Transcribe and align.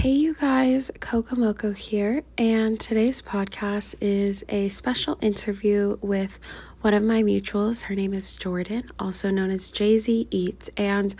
Hey, 0.00 0.12
you 0.12 0.32
guys, 0.32 0.90
CocoMocoe 1.00 1.76
here, 1.76 2.22
and 2.38 2.80
today's 2.80 3.20
podcast 3.20 3.96
is 4.00 4.42
a 4.48 4.70
special 4.70 5.18
interview 5.20 5.98
with 6.00 6.38
one 6.80 6.94
of 6.94 7.02
my 7.02 7.22
mutuals. 7.22 7.84
Her 7.84 7.94
name 7.94 8.14
is 8.14 8.36
Jordan, 8.36 8.90
also 8.98 9.30
known 9.30 9.50
as 9.50 9.70
JZ 9.70 10.28
Eats, 10.30 10.70
and 10.76 11.14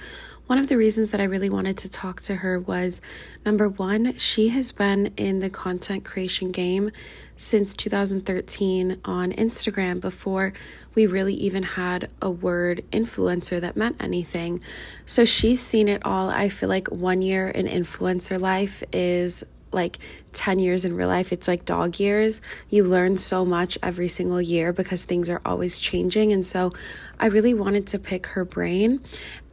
one 0.47 0.59
of 0.59 0.69
the 0.69 0.77
reasons 0.77 1.13
that 1.13 1.21
I 1.21 1.25
really 1.25 1.51
wanted 1.51 1.77
to 1.79 1.91
talk 1.91 2.21
to 2.23 2.37
her 2.37 2.59
was 2.59 3.01
number 3.47 3.69
one, 3.69 4.17
she 4.17 4.49
has 4.49 4.73
been 4.73 5.13
in 5.17 5.39
the 5.39 5.51
content 5.51 6.05
creation 6.05 6.51
game 6.51 6.91
since 7.37 7.73
2013 7.75 9.01
on 9.05 9.33
Instagram 9.33 10.01
before 10.01 10.53
we 10.95 11.07
really 11.07 11.35
even 11.35 11.63
had 11.63 12.11
a 12.21 12.31
word 12.31 12.83
influencer 12.91 13.61
that 13.61 13.77
meant 13.77 14.03
anything. 14.03 14.61
So 15.07 15.25
she's 15.25 15.61
seen 15.61 15.89
it 15.89 16.05
all. 16.05 16.31
I 16.31 16.49
feel 16.49 16.69
like 16.69 16.89
one 16.89 17.23
year 17.23 17.49
in 17.49 17.67
influencer 17.67 18.41
life 18.41 18.83
is 18.93 19.45
like 19.73 19.99
10 20.33 20.59
years 20.59 20.85
in 20.85 20.95
real 20.95 21.09
life, 21.09 21.33
it's 21.33 21.49
like 21.49 21.65
dog 21.65 21.99
years. 21.99 22.41
You 22.69 22.85
learn 22.85 23.17
so 23.17 23.45
much 23.45 23.79
every 23.83 24.09
single 24.09 24.41
year 24.41 24.73
because 24.73 25.05
things 25.05 25.31
are 25.31 25.41
always 25.45 25.81
changing. 25.81 26.33
And 26.33 26.45
so 26.45 26.73
I 27.19 27.27
really 27.27 27.55
wanted 27.55 27.87
to 27.89 27.99
pick 27.99 28.29
her 28.29 28.45
brain. 28.45 29.01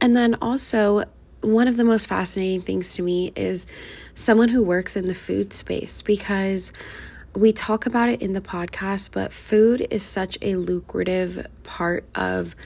And 0.00 0.16
then 0.16 0.36
also, 0.40 1.04
one 1.40 1.68
of 1.68 1.76
the 1.76 1.84
most 1.84 2.08
fascinating 2.08 2.62
things 2.62 2.94
to 2.94 3.02
me 3.02 3.32
is 3.36 3.66
someone 4.14 4.48
who 4.48 4.62
works 4.62 4.96
in 4.96 5.06
the 5.06 5.14
food 5.14 5.52
space 5.52 6.02
because 6.02 6.72
we 7.34 7.52
talk 7.52 7.86
about 7.86 8.08
it 8.08 8.20
in 8.20 8.32
the 8.32 8.40
podcast, 8.40 9.12
but 9.12 9.32
food 9.32 9.86
is 9.90 10.02
such 10.02 10.36
a 10.42 10.56
lucrative 10.56 11.46
part 11.62 12.04
of 12.14 12.56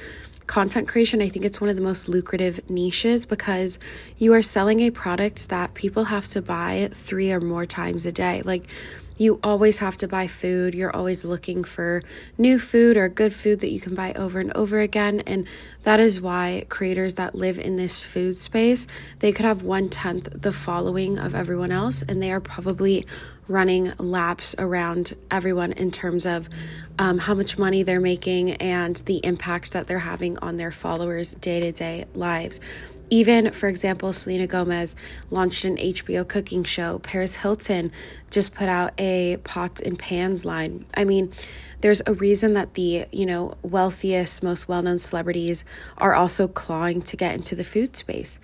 content 0.53 0.87
creation, 0.87 1.23
I 1.23 1.31
think 1.31 1.47
it's 1.47 1.63
one 1.63 1.71
of 1.71 1.77
the 1.77 1.83
most 1.83 2.11
lucrative 2.11 2.69
niches 2.69 3.25
because 3.25 3.79
you 4.19 4.35
are 4.35 4.43
selling 4.43 4.81
a 4.81 4.91
product 4.91 5.49
that 5.49 5.73
people 5.73 6.05
have 6.05 6.27
to 6.27 6.43
buy 6.43 6.91
three 6.93 7.33
or 7.33 7.41
more 7.41 7.65
times 7.65 8.05
a 8.05 8.13
day. 8.13 8.43
Like, 8.45 8.67
you 9.23 9.39
always 9.43 9.79
have 9.79 9.97
to 9.99 10.09
buy 10.09 10.27
food. 10.27 10.75
You're 10.75 10.95
always 10.95 11.25
looking 11.25 11.63
for 11.63 12.03
new 12.37 12.59
food 12.59 12.97
or 12.97 13.09
good 13.09 13.33
food 13.33 13.61
that 13.61 13.71
you 13.71 13.81
can 13.81 13.95
buy 13.95 14.13
over 14.15 14.41
and 14.41 14.53
over 14.55 14.81
again. 14.81 15.21
And 15.21 15.47
that 15.85 16.01
is 16.01 16.21
why 16.21 16.67
creators 16.69 17.15
that 17.15 17.35
live 17.35 17.59
in 17.59 17.77
this 17.77 18.05
food 18.05 18.35
space, 18.35 18.87
they 19.21 19.33
could 19.33 19.47
have 19.47 19.63
one 19.63 19.89
tenth 19.89 20.29
the 20.33 20.53
following 20.53 21.19
of 21.19 21.35
everyone 21.35 21.71
else, 21.71 22.03
and 22.03 22.21
they 22.21 22.33
are 22.33 22.41
probably 22.41 23.07
running 23.49 23.93
laps 23.99 24.55
around 24.59 25.15
everyone 25.31 25.73
in 25.73 25.91
terms 25.91 26.27
of 26.27 26.49
um, 26.99 27.19
how 27.19 27.35
much 27.35 27.59
money 27.59 27.83
they're 27.83 28.01
making 28.01 28.53
and 28.53 28.97
the 29.07 29.21
impact 29.25 29.73
that 29.73 29.87
they're 29.87 29.99
having 29.99 30.39
on 30.39 30.57
their 30.57 30.71
followers' 30.71 31.33
day 31.35 31.61
to 31.61 31.73
day 31.73 32.05
lives. 32.15 32.61
Even, 33.13 33.53
for 33.53 33.69
example, 33.69 34.15
Selena 34.15 34.47
Gomez 34.47 34.97
launched 35.29 35.67
an 35.67 35.77
HBO 35.77 36.27
cooking 36.27 36.65
show. 36.65 36.99
Paris 36.99 37.37
Hilton 37.37 37.93
just 38.31 38.55
put 38.55 38.71
out 38.71 38.95
a 38.97 39.37
pots 39.45 39.83
and 39.83 39.99
pans 39.99 40.47
line. 40.47 40.87
I 40.95 41.05
mean, 41.05 41.31
there's 41.83 42.01
a 42.07 42.15
reason 42.15 42.55
that 42.55 42.73
the, 42.73 43.05
you 43.13 43.27
know, 43.27 43.53
wealthiest, 43.61 44.43
most 44.43 44.67
well-known 44.67 44.99
celebrities 44.99 45.63
are 45.99 46.15
also 46.15 46.49
clawing 46.49 47.03
to 47.03 47.15
get 47.19 47.35
into 47.35 47.55
the 47.55 47.65
food 47.65 47.97
space. 47.97 48.39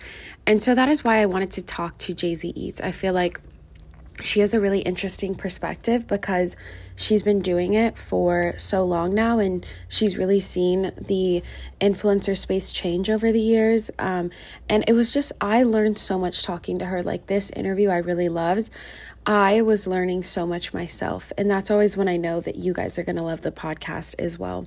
And 0.47 0.63
so 0.63 0.75
that 0.75 0.91
is 0.91 1.03
why 1.03 1.23
I 1.23 1.25
wanted 1.25 1.51
to 1.53 1.65
talk 1.65 1.97
to 2.01 2.15
JZ 2.15 2.53
Eats. 2.55 2.83
I 2.83 2.91
feel 2.91 3.15
like 3.15 3.41
she 4.21 4.41
has 4.41 4.55
a 4.55 4.61
really 4.61 4.81
interesting 4.81 5.35
perspective 5.35 6.07
because 6.07 6.57
she's 6.97 7.23
been 7.23 7.41
doing 7.41 7.75
it 7.75 7.97
for 7.97 8.55
so 8.57 8.85
long 8.85 9.15
now 9.15 9.39
and 9.39 9.67
she's 9.89 10.17
really 10.17 10.41
seen 10.41 10.93
the 11.01 11.43
influencer 11.81 12.37
space 12.37 12.73
change 12.73 13.09
over 13.09 13.31
the 13.31 13.41
years. 13.41 13.91
Um, 13.99 14.31
and 14.69 14.85
it 14.89 14.93
was 14.93 15.13
just 15.13 15.33
i 15.41 15.63
learned 15.63 15.99
so 15.99 16.19
much 16.19 16.43
talking 16.43 16.79
to 16.79 16.87
her. 16.87 17.03
Like 17.03 17.27
this 17.27 17.51
interview 17.51 17.89
i 17.91 17.99
really 17.99 18.29
loved 18.29 18.71
I 19.29 19.61
was 19.61 19.87
learning 19.87 20.23
so 20.23 20.47
much 20.47 20.73
myself, 20.73 21.35
and 21.37 21.51
that's 21.51 21.71
always 21.71 21.99
when 21.99 22.09
I 22.09 22.17
know 22.17 22.41
that 22.41 22.57
you 22.57 22.73
guys 22.73 22.99
are 22.99 23.03
going 23.03 23.19
to 23.19 23.23
love 23.23 23.43
the 23.43 23.53
podcast 23.53 24.15
as 24.19 24.39
well. 24.39 24.67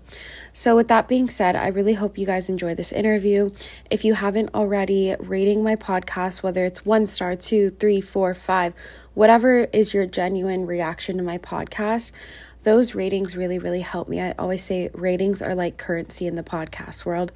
So, 0.53 0.75
with 0.75 0.87
that 0.87 1.07
being 1.07 1.31
said, 1.31 1.55
I 1.55 1.69
really 1.69 1.95
hope 1.95 2.15
you 2.15 2.27
guys 2.27 2.47
enjoy 2.47 2.75
this 2.75 2.91
interview. 2.91 3.49
If 3.89 4.05
you 4.05 4.13
haven't 4.13 4.53
already, 4.53 5.15
rating 5.17 5.63
my 5.63 5.75
podcast, 5.75 6.43
whether 6.43 6.63
it's 6.63 6.85
one 6.85 7.07
star, 7.07 7.35
two, 7.35 7.71
three, 7.71 8.01
four, 8.01 8.35
five, 8.35 8.75
whatever 9.15 9.61
is 9.73 9.95
your 9.95 10.05
genuine 10.05 10.67
reaction 10.67 11.17
to 11.17 11.23
my 11.23 11.39
podcast, 11.39 12.11
those 12.61 12.93
ratings 12.93 13.35
really, 13.35 13.57
really 13.57 13.81
help 13.81 14.07
me. 14.07 14.21
I 14.21 14.33
always 14.37 14.61
say 14.61 14.91
ratings 14.93 15.41
are 15.41 15.55
like 15.55 15.77
currency 15.77 16.27
in 16.27 16.35
the 16.35 16.43
podcast 16.43 17.03
world, 17.03 17.31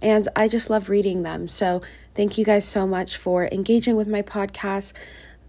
and 0.00 0.26
I 0.34 0.48
just 0.48 0.70
love 0.70 0.88
reading 0.88 1.24
them. 1.24 1.46
So, 1.46 1.82
thank 2.14 2.38
you 2.38 2.44
guys 2.46 2.66
so 2.66 2.86
much 2.86 3.18
for 3.18 3.50
engaging 3.52 3.96
with 3.96 4.08
my 4.08 4.22
podcast 4.22 4.94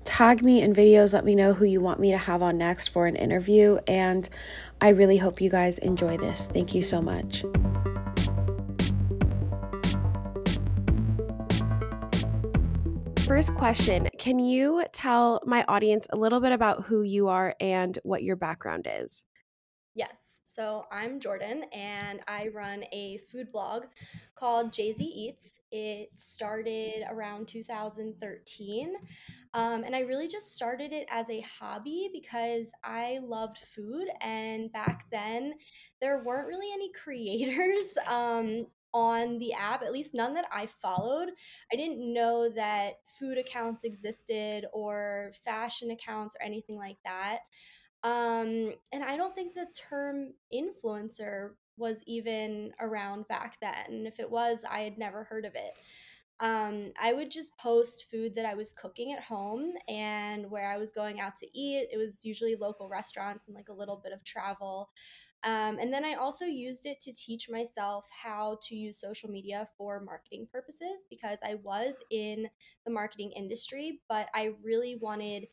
tag 0.03 0.43
me 0.43 0.61
in 0.61 0.73
videos. 0.73 1.13
Let 1.13 1.25
me 1.25 1.35
know 1.35 1.53
who 1.53 1.65
you 1.65 1.81
want 1.81 1.99
me 1.99 2.11
to 2.11 2.17
have 2.17 2.41
on 2.41 2.57
next 2.57 2.89
for 2.89 3.07
an 3.07 3.15
interview. 3.15 3.77
And 3.87 4.29
I 4.79 4.89
really 4.89 5.17
hope 5.17 5.41
you 5.41 5.49
guys 5.49 5.79
enjoy 5.79 6.17
this. 6.17 6.47
Thank 6.47 6.75
you 6.75 6.81
so 6.81 7.01
much. 7.01 7.43
First 13.25 13.55
question 13.55 14.09
Can 14.17 14.39
you 14.39 14.83
tell 14.91 15.41
my 15.45 15.63
audience 15.67 16.05
a 16.11 16.17
little 16.17 16.41
bit 16.41 16.51
about 16.51 16.83
who 16.83 17.01
you 17.01 17.29
are 17.29 17.55
and 17.59 17.97
what 18.03 18.23
your 18.23 18.35
background 18.35 18.87
is? 18.89 19.23
Yes. 19.95 20.20
So 20.53 20.83
I'm 20.91 21.21
Jordan 21.21 21.63
and 21.71 22.19
I 22.27 22.49
run 22.53 22.83
a 22.91 23.19
food 23.31 23.53
blog 23.53 23.83
called 24.35 24.73
JZ 24.73 24.99
Eats. 24.99 25.61
It 25.71 26.09
started 26.17 27.05
around 27.09 27.47
2013. 27.47 28.93
Um, 29.53 29.83
and 29.85 29.95
I 29.95 30.01
really 30.01 30.27
just 30.27 30.53
started 30.53 30.91
it 30.91 31.07
as 31.09 31.29
a 31.29 31.39
hobby 31.39 32.09
because 32.11 32.73
I 32.83 33.19
loved 33.23 33.59
food. 33.73 34.09
And 34.19 34.69
back 34.73 35.05
then, 35.09 35.53
there 36.01 36.21
weren't 36.21 36.49
really 36.49 36.73
any 36.73 36.91
creators 36.91 37.97
um, 38.05 38.67
on 38.93 39.37
the 39.37 39.53
app, 39.53 39.83
at 39.83 39.93
least 39.93 40.13
none 40.13 40.33
that 40.33 40.47
I 40.51 40.65
followed. 40.65 41.29
I 41.71 41.77
didn't 41.77 42.13
know 42.13 42.49
that 42.49 42.95
food 43.17 43.37
accounts 43.37 43.85
existed 43.85 44.65
or 44.73 45.31
fashion 45.45 45.91
accounts 45.91 46.35
or 46.35 46.45
anything 46.45 46.75
like 46.75 46.97
that. 47.05 47.39
Um, 48.03 48.73
and 48.91 49.03
I 49.03 49.15
don't 49.15 49.35
think 49.35 49.53
the 49.53 49.67
term 49.89 50.33
influencer 50.53 51.51
was 51.77 52.01
even 52.07 52.71
around 52.79 53.27
back 53.27 53.57
then. 53.61 54.05
If 54.05 54.19
it 54.19 54.29
was, 54.29 54.63
I 54.69 54.81
had 54.81 54.97
never 54.97 55.23
heard 55.23 55.45
of 55.45 55.55
it. 55.55 55.73
Um, 56.39 56.91
I 56.99 57.13
would 57.13 57.29
just 57.29 57.55
post 57.57 58.05
food 58.09 58.33
that 58.35 58.47
I 58.47 58.55
was 58.55 58.73
cooking 58.73 59.13
at 59.13 59.21
home 59.21 59.73
and 59.87 60.49
where 60.49 60.71
I 60.71 60.77
was 60.77 60.91
going 60.91 61.19
out 61.19 61.35
to 61.37 61.47
eat. 61.57 61.89
It 61.91 61.97
was 61.97 62.25
usually 62.25 62.55
local 62.55 62.89
restaurants 62.89 63.47
and 63.47 63.55
like 63.55 63.69
a 63.69 63.73
little 63.73 64.01
bit 64.03 64.11
of 64.11 64.23
travel. 64.23 64.89
Um, 65.43 65.77
and 65.79 65.91
then 65.91 66.05
I 66.05 66.15
also 66.15 66.45
used 66.45 66.85
it 66.85 66.99
to 67.01 67.13
teach 67.13 67.49
myself 67.49 68.05
how 68.11 68.59
to 68.67 68.75
use 68.75 68.99
social 68.99 69.29
media 69.29 69.67
for 69.75 69.99
marketing 69.99 70.47
purposes 70.51 71.05
because 71.09 71.39
I 71.43 71.55
was 71.63 71.93
in 72.11 72.47
the 72.85 72.91
marketing 72.91 73.31
industry, 73.35 74.01
but 74.07 74.29
I 74.35 74.53
really 74.63 74.97
wanted 75.01 75.47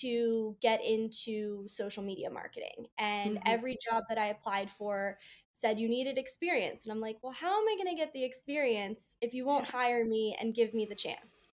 to 0.00 0.56
get 0.60 0.84
into 0.84 1.66
social 1.66 2.02
media 2.02 2.30
marketing. 2.30 2.86
And 2.98 3.36
mm-hmm. 3.36 3.46
every 3.46 3.76
job 3.90 4.04
that 4.08 4.18
I 4.18 4.26
applied 4.26 4.70
for 4.70 5.18
said 5.52 5.78
you 5.78 5.88
needed 5.88 6.18
experience. 6.18 6.84
And 6.84 6.92
I'm 6.92 7.00
like, 7.00 7.16
well, 7.22 7.32
how 7.32 7.58
am 7.58 7.68
I 7.68 7.76
going 7.82 7.94
to 7.94 8.00
get 8.00 8.12
the 8.12 8.24
experience 8.24 9.16
if 9.20 9.34
you 9.34 9.44
won't 9.44 9.66
hire 9.66 10.04
me 10.04 10.36
and 10.40 10.54
give 10.54 10.74
me 10.74 10.86
the 10.88 10.94
chance? 10.94 11.48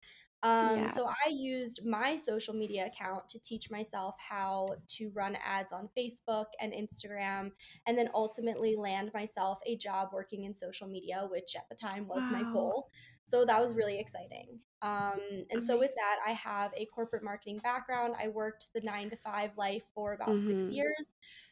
Um, 0.44 0.78
yeah. 0.78 0.88
So 0.90 1.07
I 1.07 1.29
used 1.29 1.84
my 1.84 2.16
social 2.16 2.53
media 2.53 2.85
account 2.85 3.28
to 3.29 3.40
teach 3.40 3.72
myself 3.72 4.16
how 4.19 4.68
to 4.90 5.09
run 5.16 5.35
ads 5.44 5.72
on 5.72 5.90
Facebook 5.97 6.45
and 6.62 6.72
Instagram, 6.72 7.50
and 7.88 7.97
then 7.97 8.09
ultimately 8.13 8.75
land 8.75 9.09
myself 9.13 9.59
a 9.66 9.75
job 9.78 10.09
working 10.13 10.44
in 10.44 10.53
social 10.53 10.88
media, 10.88 11.25
which 11.31 11.56
at 11.56 11.68
the 11.68 11.75
time 11.75 12.07
was 12.07 12.22
wow. 12.22 12.29
my 12.29 12.44
goal. 12.53 12.90
So 13.24 13.44
that 13.44 13.59
was 13.59 13.74
really 13.74 13.97
exciting. 13.97 14.59
Um, 14.85 15.19
and 15.50 15.63
so 15.63 15.79
with 15.79 15.91
that, 15.96 16.18
I 16.25 16.34
have 16.34 16.72
a 16.78 16.85
corporate 16.85 17.23
marketing 17.23 17.59
background. 17.63 18.13
I 18.21 18.27
worked 18.27 18.68
the 18.74 18.81
nine 18.81 19.10
to 19.10 19.15
five 19.15 19.50
life 19.57 19.83
for 19.95 20.13
about 20.13 20.30
mm-hmm. 20.30 20.60
six 20.60 20.69
years 20.69 21.10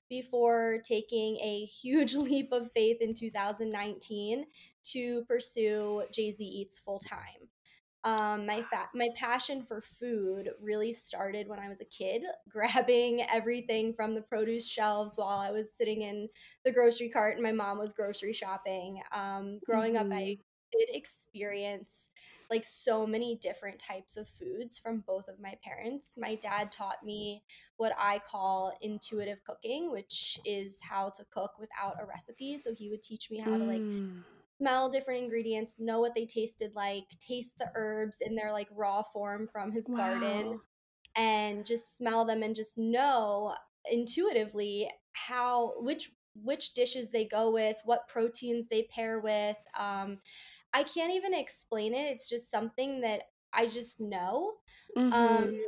before 0.08 0.78
taking 0.88 1.38
a 1.38 1.66
huge 1.66 2.14
leap 2.16 2.52
of 2.52 2.72
faith 2.72 2.98
in 3.02 3.16
2019 3.16 4.46
to 4.92 5.24
pursue 5.28 6.04
JZ 6.14 6.36
Eats 6.40 6.80
full 6.80 7.00
time. 7.00 7.50
Um, 8.06 8.46
my 8.46 8.62
fa- 8.64 8.90
my 8.94 9.08
passion 9.16 9.64
for 9.64 9.82
food 9.82 10.50
really 10.62 10.92
started 10.92 11.48
when 11.48 11.58
I 11.58 11.70
was 11.70 11.80
a 11.80 11.86
kid, 11.86 12.24
grabbing 12.50 13.22
everything 13.34 13.94
from 13.94 14.14
the 14.14 14.22
produce 14.22 14.68
shelves 14.68 15.14
while 15.16 15.40
I 15.40 15.52
was 15.52 15.74
sitting 15.74 16.02
in 16.02 16.28
the 16.66 16.72
grocery 16.72 17.10
cart 17.10 17.36
and 17.36 17.44
my 17.44 17.54
mom 17.54 17.80
was 17.80 17.94
grocery 17.94 18.34
shopping. 18.34 19.02
Um, 19.12 19.60
growing 19.66 19.94
mm-hmm. 19.94 20.12
up, 20.12 20.18
I 20.18 20.22
mm-hmm. 20.22 20.42
Did 20.78 20.90
experience 20.96 22.10
like 22.50 22.66
so 22.66 23.08
many 23.08 23.38
different 23.42 23.80
types 23.80 24.18
of 24.18 24.28
foods 24.28 24.78
from 24.78 25.04
both 25.08 25.28
of 25.28 25.40
my 25.40 25.56
parents. 25.64 26.16
My 26.18 26.36
dad 26.36 26.72
taught 26.72 27.04
me 27.04 27.44
what 27.78 27.94
I 27.98 28.20
call 28.30 28.74
intuitive 28.82 29.44
cooking, 29.44 29.92
which 29.92 30.40
is 30.46 30.80
how 30.82 31.10
to 31.16 31.26
cook 31.34 31.52
without 31.60 31.96
a 32.02 32.06
recipe. 32.06 32.60
So 32.60 32.74
he 32.74 32.90
would 32.90 33.02
teach 33.02 33.32
me 33.32 33.40
how 33.40 33.52
mm. 33.52 33.58
to 33.58 33.64
like 33.64 33.82
mm. 33.82 34.22
smell 34.58 34.90
different 34.90 35.24
ingredients, 35.24 35.78
know 35.80 36.00
what 36.00 36.14
they 36.14 36.26
tasted 36.26 36.74
like, 36.76 37.06
taste 37.20 37.58
the 37.58 37.72
herbs 37.76 38.18
in 38.22 38.36
their 38.36 38.52
like 38.52 38.68
raw 38.76 39.02
form 39.02 39.48
from 39.52 39.72
his 39.72 39.86
wow. 39.88 39.98
garden. 39.98 40.60
and 41.16 41.66
just 41.66 41.98
smell 41.98 42.26
them 42.26 42.44
and 42.44 42.56
just 42.56 42.78
know 42.78 43.54
intuitively 43.90 44.90
how 45.14 45.74
which 45.80 46.12
which 46.42 46.74
dishes 46.74 47.12
they 47.12 47.26
go 47.26 47.52
with, 47.52 47.78
what 47.86 48.08
proteins 48.08 48.68
they 48.68 48.84
pair 48.84 49.20
with. 49.20 49.58
Um, 49.78 50.18
I 50.74 50.84
can't 50.84 51.14
even 51.14 51.34
explain 51.34 51.94
it. 51.94 52.12
It's 52.12 52.30
just 52.30 52.50
something 52.52 53.02
that 53.02 53.24
I 53.54 53.68
just 53.68 54.00
know. 54.00 54.54
Um, 55.12 55.44
Mm-hmm. 55.44 55.64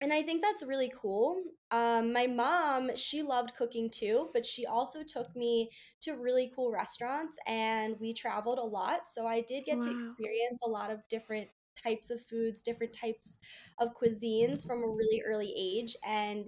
and 0.00 0.12
I 0.12 0.22
think 0.24 0.42
that's 0.42 0.64
really 0.64 0.92
cool. 1.00 1.42
Um, 1.70 2.12
my 2.12 2.26
mom, 2.26 2.96
she 2.96 3.22
loved 3.22 3.54
cooking 3.56 3.88
too, 3.88 4.30
but 4.34 4.44
she 4.44 4.66
also 4.66 5.04
took 5.04 5.34
me 5.36 5.70
to 6.00 6.14
really 6.14 6.52
cool 6.56 6.72
restaurants 6.72 7.38
and 7.46 7.96
we 8.00 8.12
traveled 8.12 8.58
a 8.58 8.62
lot. 8.64 9.08
So 9.08 9.26
I 9.28 9.42
did 9.42 9.64
get 9.64 9.80
to 9.82 9.90
experience 9.92 10.60
a 10.64 10.68
lot 10.68 10.90
of 10.90 11.06
different 11.08 11.50
types 11.80 12.10
of 12.10 12.20
foods, 12.20 12.62
different 12.62 12.92
types 12.92 13.38
of 13.78 13.90
cuisines 13.94 14.66
from 14.66 14.82
a 14.82 14.88
really 14.88 15.22
early 15.24 15.54
age. 15.56 15.96
And 16.04 16.46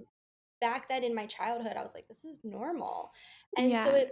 back 0.60 0.88
then 0.88 1.04
in 1.04 1.14
my 1.14 1.26
childhood, 1.26 1.76
I 1.76 1.82
was 1.82 1.94
like, 1.94 2.08
this 2.08 2.24
is 2.24 2.40
normal. 2.44 3.10
And 3.56 3.78
so 3.78 3.90
Yeah. 3.90 3.94
it 3.94 4.10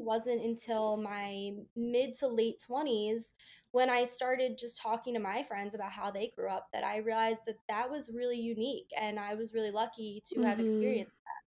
wasn't 0.00 0.42
until 0.42 0.96
my 0.96 1.52
mid 1.76 2.14
to 2.16 2.28
late 2.28 2.60
20s 2.60 3.32
when 3.72 3.88
I 3.90 4.04
started 4.04 4.58
just 4.58 4.76
talking 4.78 5.14
to 5.14 5.20
my 5.20 5.42
friends 5.42 5.74
about 5.74 5.92
how 5.92 6.10
they 6.10 6.28
grew 6.28 6.48
up 6.50 6.68
that 6.72 6.84
I 6.84 6.98
realized 6.98 7.40
that 7.46 7.56
that 7.68 7.90
was 7.90 8.10
really 8.12 8.38
unique 8.38 8.90
and 8.98 9.18
I 9.18 9.34
was 9.34 9.54
really 9.54 9.70
lucky 9.70 10.22
to 10.26 10.42
have 10.42 10.58
Mm-hmm. 10.58 10.60
experienced 10.60 11.18
that. 11.24 11.42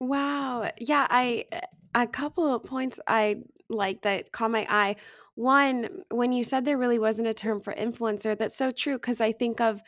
Wow. 0.00 0.70
Yeah, 0.78 1.06
I 1.10 1.46
uh, 1.94 2.06
couple 2.06 2.54
of 2.54 2.62
points 2.64 3.00
I 3.06 3.36
like 3.68 4.02
that 4.02 4.32
caught 4.32 4.50
my 4.50 4.66
eye. 4.68 4.96
One, 5.34 6.02
when 6.10 6.32
you 6.32 6.44
said 6.44 6.64
there 6.64 6.78
really 6.78 6.98
wasn't 6.98 7.28
a 7.28 7.34
term 7.34 7.60
for 7.60 7.72
influencer, 7.74 8.36
that's 8.36 8.56
so 8.56 8.72
true 8.72 8.96
because 8.96 9.20
I 9.20 9.32
think 9.32 9.60
of 9.60 9.82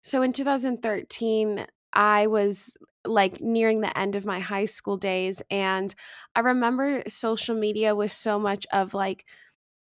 so 0.00 0.22
in 0.22 0.32
2013, 0.32 1.66
I 1.92 2.26
was 2.28 2.76
like 3.08 3.40
nearing 3.40 3.80
the 3.80 3.98
end 3.98 4.16
of 4.16 4.26
my 4.26 4.40
high 4.40 4.64
school 4.64 4.96
days 4.96 5.42
and 5.50 5.94
I 6.34 6.40
remember 6.40 7.02
social 7.08 7.56
media 7.56 7.94
was 7.94 8.12
so 8.12 8.38
much 8.38 8.66
of 8.72 8.94
like 8.94 9.24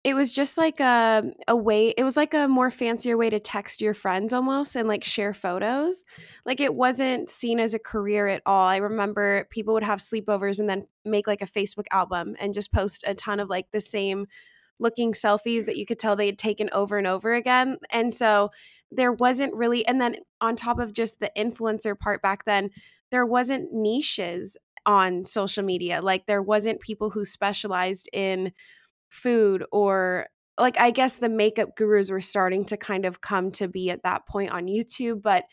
it 0.04 0.14
was 0.14 0.32
just 0.32 0.58
like 0.58 0.80
a 0.80 1.22
a 1.46 1.56
way 1.56 1.90
it 1.90 2.02
was 2.02 2.16
like 2.16 2.34
a 2.34 2.48
more 2.48 2.70
fancier 2.70 3.16
way 3.16 3.30
to 3.30 3.38
text 3.38 3.80
your 3.80 3.94
friends 3.94 4.32
almost 4.32 4.74
and 4.74 4.88
like 4.88 5.04
share 5.04 5.32
photos. 5.32 6.02
Like 6.44 6.60
it 6.60 6.74
wasn't 6.74 7.30
seen 7.30 7.60
as 7.60 7.74
a 7.74 7.78
career 7.78 8.26
at 8.26 8.42
all. 8.44 8.66
I 8.66 8.78
remember 8.78 9.46
people 9.50 9.74
would 9.74 9.84
have 9.84 10.00
sleepovers 10.00 10.58
and 10.58 10.68
then 10.68 10.82
make 11.04 11.26
like 11.26 11.42
a 11.42 11.46
Facebook 11.46 11.86
album 11.92 12.34
and 12.40 12.52
just 12.52 12.72
post 12.72 13.04
a 13.06 13.14
ton 13.14 13.38
of 13.38 13.48
like 13.48 13.70
the 13.70 13.80
same 13.80 14.26
looking 14.80 15.12
selfies 15.12 15.66
that 15.66 15.76
you 15.76 15.86
could 15.86 16.00
tell 16.00 16.16
they 16.16 16.26
had 16.26 16.38
taken 16.38 16.68
over 16.72 16.98
and 16.98 17.06
over 17.06 17.32
again. 17.32 17.76
And 17.90 18.12
so 18.12 18.50
there 18.90 19.12
wasn't 19.12 19.54
really 19.54 19.86
and 19.86 20.00
then 20.00 20.16
on 20.40 20.56
top 20.56 20.80
of 20.80 20.92
just 20.92 21.20
the 21.20 21.30
influencer 21.36 21.96
part 21.96 22.20
back 22.22 22.44
then, 22.44 22.70
there 23.12 23.26
wasn't 23.26 23.72
niches 23.72 24.56
on 24.84 25.24
social 25.24 25.62
media. 25.62 26.02
Like 26.02 26.26
there 26.26 26.42
wasn't 26.42 26.80
people 26.80 27.10
who 27.10 27.24
specialized 27.24 28.08
in 28.12 28.52
food 29.10 29.64
or 29.70 30.26
like 30.58 30.78
I 30.80 30.90
guess 30.90 31.16
the 31.16 31.28
makeup 31.28 31.76
gurus 31.76 32.10
were 32.10 32.20
starting 32.20 32.64
to 32.66 32.76
kind 32.76 33.04
of 33.04 33.20
come 33.20 33.52
to 33.52 33.68
be 33.68 33.90
at 33.90 34.02
that 34.02 34.26
point 34.26 34.50
on 34.50 34.66
YouTube, 34.66 35.22
but 35.22 35.44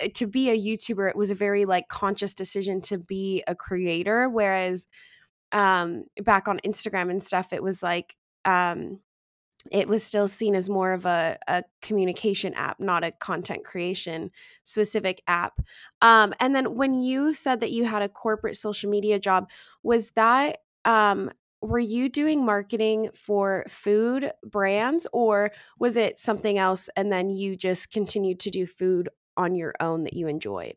eh, 0.00 0.08
to 0.14 0.26
be 0.26 0.50
a 0.50 0.56
YouTuber, 0.56 1.08
it 1.08 1.16
was 1.16 1.30
a 1.30 1.34
very 1.34 1.64
like 1.64 1.88
conscious 1.88 2.34
decision 2.34 2.80
to 2.82 2.98
be 2.98 3.42
a 3.46 3.54
creator. 3.54 4.28
Whereas 4.28 4.86
um 5.52 6.04
back 6.22 6.46
on 6.46 6.60
Instagram 6.64 7.10
and 7.10 7.22
stuff, 7.22 7.52
it 7.52 7.62
was 7.62 7.82
like 7.82 8.14
um 8.44 9.00
it 9.70 9.88
was 9.88 10.02
still 10.02 10.28
seen 10.28 10.54
as 10.54 10.68
more 10.68 10.92
of 10.92 11.06
a, 11.06 11.38
a 11.46 11.64
communication 11.82 12.54
app, 12.54 12.80
not 12.80 13.04
a 13.04 13.12
content 13.12 13.64
creation 13.64 14.30
specific 14.64 15.22
app. 15.26 15.60
Um, 16.02 16.34
and 16.40 16.54
then 16.54 16.74
when 16.74 16.94
you 16.94 17.34
said 17.34 17.60
that 17.60 17.70
you 17.70 17.84
had 17.84 18.02
a 18.02 18.08
corporate 18.08 18.56
social 18.56 18.90
media 18.90 19.18
job, 19.18 19.50
was 19.82 20.10
that 20.10 20.58
um, 20.84 21.30
were 21.60 21.78
you 21.78 22.08
doing 22.08 22.44
marketing 22.44 23.10
for 23.14 23.64
food 23.68 24.30
brands 24.44 25.06
or 25.12 25.50
was 25.78 25.96
it 25.96 26.18
something 26.18 26.58
else 26.58 26.88
and 26.96 27.10
then 27.10 27.30
you 27.30 27.56
just 27.56 27.92
continued 27.92 28.40
to 28.40 28.50
do 28.50 28.66
food 28.66 29.08
on 29.36 29.54
your 29.54 29.74
own 29.80 30.04
that 30.04 30.14
you 30.14 30.28
enjoyed? 30.28 30.74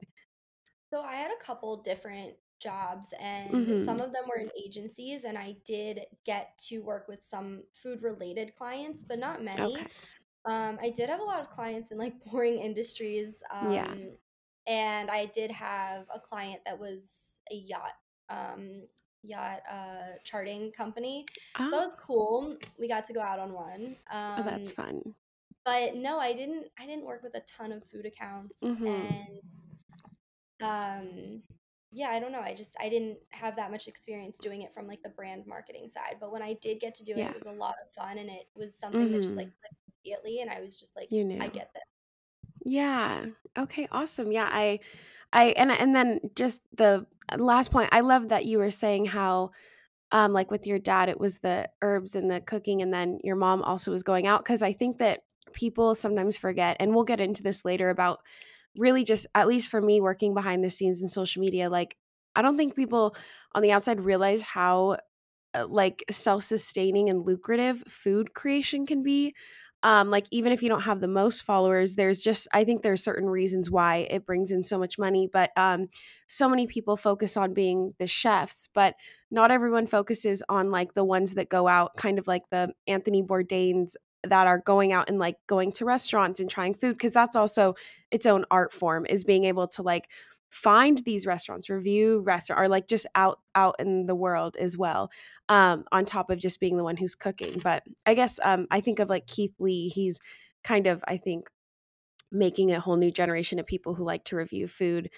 So 0.89 1.01
I 1.01 1.15
had 1.15 1.31
a 1.31 1.43
couple 1.43 1.77
different 1.77 2.33
jobs 2.61 3.13
and 3.19 3.77
some 3.79 3.97
Mhm. 3.97 4.05
of 4.05 4.13
them 4.13 4.23
were 4.29 4.39
in 4.39 4.49
agencies 4.55 5.23
and 5.23 5.37
I 5.37 5.55
did 5.65 6.05
get 6.25 6.57
to 6.69 6.79
work 6.79 7.07
with 7.07 7.23
some 7.23 7.63
food 7.73 8.01
related 8.03 8.55
clients, 8.55 9.03
but 9.03 9.19
not 9.19 9.41
Okay. 9.41 9.55
many. 9.57 9.77
Um, 10.45 10.77
I 10.81 10.89
did 10.89 11.09
have 11.09 11.19
a 11.19 11.23
lot 11.23 11.39
of 11.39 11.49
clients 11.49 11.91
in 11.91 11.97
like 11.97 12.13
boring 12.31 12.59
industries. 12.59 13.41
Yeah. 13.51 13.85
Um, 13.85 14.11
and 14.67 15.09
I 15.09 15.25
did 15.27 15.51
have 15.51 16.05
a 16.13 16.19
client 16.19 16.61
that 16.65 16.79
was 16.79 17.39
a 17.51 17.55
yacht, 17.55 17.93
um, 18.29 18.83
yacht 19.23 19.61
uh, 19.69 20.17
charting 20.23 20.71
company. 20.71 21.25
So 21.57 21.63
that 21.71 21.77
Oh, 21.77 21.85
was 21.85 21.95
cool. 21.99 22.57
We 22.79 22.87
got 22.87 23.05
to 23.05 23.13
go 23.13 23.21
out 23.21 23.39
on 23.39 23.53
one. 23.53 23.95
oh, 24.37 24.43
that's 24.43 24.71
Um, 24.71 24.75
fun. 24.75 25.15
but 25.65 25.95
no, 25.95 26.19
I 26.19 26.33
didn't. 26.33 26.67
I 26.79 26.85
didn't 26.85 27.05
work 27.05 27.23
with 27.23 27.35
a 27.35 27.41
ton 27.41 27.71
of 27.71 27.83
food 27.83 28.05
accounts, 28.05 28.61
Mhm. 28.63 28.87
and 28.87 29.41
um, 30.61 31.43
yeah, 31.91 32.09
I 32.09 32.19
don't 32.19 32.31
know. 32.31 32.39
I 32.39 32.53
just 32.55 32.75
I 32.79 32.89
didn't 32.89 33.17
have 33.29 33.55
that 33.57 33.71
much 33.71 33.87
experience 33.87 34.37
doing 34.39 34.61
it 34.61 34.73
from 34.73 34.87
like 34.87 35.03
the 35.03 35.09
brand 35.09 35.45
marketing 35.45 35.89
side. 35.89 36.15
But 36.19 36.31
when 36.31 36.41
I 36.41 36.53
did 36.53 36.79
get 36.79 36.95
to 36.95 37.03
do 37.03 37.13
it, 37.13 37.19
Yeah. 37.19 37.29
it 37.29 37.35
was 37.35 37.45
a 37.45 37.51
lot 37.51 37.75
of 37.85 37.91
fun, 37.93 38.17
and 38.17 38.29
it 38.29 38.47
was 38.55 38.75
something 38.75 39.11
that 39.11 39.21
just 39.21 39.35
like 39.37 39.47
Mhm. 39.47 39.59
clicked 39.59 39.75
immediately, 40.05 40.41
and 40.41 40.49
I 40.49 40.61
was 40.61 40.77
just 40.77 40.95
like, 40.95 41.11
You 41.11 41.23
knew. 41.25 41.41
I 41.41 41.47
get 41.47 41.71
that. 41.73 41.83
Yeah. 42.63 43.25
Okay, 43.57 43.87
awesome. 43.91 44.31
Yeah, 44.31 44.47
I 44.51 44.79
I 45.33 45.45
and 45.57 45.71
and 45.71 45.95
then 45.95 46.19
just 46.35 46.61
the 46.75 47.05
last 47.37 47.71
point, 47.71 47.89
I 47.91 48.01
love 48.01 48.29
that 48.29 48.45
you 48.45 48.57
were 48.59 48.71
saying 48.71 49.05
how 49.05 49.51
um 50.11 50.33
like 50.33 50.51
with 50.51 50.67
your 50.67 50.79
dad 50.79 51.09
it 51.09 51.19
was 51.19 51.39
the 51.39 51.69
herbs 51.81 52.15
and 52.15 52.29
the 52.29 52.41
cooking 52.41 52.81
and 52.81 52.93
then 52.93 53.19
your 53.23 53.35
mom 53.37 53.61
also 53.63 53.91
was 53.91 54.03
going 54.03 54.27
out 54.27 54.43
cuz 54.43 54.61
I 54.61 54.73
think 54.73 54.97
that 54.99 55.23
people 55.53 55.95
sometimes 55.95 56.35
forget 56.37 56.77
and 56.79 56.93
we'll 56.93 57.05
get 57.05 57.21
into 57.21 57.43
this 57.43 57.63
later 57.65 57.89
about 57.89 58.19
really 58.77 59.03
just 59.03 59.27
at 59.35 59.47
least 59.47 59.69
for 59.69 59.81
me 59.81 60.01
working 60.01 60.33
behind 60.33 60.63
the 60.63 60.69
scenes 60.69 61.01
in 61.01 61.09
social 61.09 61.41
media 61.41 61.69
like 61.69 61.97
I 62.35 62.41
don't 62.41 62.55
think 62.55 62.75
people 62.75 63.15
on 63.53 63.61
the 63.61 63.71
outside 63.73 63.99
realize 64.01 64.41
how 64.41 64.97
uh, 65.53 65.67
like 65.67 66.03
self-sustaining 66.09 67.09
and 67.09 67.25
lucrative 67.25 67.83
food 67.87 68.33
creation 68.33 68.85
can 68.85 69.03
be. 69.03 69.35
Um 69.83 70.11
like 70.11 70.27
even 70.29 70.51
if 70.51 70.61
you 70.61 70.69
don't 70.69 70.81
have 70.81 71.01
the 71.01 71.07
most 71.07 71.41
followers 71.41 71.95
there's 71.95 72.21
just 72.23 72.47
i 72.53 72.63
think 72.63 72.83
there's 72.83 73.03
certain 73.03 73.27
reasons 73.27 73.71
why 73.71 74.07
it 74.11 74.27
brings 74.27 74.51
in 74.51 74.61
so 74.61 74.77
much 74.77 74.99
money 74.99 75.27
but 75.33 75.49
um 75.57 75.87
so 76.27 76.47
many 76.47 76.67
people 76.67 76.95
focus 76.95 77.35
on 77.35 77.55
being 77.55 77.95
the 77.97 78.05
chefs 78.05 78.67
but 78.75 78.93
not 79.31 79.49
everyone 79.49 79.87
focuses 79.87 80.43
on 80.49 80.69
like 80.69 80.93
the 80.93 81.03
ones 81.03 81.33
that 81.33 81.49
go 81.49 81.67
out 81.67 81.97
kind 81.97 82.19
of 82.19 82.27
like 82.27 82.43
the 82.51 82.71
anthony 82.85 83.23
bourdains 83.23 83.95
that 84.23 84.47
are 84.47 84.59
going 84.59 84.93
out 84.93 85.09
and 85.09 85.19
like 85.19 85.35
going 85.47 85.71
to 85.71 85.85
restaurants 85.85 86.39
and 86.39 86.49
trying 86.49 86.73
food 86.73 86.93
because 86.93 87.13
that's 87.13 87.35
also 87.35 87.73
its 88.11 88.25
own 88.25 88.45
art 88.51 88.71
form 88.71 89.05
is 89.09 89.23
being 89.23 89.45
able 89.45 89.67
to 89.67 89.81
like 89.81 90.09
find 90.49 90.99
these 91.05 91.25
restaurants 91.25 91.69
review 91.69 92.19
restaurant 92.19 92.61
or 92.61 92.67
like 92.67 92.87
just 92.87 93.07
out 93.15 93.39
out 93.55 93.75
in 93.79 94.05
the 94.05 94.13
world 94.13 94.57
as 94.59 94.77
well 94.77 95.09
um, 95.51 95.83
on 95.91 96.05
top 96.05 96.29
of 96.29 96.39
just 96.39 96.59
being 96.59 96.77
the 96.77 96.83
one 96.83 96.97
who's 96.97 97.13
cooking. 97.13 97.59
But 97.61 97.83
I 98.05 98.13
guess 98.13 98.39
um, 98.43 98.67
I 98.71 98.79
think 98.79 98.99
of 98.99 99.09
like 99.09 99.27
Keith 99.27 99.53
Lee. 99.59 99.89
He's 99.89 100.19
kind 100.63 100.87
of, 100.87 101.03
I 101.07 101.17
think, 101.17 101.49
making 102.31 102.71
a 102.71 102.79
whole 102.79 102.95
new 102.95 103.11
generation 103.11 103.59
of 103.59 103.65
people 103.65 103.93
who 103.93 104.05
like 104.05 104.23
to 104.25 104.37
review 104.37 104.67
food 104.67 105.09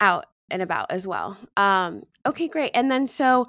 out 0.00 0.26
and 0.50 0.62
about 0.62 0.90
as 0.90 1.06
well. 1.06 1.36
Um, 1.56 2.02
okay, 2.26 2.48
great. 2.48 2.72
And 2.74 2.90
then 2.90 3.06
so 3.06 3.46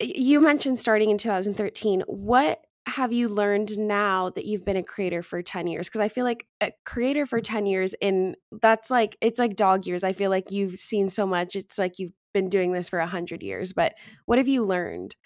you 0.00 0.40
mentioned 0.40 0.80
starting 0.80 1.10
in 1.10 1.18
2013. 1.18 2.02
What 2.08 2.64
have 2.86 3.12
you 3.12 3.28
learned 3.28 3.78
now 3.78 4.30
that 4.30 4.44
you've 4.44 4.64
been 4.64 4.76
a 4.76 4.82
creator 4.82 5.22
for 5.22 5.42
10 5.42 5.66
years? 5.66 5.88
Because 5.88 6.00
I 6.00 6.08
feel 6.08 6.24
like 6.24 6.46
a 6.60 6.72
creator 6.84 7.26
for 7.26 7.40
10 7.40 7.66
years 7.66 7.94
in 8.00 8.36
that's 8.62 8.90
like 8.90 9.16
it's 9.20 9.38
like 9.38 9.56
dog 9.56 9.86
years. 9.86 10.04
I 10.04 10.12
feel 10.12 10.30
like 10.30 10.50
you've 10.50 10.76
seen 10.78 11.08
so 11.08 11.26
much. 11.26 11.56
It's 11.56 11.78
like 11.78 11.98
you've 11.98 12.12
been 12.32 12.48
doing 12.48 12.72
this 12.72 12.88
for 12.88 12.98
a 13.00 13.06
hundred 13.06 13.42
years. 13.42 13.72
But 13.72 13.94
what 14.26 14.38
have 14.38 14.48
you 14.48 14.62
learned? 14.62 15.16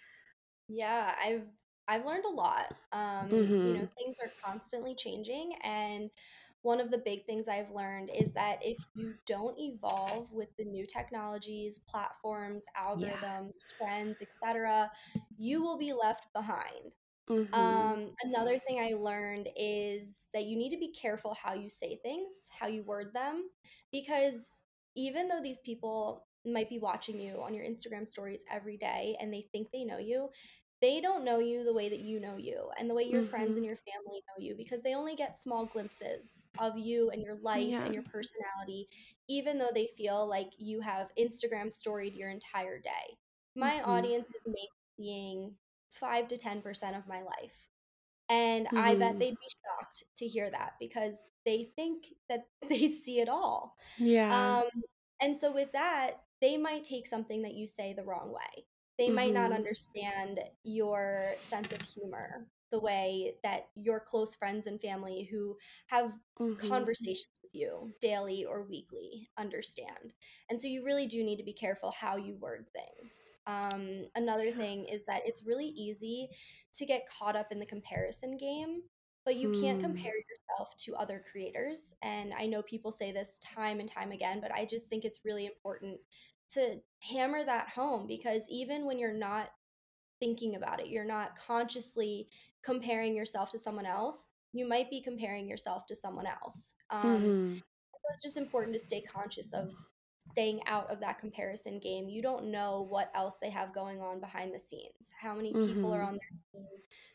Yeah, 0.68 1.14
I've 1.22 1.46
I've 1.88 2.06
learned 2.06 2.24
a 2.24 2.28
lot. 2.28 2.72
Um, 2.92 3.50
you 3.62 3.74
know, 3.74 3.80
Mm-hmm. 3.80 3.90
things 3.98 4.16
are 4.22 4.32
constantly 4.44 4.94
changing, 4.94 5.54
and 5.62 6.10
one 6.62 6.80
of 6.80 6.90
the 6.90 6.98
big 6.98 7.26
things 7.26 7.48
I've 7.48 7.70
learned 7.70 8.10
is 8.14 8.32
that 8.34 8.58
if 8.64 8.78
you 8.94 9.14
don't 9.26 9.58
evolve 9.58 10.30
with 10.32 10.50
the 10.56 10.64
new 10.64 10.86
technologies, 10.86 11.80
platforms, 11.88 12.64
Yeah. 12.92 13.16
algorithms, 13.16 13.64
trends, 13.76 14.22
etc., 14.22 14.90
you 15.36 15.62
will 15.62 15.78
be 15.78 15.92
left 15.92 16.32
behind. 16.32 16.94
Mhm. 17.30 17.92
Um, 17.92 18.10
another 18.24 18.58
thing 18.58 18.80
I 18.80 18.94
learned 18.94 19.48
is 19.56 20.28
that 20.34 20.44
you 20.46 20.56
need 20.56 20.70
to 20.70 20.78
be 20.78 20.92
careful 20.92 21.34
how 21.34 21.54
you 21.54 21.70
say 21.70 21.98
things, 22.02 22.32
how 22.58 22.68
you 22.68 22.82
word 22.84 23.12
them, 23.14 23.50
because 23.92 24.62
even 24.96 25.28
though 25.28 25.42
these 25.42 25.60
people 25.60 26.26
might 26.46 26.70
be 26.70 26.78
watching 26.78 27.20
you 27.20 27.42
on 27.42 27.54
your 27.54 27.64
Instagram 27.64 28.08
stories 28.08 28.44
every 28.50 28.76
day 28.78 29.16
and 29.20 29.32
they 29.32 29.46
think 29.52 29.68
they 29.72 29.84
know 29.84 29.98
you, 29.98 30.30
they 30.80 31.00
don't 31.00 31.24
know 31.24 31.38
you 31.38 31.64
the 31.64 31.74
way 31.74 31.88
that 31.88 32.00
you 32.00 32.20
know 32.20 32.36
you 32.36 32.70
and 32.78 32.88
the 32.90 32.94
way 32.94 33.04
your 33.04 33.22
friends 33.22 33.54
Mm-hmm. 33.54 33.58
and 33.58 33.66
your 33.66 33.76
family 33.76 34.22
know 34.28 34.42
you 34.44 34.54
because 34.56 34.82
they 34.82 34.94
only 34.94 35.14
get 35.16 35.40
small 35.40 35.66
glimpses 35.66 36.48
of 36.58 36.78
you 36.78 37.10
and 37.10 37.22
your 37.22 37.36
life 37.42 37.74
Yeah. 37.74 37.84
and 37.84 37.94
your 37.94 38.02
personality, 38.04 38.88
even 39.28 39.58
though 39.58 39.70
they 39.74 39.88
feel 39.96 40.26
like 40.28 40.48
you 40.58 40.80
have 40.80 41.08
Instagram 41.18 41.72
storied 41.72 42.14
your 42.14 42.30
entire 42.30 42.78
day. 42.80 43.16
My 43.56 43.82
Mm-hmm. 43.86 43.98
audience 43.98 44.28
is 44.34 44.42
maybe 44.46 44.68
seeing 44.98 45.54
five 45.90 46.28
to 46.28 46.36
10% 46.36 46.96
of 46.96 47.06
my 47.08 47.22
life. 47.22 47.68
And 48.28 48.68
I 48.76 48.94
bet 48.94 49.16
Mm-hmm. 49.16 49.18
they'd 49.18 49.30
be 49.30 49.50
shocked 49.64 50.04
to 50.18 50.26
hear 50.26 50.50
that 50.50 50.74
because 50.80 51.16
they 51.44 51.72
think 51.76 52.06
that 52.28 52.44
they 52.68 52.88
see 52.88 53.20
it 53.20 53.28
all. 53.28 53.76
Yeah. 53.96 54.56
Um, 54.60 54.68
and 55.20 55.36
so 55.36 55.52
with 55.52 55.72
that, 55.72 56.12
they 56.40 56.56
might 56.56 56.84
take 56.84 57.06
something 57.06 57.42
that 57.42 57.54
you 57.54 57.66
say 57.66 57.92
the 57.92 58.04
wrong 58.04 58.32
way. 58.32 58.64
They 58.98 59.10
might 59.10 59.34
not 59.34 59.50
Mm-hmm. 59.50 59.52
understand 59.52 60.40
your 60.64 61.36
sense 61.40 61.72
of 61.72 61.80
humor 61.82 62.46
the 62.70 62.80
way 62.80 63.34
that 63.42 63.68
your 63.74 64.00
close 64.00 64.34
friends 64.36 64.66
and 64.66 64.80
family 64.80 65.28
who 65.30 65.56
have 65.86 66.12
Mm-hmm. 66.40 66.80
conversations 66.80 67.38
with 67.42 67.54
you 67.54 67.90
daily 68.00 68.44
or 68.44 68.64
weekly 68.64 69.28
understand. 69.38 70.12
And 70.50 70.60
so 70.60 70.68
you 70.68 70.84
really 70.84 71.06
do 71.06 71.22
need 71.24 71.38
to 71.38 71.44
be 71.44 71.52
careful 71.54 71.90
how 71.92 72.16
you 72.16 72.36
word 72.36 72.66
things. 72.72 73.30
Um, 73.46 74.06
another 74.14 74.52
thing 74.52 74.84
is 74.86 75.04
that 75.06 75.22
it's 75.26 75.44
really 75.46 75.68
easy 75.68 76.28
to 76.74 76.86
get 76.86 77.08
caught 77.08 77.36
up 77.36 77.50
in 77.50 77.58
the 77.58 77.66
comparison 77.66 78.36
game, 78.36 78.82
but 79.24 79.36
you 79.36 79.48
can't 79.50 79.78
Mm. 79.78 79.80
compare 79.80 80.12
yourself 80.14 80.74
to 80.78 80.94
other 80.96 81.22
creators. 81.30 81.94
And 82.02 82.32
I 82.34 82.46
know 82.46 82.62
people 82.62 82.92
say 82.92 83.12
this 83.12 83.38
time 83.38 83.80
and 83.80 83.90
time 83.90 84.12
again, 84.12 84.40
but 84.40 84.52
I 84.52 84.64
just 84.64 84.88
think 84.88 85.04
it's 85.04 85.24
really 85.24 85.46
important 85.46 85.98
to 86.50 86.80
hammer 87.00 87.44
that 87.44 87.68
home 87.68 88.06
because 88.06 88.44
even 88.48 88.84
when 88.86 88.98
you're 88.98 89.12
not 89.12 89.50
thinking 90.20 90.56
about 90.56 90.80
it, 90.80 90.88
you're 90.88 91.04
not 91.04 91.36
consciously 91.36 92.28
comparing 92.62 93.16
yourself 93.16 93.50
to 93.50 93.58
someone 93.58 93.86
else, 93.86 94.28
you 94.52 94.68
might 94.68 94.90
be 94.90 95.02
comparing 95.02 95.48
yourself 95.48 95.86
to 95.88 95.96
someone 95.96 96.26
else. 96.26 96.74
Um, 96.90 97.32
Mm-hmm. 97.32 97.58
so 97.92 97.98
it's 98.14 98.22
just 98.22 98.36
important 98.38 98.74
to 98.74 98.80
stay 98.82 99.02
conscious 99.02 99.52
of 99.52 99.70
staying 100.18 100.60
out 100.66 100.90
of 100.90 101.00
that 101.00 101.18
comparison 101.18 101.78
game. 101.80 102.08
You 102.08 102.22
don't 102.22 102.50
know 102.50 102.86
what 102.88 103.10
else 103.14 103.38
they 103.40 103.50
have 103.50 103.74
going 103.74 104.00
on 104.00 104.20
behind 104.20 104.54
the 104.54 104.60
scenes, 104.60 105.12
how 105.20 105.34
many 105.34 105.56
people 105.60 105.92
are 105.94 106.02
Mm-hmm. 106.02 106.04
on 106.04 106.12
their 106.14 106.60
team 106.62 106.68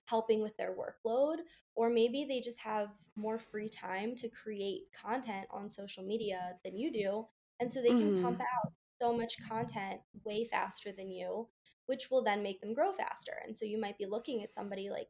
helping 0.06 0.42
with 0.42 0.56
their 0.58 0.76
workload, 0.76 1.38
or 1.76 1.90
maybe 1.90 2.26
they 2.28 2.40
just 2.42 2.60
have 2.60 2.90
more 3.16 3.40
free 3.40 3.70
time 3.70 4.16
to 4.16 4.30
create 4.30 4.84
content 5.00 5.46
on 5.52 5.70
social 5.70 6.04
media 6.04 6.54
than 6.64 6.78
you 6.78 6.92
do. 6.92 7.26
And 7.60 7.72
so 7.72 7.82
they 7.82 7.94
can 7.94 8.14
pump 8.14 8.38
Mm-hmm. 8.38 8.42
out 8.42 8.72
so 9.02 9.14
much 9.16 9.36
content 9.48 10.02
way 10.24 10.48
faster 10.52 10.92
than 10.92 11.10
you, 11.12 11.48
which 11.88 12.10
will 12.12 12.24
then 12.24 12.44
make 12.44 12.62
them 12.62 12.74
grow 12.74 12.92
faster. 12.92 13.34
And 13.46 13.56
so 13.56 13.66
you 13.66 13.80
might 13.80 13.98
be 13.98 14.06
looking 14.06 14.44
at 14.44 14.54
somebody 14.54 14.90
like, 14.90 15.08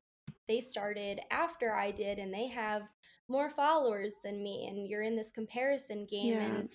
they 0.48 0.62
started 0.62 1.20
after 1.32 1.74
I 1.74 1.92
did 1.92 2.20
and 2.20 2.34
they 2.34 2.48
have 2.48 2.84
more 3.28 3.50
followers 3.50 4.16
than 4.24 4.44
me 4.44 4.68
and 4.70 4.88
you're 4.88 5.02
in 5.02 5.16
this 5.16 5.32
comparison 5.32 6.06
game 6.06 6.40
Yeah. 6.40 6.42
and 6.42 6.70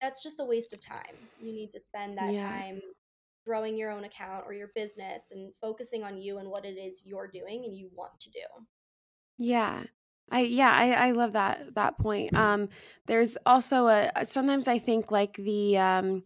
that's 0.00 0.22
just 0.22 0.40
a 0.40 0.44
waste 0.44 0.72
of 0.72 0.80
time. 0.80 1.28
You 1.38 1.52
need 1.52 1.70
to 1.72 1.80
spend 1.80 2.18
that 2.18 2.34
Yeah. 2.34 2.36
time 2.36 2.80
growing 3.46 3.76
your 3.76 3.90
own 3.90 4.04
account 4.04 4.44
or 4.46 4.52
your 4.52 4.70
business 4.74 5.30
and 5.32 5.52
focusing 5.60 6.02
on 6.04 6.18
you 6.18 6.38
and 6.38 6.48
what 6.50 6.64
it 6.64 6.76
is 6.76 7.02
you're 7.04 7.28
doing 7.28 7.64
and 7.64 7.76
you 7.76 7.90
want 7.94 8.18
to 8.20 8.30
do. 8.30 8.40
Yeah. 9.38 9.84
I 10.30 10.40
yeah, 10.40 10.70
I 10.72 11.08
I 11.08 11.10
love 11.12 11.32
that 11.32 11.74
that 11.74 11.98
point. 11.98 12.34
Um 12.34 12.68
there's 13.06 13.36
also 13.44 13.88
a 13.88 14.10
sometimes 14.24 14.68
I 14.68 14.78
think 14.78 15.10
like 15.10 15.34
the 15.34 15.76
um 15.78 16.24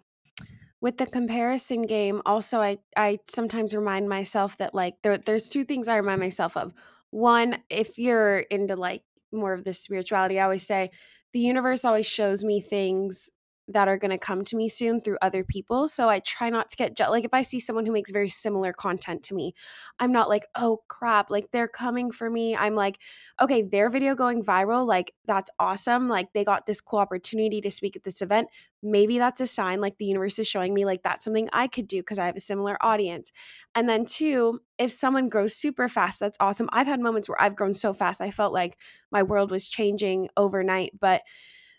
with 0.81 0.99
the 0.99 1.07
comparison 1.07 1.83
game 1.83 2.23
also 2.27 2.61
I 2.61 2.79
I 2.97 3.19
sometimes 3.29 3.75
remind 3.75 4.09
myself 4.09 4.57
that 4.59 4.75
like 4.75 4.95
there 5.03 5.19
there's 5.19 5.49
two 5.49 5.65
things 5.65 5.89
I 5.89 5.97
remind 5.97 6.21
myself 6.21 6.57
of. 6.57 6.73
One, 7.11 7.59
if 7.71 7.99
you're 7.99 8.41
into 8.51 8.77
like 8.77 9.03
more 9.33 9.53
of 9.53 9.65
this 9.65 9.81
spirituality, 9.81 10.39
I 10.39 10.45
always 10.45 10.67
say 10.67 10.91
the 11.33 11.41
universe 11.41 11.85
always 11.85 12.07
shows 12.07 12.45
me 12.45 12.61
things 12.61 13.31
that 13.69 13.89
are 13.89 13.99
going 13.99 14.13
to 14.13 14.19
come 14.19 14.45
to 14.45 14.57
me 14.57 14.69
soon 14.69 15.01
through 15.01 15.19
other 15.21 15.43
people. 15.43 15.89
So 15.89 16.09
I 16.09 16.21
try 16.21 16.51
not 16.51 16.71
to 16.71 16.77
get 16.77 16.97
je- 16.97 17.09
like 17.09 17.25
if 17.25 17.35
I 17.35 17.43
see 17.43 17.59
someone 17.59 17.85
who 17.85 17.93
makes 17.93 18.11
very 18.13 18.29
similar 18.29 18.73
content 18.73 19.23
to 19.25 19.35
me, 19.35 19.55
I'm 19.99 20.13
not 20.13 20.29
like, 20.29 20.47
"Oh 20.55 20.83
crap, 20.89 21.31
like 21.31 21.51
they're 21.51 21.69
coming 21.69 22.11
for 22.11 22.31
me." 22.31 22.55
I'm 22.57 22.75
like, 22.75 22.99
"Okay, 23.41 23.63
their 23.63 23.91
video 23.91 24.15
going 24.15 24.43
viral, 24.43 24.87
like 24.87 25.13
that's 25.27 25.51
awesome. 25.59 26.09
Like 26.09 26.33
they 26.33 26.45
got 26.45 26.67
this 26.67 26.81
cool 26.81 27.01
opportunity 27.01 27.61
to 27.61 27.71
speak 27.71 27.97
at 27.97 28.05
this 28.05 28.23
event. 28.23 28.49
Maybe 28.83 29.19
that's 29.19 29.41
a 29.41 29.47
sign 29.47 29.81
like 29.81 29.99
the 29.99 30.05
universe 30.05 30.39
is 30.39 30.47
showing 30.47 30.73
me 30.75 30.85
like 30.85 31.03
that's 31.03 31.25
something 31.25 31.49
I 31.53 31.67
could 31.67 31.87
do 31.89 31.99
because 31.99 32.19
I 32.19 32.27
have 32.27 32.37
a 32.37 32.41
similar 32.41 32.77
audience." 32.81 33.33
And 33.75 33.89
then 33.89 34.05
two, 34.05 34.61
if 34.79 34.93
someone 34.93 35.29
grows 35.29 35.57
super 35.57 35.89
fast, 35.89 36.21
that's 36.21 36.39
awesome. 36.41 36.69
I've 36.73 36.87
had 36.87 37.01
moments 37.01 37.29
where 37.29 37.41
I've 37.41 37.57
grown 37.57 37.75
so 37.75 37.93
fast, 37.93 38.21
I 38.21 38.31
felt 38.31 38.53
like 38.53 38.77
my 39.11 39.23
world 39.23 39.51
was 39.51 39.69
changing 39.69 40.29
overnight, 40.37 40.93
but 41.01 41.23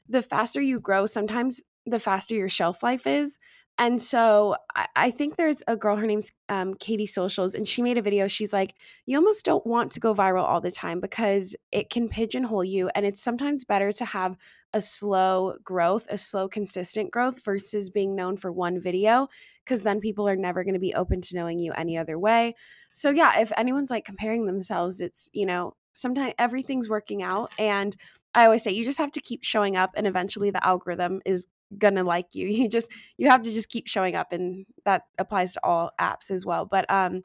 the 0.10 0.22
faster 0.22 0.62
you 0.62 0.80
grow, 0.80 1.06
sometimes 1.06 1.62
the 1.88 2.00
faster 2.00 2.36
your 2.36 2.50
shelf 2.50 2.84
life 2.84 3.08
is. 3.08 3.38
And 3.80 4.02
so 4.02 4.56
I, 4.76 4.88
I 4.96 5.12
think 5.12 5.36
there's 5.36 5.62
a 5.68 5.76
girl, 5.76 5.98
her 5.98 6.08
name's 6.08 6.32
um, 6.50 6.74
Katie 6.74 7.06
Socials, 7.06 7.54
and 7.54 7.68
she 7.68 7.84
made 7.84 7.98
a 7.98 8.02
video. 8.02 8.28
She's 8.28 8.54
like, 8.54 8.74
You 9.06 9.18
almost 9.18 9.46
don't 9.46 9.66
want 9.66 9.92
to 9.92 10.00
go 10.00 10.16
viral 10.16 10.44
all 10.44 10.62
the 10.62 10.72
time 10.72 11.00
because 11.00 11.56
it 11.72 11.90
can 11.90 12.10
pigeonhole 12.10 12.64
you. 12.64 12.90
And 12.96 13.06
it's 13.06 13.22
sometimes 13.22 13.66
better 13.66 13.92
to 13.92 14.06
have 14.06 14.36
a 14.74 14.82
slow 14.82 15.56
growth, 15.64 16.08
a 16.10 16.18
slow, 16.18 16.48
consistent 16.48 17.12
growth 17.12 17.44
versus 17.46 17.90
being 17.90 18.16
known 18.16 18.36
for 18.38 18.52
one 18.52 18.80
video, 18.80 19.28
because 19.64 19.84
then 19.84 20.00
people 20.00 20.28
are 20.28 20.36
never 20.36 20.64
going 20.64 20.74
to 20.74 20.80
be 20.80 20.94
open 20.96 21.22
to 21.22 21.36
knowing 21.36 21.60
you 21.60 21.72
any 21.74 21.98
other 21.98 22.18
way. 22.18 22.56
So, 22.94 23.12
yeah, 23.12 23.40
if 23.40 23.52
anyone's 23.56 23.92
like 23.92 24.06
comparing 24.06 24.48
themselves, 24.48 25.02
it's, 25.02 25.30
you 25.34 25.46
know, 25.46 25.76
sometimes 25.94 26.34
everything's 26.40 26.90
working 26.90 27.22
out. 27.22 27.52
And 27.60 27.96
I 28.34 28.46
always 28.46 28.64
say 28.64 28.72
you 28.72 28.84
just 28.84 28.98
have 28.98 29.12
to 29.12 29.22
keep 29.22 29.44
showing 29.44 29.76
up 29.76 29.92
and 29.96 30.08
eventually 30.08 30.52
the 30.52 30.66
algorithm 30.66 31.22
is 31.26 31.48
gonna 31.78 32.04
like 32.04 32.36
you. 32.36 32.48
You 32.58 32.70
just 32.70 32.92
you 33.18 33.30
have 33.30 33.42
to 33.44 33.52
just 33.52 33.70
keep 33.70 33.88
showing 33.88 34.16
up 34.16 34.32
and 34.32 34.66
that 34.86 35.04
applies 35.18 35.54
to 35.54 35.64
all 35.64 35.92
apps 36.00 36.32
as 36.32 36.46
well. 36.46 36.66
But 36.66 36.90
um 36.90 37.24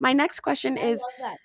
my 0.00 0.12
next 0.12 0.40
question 0.40 0.78
I 0.78 0.82
is 0.82 1.00
love 1.00 1.30
that. 1.30 1.38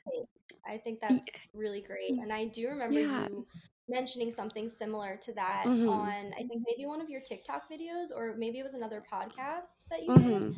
I 0.66 0.78
think 0.78 1.00
that's 1.02 1.20
really 1.54 1.82
great. 1.82 2.12
And 2.12 2.32
I 2.32 2.46
do 2.46 2.68
remember 2.70 3.00
yeah. 3.00 3.28
you 3.30 3.46
mentioning 3.90 4.32
something 4.32 4.70
similar 4.70 5.18
to 5.18 5.34
that 5.34 5.66
Mhm. 5.66 5.90
on, 5.90 6.34
I 6.34 6.44
think 6.44 6.64
maybe 6.66 6.86
one 6.86 7.02
of 7.02 7.10
your 7.10 7.22
TikTok 7.22 7.70
videos, 7.70 8.16
or 8.16 8.36
maybe 8.38 8.60
it 8.60 8.64
was 8.64 8.74
another 8.74 9.04
podcast 9.12 9.86
that 9.90 10.04
you 10.04 10.16
did. 10.16 10.24
Mhm. 10.24 10.56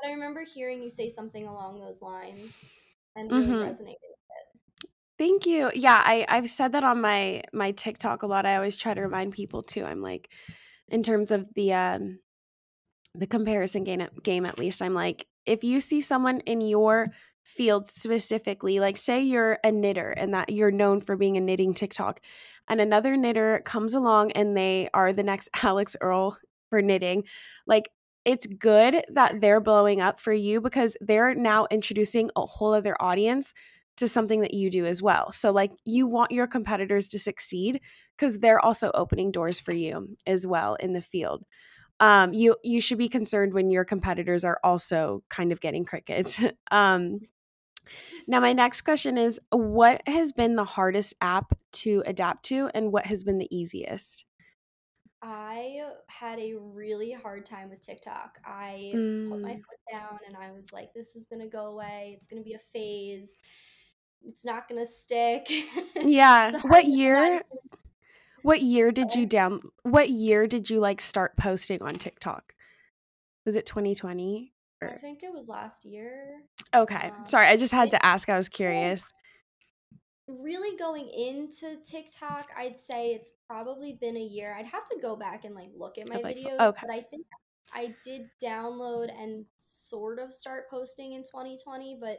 But 0.00 0.08
I 0.08 0.12
remember 0.12 0.42
hearing 0.42 0.82
you 0.82 0.88
say 0.90 1.10
something 1.10 1.46
along 1.46 1.80
those 1.80 2.00
lines 2.00 2.70
and 3.14 3.30
really 3.30 3.46
Mhm. 3.46 3.62
resonated 3.62 4.00
with 4.08 4.18
it. 4.30 4.90
Thank 5.18 5.46
you. 5.46 5.70
Yeah, 5.74 6.02
I 6.04 6.24
I've 6.28 6.50
said 6.50 6.72
that 6.72 6.82
on 6.84 7.00
my 7.00 7.42
my 7.52 7.72
TikTok 7.72 8.22
a 8.22 8.26
lot. 8.26 8.46
I 8.46 8.56
always 8.56 8.78
try 8.78 8.94
to 8.94 9.02
remind 9.02 9.32
people 9.34 9.62
too. 9.62 9.84
I'm 9.84 10.00
like 10.00 10.30
in 10.92 11.02
terms 11.02 11.30
of 11.30 11.46
the 11.54 11.72
um 11.72 12.20
the 13.14 13.26
comparison 13.26 13.82
game 13.82 14.06
game 14.22 14.46
at 14.46 14.58
least 14.58 14.80
i'm 14.80 14.94
like 14.94 15.26
if 15.44 15.64
you 15.64 15.80
see 15.80 16.00
someone 16.00 16.40
in 16.40 16.60
your 16.60 17.08
field 17.42 17.86
specifically 17.86 18.78
like 18.78 18.96
say 18.96 19.20
you're 19.20 19.58
a 19.64 19.72
knitter 19.72 20.10
and 20.10 20.32
that 20.32 20.50
you're 20.50 20.70
known 20.70 21.00
for 21.00 21.16
being 21.16 21.36
a 21.36 21.40
knitting 21.40 21.74
tiktok 21.74 22.20
and 22.68 22.80
another 22.80 23.16
knitter 23.16 23.60
comes 23.64 23.94
along 23.94 24.30
and 24.32 24.56
they 24.56 24.88
are 24.94 25.12
the 25.12 25.24
next 25.24 25.50
Alix 25.62 25.96
Earle 26.00 26.36
for 26.70 26.80
knitting 26.80 27.24
like 27.66 27.90
it's 28.24 28.46
good 28.46 29.02
that 29.12 29.40
they're 29.40 29.60
blowing 29.60 30.00
up 30.00 30.20
for 30.20 30.32
you 30.32 30.60
because 30.60 30.96
they're 31.00 31.34
now 31.34 31.66
introducing 31.72 32.30
a 32.36 32.46
whole 32.46 32.72
other 32.72 32.96
audience 33.00 33.52
to 33.96 34.08
something 34.08 34.40
that 34.40 34.54
you 34.54 34.70
do 34.70 34.86
as 34.86 35.02
well 35.02 35.32
so 35.32 35.50
like 35.52 35.72
you 35.84 36.06
want 36.06 36.30
your 36.30 36.46
competitors 36.46 37.08
to 37.08 37.18
succeed 37.18 37.80
because 38.16 38.38
they're 38.38 38.60
also 38.60 38.90
opening 38.94 39.30
doors 39.30 39.60
for 39.60 39.74
you 39.74 40.16
as 40.26 40.46
well 40.46 40.74
in 40.76 40.92
the 40.92 41.02
field 41.02 41.44
um, 42.00 42.32
you 42.32 42.56
you 42.64 42.80
should 42.80 42.98
be 42.98 43.08
concerned 43.08 43.54
when 43.54 43.70
your 43.70 43.84
competitors 43.84 44.44
are 44.44 44.58
also 44.64 45.22
kind 45.28 45.52
of 45.52 45.60
getting 45.60 45.84
crickets. 45.84 46.40
um, 46.70 47.20
now, 48.26 48.40
my 48.40 48.52
next 48.52 48.82
question 48.82 49.18
is: 49.18 49.40
What 49.50 50.02
has 50.06 50.32
been 50.32 50.56
the 50.56 50.64
hardest 50.64 51.14
app 51.20 51.58
to 51.72 52.02
adapt 52.06 52.44
to, 52.46 52.70
and 52.74 52.92
what 52.92 53.06
has 53.06 53.24
been 53.24 53.38
the 53.38 53.54
easiest? 53.54 54.24
I 55.24 55.92
had 56.08 56.40
a 56.40 56.54
really 56.54 57.12
hard 57.12 57.46
time 57.46 57.70
with 57.70 57.80
TikTok. 57.80 58.38
I 58.44 59.02
put 59.28 59.40
my 59.42 59.52
Mm, 59.52 59.64
foot 59.68 59.78
down 59.92 60.18
and 60.26 60.36
I 60.36 60.50
was 60.50 60.72
like, 60.72 60.92
this 60.94 61.14
is 61.14 61.26
going 61.26 61.40
to 61.42 61.48
go 61.48 61.66
away. 61.66 62.14
It's 62.16 62.26
going 62.26 62.42
to 62.42 62.44
be 62.48 62.54
a 62.54 62.58
phase. 62.58 63.36
It's 64.28 64.44
not 64.44 64.68
to 64.68 64.86
stick. 64.86 65.46
yeah. 66.02 66.52
so 66.52 66.58
What 66.68 66.86
year? 66.86 67.42
What 68.42 68.60
year 68.60 68.90
did 68.90 69.14
you 69.14 69.26
down? 69.26 69.60
What 69.82 70.10
year 70.10 70.46
did 70.46 70.68
you 70.68 70.80
like 70.80 71.00
start 71.00 71.36
posting 71.36 71.80
on 71.82 71.94
TikTok? 71.96 72.54
Was 73.46 73.56
it 73.56 73.66
2020 73.66 74.52
I 74.82 74.96
think 74.98 75.22
it 75.22 75.32
was 75.32 75.46
last 75.46 75.84
year. 75.84 76.42
Okay, 76.74 77.10
Um, 77.16 77.24
sorry. 77.26 77.46
I 77.46 77.56
just 77.56 77.72
had 77.72 77.92
to 77.92 78.04
ask. 78.04 78.28
I 78.28 78.36
was 78.36 78.48
curious. 78.48 79.12
really 80.26 80.76
going 80.76 81.08
into 81.08 81.76
TikTok, 81.84 82.48
I'd 82.56 82.78
say 82.78 83.10
it's 83.12 83.32
probably 83.46 83.92
been 84.00 84.16
a 84.16 84.20
year. 84.20 84.56
I'd 84.58 84.66
have 84.66 84.84
to 84.86 84.98
go 85.00 85.14
back 85.14 85.44
and 85.44 85.54
like 85.54 85.68
look 85.76 85.98
at 85.98 86.08
my 86.08 86.16
like. 86.16 86.36
videos, 86.36 86.58
Okay. 86.60 86.80
but 86.86 86.90
I 86.92 87.00
think 87.02 87.26
I 87.72 87.94
did 88.04 88.22
download 88.42 89.10
and 89.16 89.44
sort 89.56 90.18
of 90.18 90.32
start 90.32 90.68
posting 90.70 91.12
in 91.12 91.22
2020, 91.22 91.98
but 92.00 92.18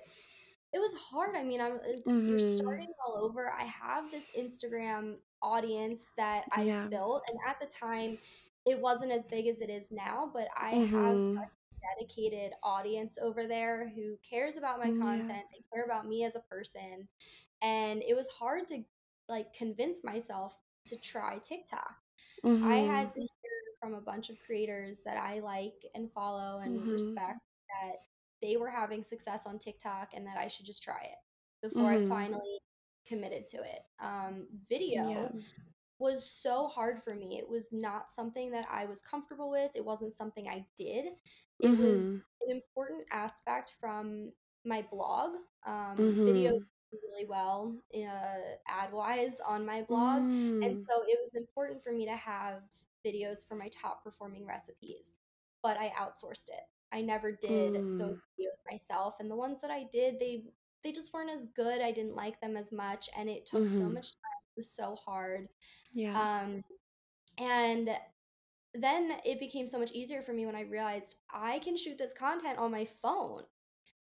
it 0.73 0.79
was 0.79 0.93
hard. 0.95 1.35
I 1.35 1.43
mean, 1.43 1.61
I'm 1.61 1.79
it's, 1.85 2.11
you're 2.25 2.37
starting 2.39 2.87
all 3.05 3.17
over. 3.23 3.51
I 3.51 3.63
have 3.65 4.11
this 4.11 4.25
Instagram 4.37 5.17
audience 5.41 6.11
that 6.17 6.45
I've 6.51 6.65
Yeah. 6.65 6.89
built, 6.89 7.23
and 7.29 7.37
at 7.47 7.59
the 7.59 7.67
time, 7.67 8.17
it 8.65 8.79
wasn't 8.79 9.11
as 9.11 9.25
big 9.25 9.47
as 9.47 9.61
it 9.61 9.69
is 9.69 9.91
now, 9.91 10.29
but 10.33 10.47
I 10.57 10.71
have 10.71 11.19
such 11.19 11.43
Mhm. 11.43 11.47
a 11.47 11.75
dedicated 11.99 12.53
audience 12.63 13.17
over 13.21 13.47
there 13.47 13.89
who 13.89 14.17
cares 14.29 14.57
about 14.57 14.79
my 14.79 14.91
Yeah. 14.91 14.91
content. 14.91 15.45
They 15.51 15.63
care 15.73 15.85
about 15.85 16.07
me 16.07 16.23
as 16.25 16.35
a 16.35 16.39
person, 16.41 17.07
and 17.61 18.03
it 18.03 18.15
was 18.15 18.27
hard 18.29 18.67
to 18.69 18.83
like 19.29 19.53
convince 19.53 20.03
myself 20.03 20.57
to 20.85 20.97
try 20.97 21.39
TikTok. 21.39 21.95
I 22.61 22.77
had 22.77 23.11
Mhm. 23.11 23.13
to 23.13 23.19
hear 23.19 23.29
from 23.81 23.95
a 23.95 24.01
bunch 24.01 24.29
of 24.29 24.39
creators 24.39 25.01
that 25.03 25.17
I 25.17 25.39
like 25.39 25.85
and 25.95 26.11
follow 26.13 26.59
and 26.61 26.85
Mhm. 26.85 26.89
respect 26.89 27.39
that 27.69 27.97
they 28.43 28.57
were 28.57 28.69
having 28.69 29.03
success 29.03 29.47
on 29.47 29.59
TikTok 29.59 30.13
and 30.15 30.27
that 30.27 30.37
I 30.37 30.49
should 30.49 30.67
just 30.67 30.83
try 30.83 31.01
it 31.03 31.17
before 31.63 31.91
I 31.91 31.99
Mhm. 31.99 32.09
finally 32.09 32.59
committed 33.07 33.47
to 33.49 33.57
it. 33.63 33.81
Um, 34.01 34.47
Yeah. 34.89 35.29
video 35.29 35.33
was 35.99 36.29
so 36.29 36.67
hard 36.67 37.03
for 37.03 37.15
me. 37.15 37.39
It 37.39 37.49
was 37.49 37.71
not 37.71 38.11
something 38.11 38.51
that 38.51 38.67
I 38.69 38.85
was 38.85 39.01
comfortable 39.01 39.49
with. 39.51 39.71
It 39.75 39.85
wasn't 39.85 40.13
something 40.15 40.49
I 40.49 40.67
did. 40.77 41.17
It 41.59 41.77
was 41.77 41.99
Mhm. 41.99 42.23
an 42.41 42.51
important 42.51 43.05
aspect 43.11 43.73
from 43.79 44.33
my 44.65 44.81
blog. 44.91 45.37
Um, 45.65 45.97
video 46.25 46.51
Mhm. 46.51 46.59
did 46.91 46.99
really 47.03 47.25
well 47.27 47.81
uh, 47.95 48.57
ad 48.67 48.91
wise 48.93 49.39
on 49.39 49.65
my 49.65 49.83
blog. 49.83 50.23
And 50.61 50.77
Mm. 50.77 50.85
so 50.89 51.03
it 51.07 51.19
was 51.23 51.35
important 51.35 51.83
for 51.83 51.93
me 51.93 52.05
to 52.05 52.15
have 52.17 52.63
videos 53.05 53.47
for 53.47 53.55
my 53.55 53.69
top 53.69 54.03
performing 54.03 54.45
recipes, 54.45 55.15
but 55.61 55.77
I 55.77 55.89
outsourced 55.91 56.49
it. 56.49 56.63
I 56.93 57.01
never 57.01 57.31
did 57.33 57.79
those 57.99 58.17
Mm. 58.17 58.21
videos 58.39 58.61
myself. 58.71 59.15
And 59.19 59.31
the 59.31 59.35
ones 59.37 59.61
that 59.61 59.71
I 59.71 59.85
did, 59.91 60.19
they 60.19 60.45
they 60.83 60.91
just 60.93 61.13
weren't 61.13 61.31
as 61.31 61.47
good. 61.55 61.81
I 61.81 61.91
didn't 61.91 62.15
like 62.15 62.41
them 62.41 62.57
as 62.57 62.71
much, 62.71 63.09
and 63.17 63.29
it 63.29 63.45
took 63.45 63.67
so 63.69 63.85
Mhm. 63.85 63.93
much 63.93 64.11
time. 64.13 64.41
It 64.55 64.59
was 64.59 64.71
so 64.71 64.95
hard. 64.95 65.49
Yeah. 65.93 66.15
Um, 66.15 66.63
and 67.39 67.89
then 68.73 69.13
it 69.25 69.39
became 69.39 69.67
so 69.67 69.79
much 69.79 69.91
easier 69.91 70.21
for 70.23 70.33
me 70.33 70.45
when 70.45 70.55
I 70.55 70.61
realized 70.61 71.17
I 71.31 71.59
can 71.59 71.77
shoot 71.77 71.97
this 71.97 72.13
content 72.13 72.57
on 72.59 72.71
my 72.71 72.85
phone. 72.85 73.43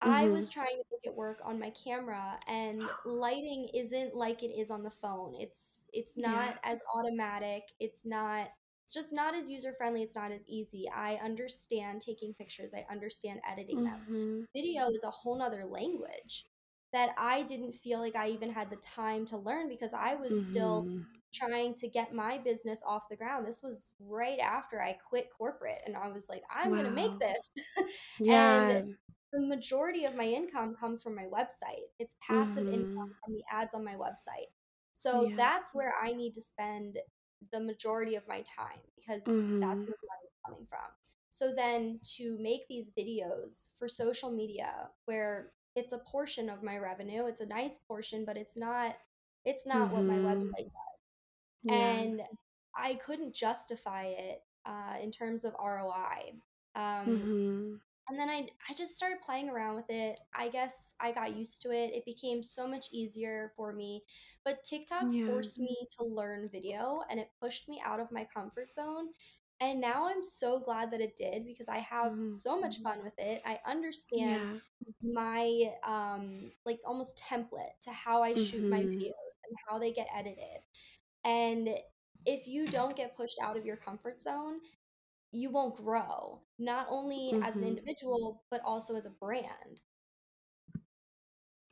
I 0.01 0.29
was 0.29 0.49
Mhm. 0.49 0.49
trying 0.49 0.77
to 0.77 0.83
make 0.91 1.01
it 1.05 1.15
work 1.15 1.41
on 1.45 1.59
my 1.59 1.71
camera 1.71 2.39
and 2.47 2.91
lighting 3.05 3.69
isn't 3.73 4.15
like 4.15 4.43
it 4.43 4.47
is 4.51 4.71
on 4.71 4.83
the 4.83 4.91
phone. 4.91 5.35
It's 5.35 5.87
it's 5.93 6.17
Yeah. 6.17 6.17
not 6.17 6.57
as 6.63 6.81
automatic. 6.95 7.63
It's 7.79 8.05
not 8.05 8.49
it's 8.93 9.07
just 9.07 9.13
not 9.13 9.35
as 9.35 9.49
user 9.49 9.73
friendly. 9.73 10.03
It's 10.03 10.15
not 10.15 10.31
as 10.31 10.43
easy. 10.47 10.89
I 10.93 11.15
understand 11.15 12.01
taking 12.01 12.33
pictures. 12.33 12.73
I 12.73 12.85
understand 12.91 13.41
editing 13.49 13.83
them. 13.83 14.07
Mhm. 14.07 14.47
Video 14.55 14.89
is 14.91 15.03
a 15.03 15.09
whole 15.11 15.37
nother 15.37 15.65
language 15.65 16.45
that 16.91 17.13
I 17.17 17.43
didn't 17.43 17.73
feel 17.73 17.99
like 17.99 18.15
I 18.15 18.29
even 18.29 18.51
had 18.51 18.69
the 18.69 18.75
time 18.77 19.25
to 19.27 19.37
learn 19.37 19.67
because 19.67 19.93
I 19.93 20.15
was 20.15 20.39
still 20.39 20.89
Mhm. 20.89 21.05
trying 21.33 21.73
to 21.75 21.87
get 21.87 22.13
my 22.13 22.37
business 22.37 22.81
off 22.85 23.09
the 23.09 23.15
ground. 23.17 23.47
This 23.47 23.63
was 23.63 23.93
right 23.99 24.37
after 24.39 24.79
I 24.81 24.93
quit 24.93 25.29
corporate 25.35 25.81
and 25.87 25.95
I 25.97 26.07
was 26.09 26.29
like, 26.29 26.43
I'm 26.53 26.73
going 26.73 26.85
to 26.85 26.91
make 26.91 27.17
Wow. 27.17 27.19
this. 27.19 27.49
and 28.29 28.71
Yeah. 28.71 28.85
the 29.31 29.41
majority 29.41 30.05
of 30.05 30.15
my 30.15 30.25
income 30.25 30.75
comes 30.75 31.01
from 31.01 31.15
my 31.15 31.25
website. 31.25 31.87
It's 31.99 32.15
passive 32.27 32.67
income 32.71 32.87
Mhm. 32.87 33.15
from 33.25 33.33
the 33.33 33.43
ads 33.51 33.73
on 33.73 33.83
my 33.83 33.95
website. 33.95 34.51
So 34.93 35.31
Yeah. 35.31 35.37
that's 35.37 35.73
where 35.73 35.93
I 36.01 36.13
need 36.13 36.35
to 36.35 36.41
spend 36.41 36.99
the 37.51 37.59
majority 37.59 38.15
of 38.15 38.27
my 38.27 38.43
time 38.43 38.79
because 38.95 39.45
that's 39.61 39.83
Mhm. 39.83 39.87
where 39.87 39.97
the 40.01 40.07
money's 40.07 40.35
coming 40.45 40.65
from. 40.69 40.87
So 41.29 41.53
then 41.55 41.99
to 42.17 42.37
make 42.39 42.67
these 42.67 42.91
videos 42.97 43.69
for 43.77 43.87
social 43.87 44.31
media 44.31 44.89
where 45.05 45.51
it's 45.75 45.93
a 45.93 45.97
portion 45.99 46.49
of 46.49 46.63
my 46.63 46.77
revenue, 46.77 47.25
it's 47.25 47.41
a 47.41 47.45
nice 47.45 47.79
portion, 47.87 48.25
but 48.25 48.37
it's 48.37 48.55
not 48.57 48.95
it's 49.45 49.65
not 49.65 49.91
what 49.93 50.07
my 50.07 50.17
Mhm. 50.17 50.19
website 50.19 50.69
Yeah. 51.63 52.03
and 52.07 52.21
I 52.75 52.95
couldn't 52.95 53.33
justify 53.33 54.05
it 54.05 54.43
uh, 54.65 54.95
in 55.01 55.11
terms 55.11 55.43
of 55.43 55.53
ROI. 55.59 56.33
Um, 56.75 57.29
Mhm. 57.29 57.81
And 58.09 58.19
then 58.19 58.29
I 58.29 58.47
I 58.69 58.73
just 58.75 58.95
started 58.95 59.21
playing 59.21 59.49
around 59.49 59.75
with 59.75 59.89
it. 59.89 60.19
I 60.35 60.49
guess 60.49 60.93
I 60.99 61.11
got 61.11 61.35
used 61.35 61.61
to 61.63 61.71
it. 61.71 61.93
It 61.93 62.05
became 62.05 62.43
so 62.43 62.67
much 62.67 62.87
easier 62.91 63.53
for 63.55 63.73
me. 63.73 64.03
But 64.45 64.63
TikTok 64.63 65.07
Yeah. 65.07 65.25
forced 65.25 65.59
me 65.59 65.87
to 65.97 66.05
learn 66.05 66.49
video 66.51 67.01
and 67.09 67.19
it 67.19 67.29
pushed 67.41 67.67
me 67.69 67.81
out 67.85 67.99
of 67.99 68.11
my 68.11 68.25
comfort 68.33 68.73
zone. 68.73 69.09
And 69.61 69.79
now 69.79 70.07
I'm 70.07 70.23
so 70.23 70.59
glad 70.59 70.91
that 70.91 71.01
it 71.01 71.15
did 71.15 71.45
because 71.45 71.67
I 71.69 71.79
have 71.79 72.13
Mhm. 72.13 72.41
so 72.43 72.59
much 72.59 72.81
fun 72.81 73.03
with 73.03 73.13
it. 73.17 73.41
I 73.45 73.59
understand 73.65 74.15
Yeah. 74.15 74.59
my 75.01 75.71
um 75.85 76.51
like 76.65 76.79
almost 76.85 77.21
template 77.29 77.79
to 77.83 77.91
how 77.91 78.23
I 78.23 78.35
shoot 78.35 78.65
my 78.69 78.81
Mhm. 78.81 78.83
videos 78.83 79.33
and 79.47 79.57
how 79.67 79.79
they 79.79 79.91
get 79.93 80.07
edited. 80.15 80.61
And 81.25 81.69
if 82.25 82.47
you 82.47 82.67
don't 82.67 82.95
get 82.95 83.15
pushed 83.15 83.37
out 83.41 83.57
of 83.57 83.65
your 83.65 83.77
comfort 83.77 84.21
zone, 84.21 84.59
you 85.33 85.49
won't 85.49 85.75
grow, 85.77 86.43
not 86.59 86.87
only 86.89 87.35
as 87.41 87.57
an 87.57 87.63
Mhm. 87.63 87.65
individual, 87.65 88.45
but 88.49 88.61
also 88.61 88.95
as 88.95 89.05
a 89.05 89.09
brand. 89.09 89.81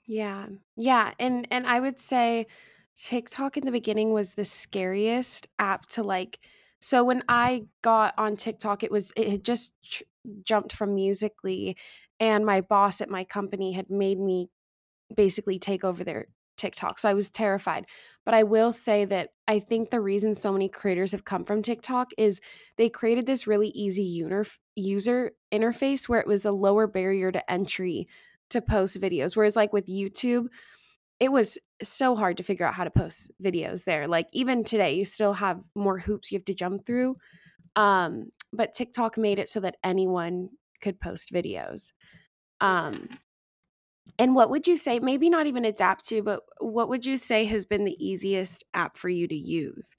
Yeah. 0.06 0.47
Yeah, 0.76 1.13
and 1.19 1.47
and 1.52 1.67
I 1.67 1.80
would 1.80 2.00
say 2.00 2.47
TikTok 2.95 3.58
in 3.58 3.65
the 3.65 3.71
beginning 3.71 4.12
was 4.13 4.34
the 4.34 4.45
scariest 4.45 5.47
app 5.60 5.88
to 5.89 6.04
like 6.04 6.39
so 6.82 7.04
when 7.04 7.24
I 7.30 7.67
got 7.84 8.13
on 8.17 8.36
TikTok 8.36 8.84
it 8.84 8.91
was 8.91 9.13
it 9.15 9.30
had 9.30 9.45
just 9.45 9.80
ch- 9.84 10.04
jumped 10.43 10.74
from 10.74 10.95
Musical.ly 10.95 11.76
and 12.19 12.45
my 12.45 12.62
boss 12.62 13.02
at 13.02 13.10
my 13.10 13.24
company 13.24 13.74
had 13.74 13.89
made 13.89 14.19
me 14.19 14.50
basically 15.15 15.60
take 15.60 15.84
over 15.86 16.04
their 16.04 16.28
TikTok. 16.62 17.00
So 17.00 17.10
I 17.10 17.13
was 17.13 17.32
terrified. 17.32 17.86
But 18.24 18.36
I 18.36 18.43
will 18.43 18.71
say 18.71 19.04
that 19.06 19.30
I 19.47 19.60
think 19.60 19.89
the 19.89 20.00
reason 20.00 20.36
so 20.36 20.52
many 20.54 20.69
creators 20.69 21.12
have 21.12 21.26
come 21.26 21.43
from 21.43 21.62
TikTok 21.62 22.12
is 22.17 22.39
they 22.78 22.88
created 22.88 23.26
this 23.26 23.47
really 23.47 23.69
easy 23.69 24.04
user 24.76 25.32
interface 25.52 26.08
where 26.08 26.19
it 26.19 26.28
was 26.28 26.45
a 26.45 26.52
lower 26.52 26.86
barrier 26.86 27.32
to 27.32 27.52
entry 27.52 28.08
to 28.52 28.62
post 28.62 29.02
videos. 29.02 29.36
Whereas, 29.36 29.56
like 29.56 29.74
with 29.74 29.88
YouTube, 29.88 30.47
it 31.19 31.32
was 31.32 31.58
so 31.82 32.15
hard 32.15 32.38
to 32.38 32.43
figure 32.43 32.65
out 32.65 32.76
how 32.76 32.84
to 32.84 32.91
post 32.91 33.32
videos 33.43 33.86
there. 33.86 34.08
Like, 34.08 34.28
even 34.34 34.63
today, 34.63 34.93
you 34.93 35.06
still 35.06 35.34
have 35.34 35.60
more 35.76 35.97
hoops 35.97 36.32
you 36.32 36.38
have 36.38 36.45
to 36.45 36.54
jump 36.54 36.86
through. 36.86 37.17
Um, 37.76 38.32
but 38.54 38.74
TikTok 38.74 39.17
made 39.17 39.39
it 39.39 39.50
so 39.50 39.60
that 39.62 39.78
anyone 39.84 40.50
could 40.82 41.00
post 41.00 41.32
videos. 41.34 41.93
Um, 42.60 43.10
and 44.19 44.35
what 44.35 44.49
would 44.49 44.67
you 44.67 44.75
say, 44.75 44.99
maybe 44.99 45.29
not 45.29 45.47
even 45.47 45.65
adapt 45.65 46.05
to, 46.07 46.21
but 46.21 46.41
what 46.59 46.89
would 46.89 47.05
you 47.05 47.17
say 47.17 47.45
has 47.45 47.65
been 47.65 47.83
the 47.85 47.97
easiest 48.05 48.63
app 48.73 48.97
for 48.97 49.09
you 49.09 49.27
to 49.27 49.35
use? 49.35 49.95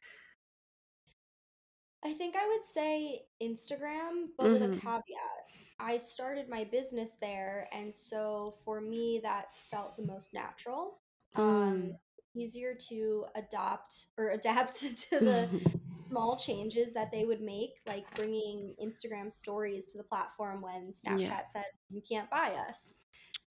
I 2.05 2.13
think 2.15 2.35
I 2.37 2.47
would 2.49 2.65
say 2.65 3.27
Instagram, 3.41 4.29
but 4.37 4.51
with 4.51 4.63
a 4.63 4.69
Mhm. 4.69 4.81
caveat. 4.81 5.47
I 5.79 5.97
started 5.99 6.49
my 6.49 6.65
business 6.65 7.13
there, 7.21 7.69
and 7.73 7.95
so 7.95 8.55
for 8.65 8.81
me, 8.81 9.21
that 9.23 9.55
felt 9.57 9.97
the 9.97 10.03
most 10.05 10.35
natural. 10.35 11.01
Um, 11.35 11.93
Mm. 11.93 11.99
easier 12.35 12.75
to 12.89 13.27
adopt 13.35 14.07
or 14.19 14.31
adapt 14.39 14.81
to 14.81 15.21
the 15.21 15.51
small 16.09 16.37
changes 16.37 16.93
that 16.95 17.11
they 17.13 17.25
would 17.25 17.41
make, 17.41 17.81
like 17.87 18.13
bringing 18.15 18.75
Instagram 18.83 19.31
stories 19.33 19.87
to 19.87 19.99
the 19.99 20.05
platform 20.05 20.61
when 20.61 20.93
Yeah. 21.05 21.33
Snapchat 21.33 21.49
said, 21.49 21.67
you 21.91 22.03
can't 22.09 22.31
buy 22.31 22.55
us. 22.69 22.99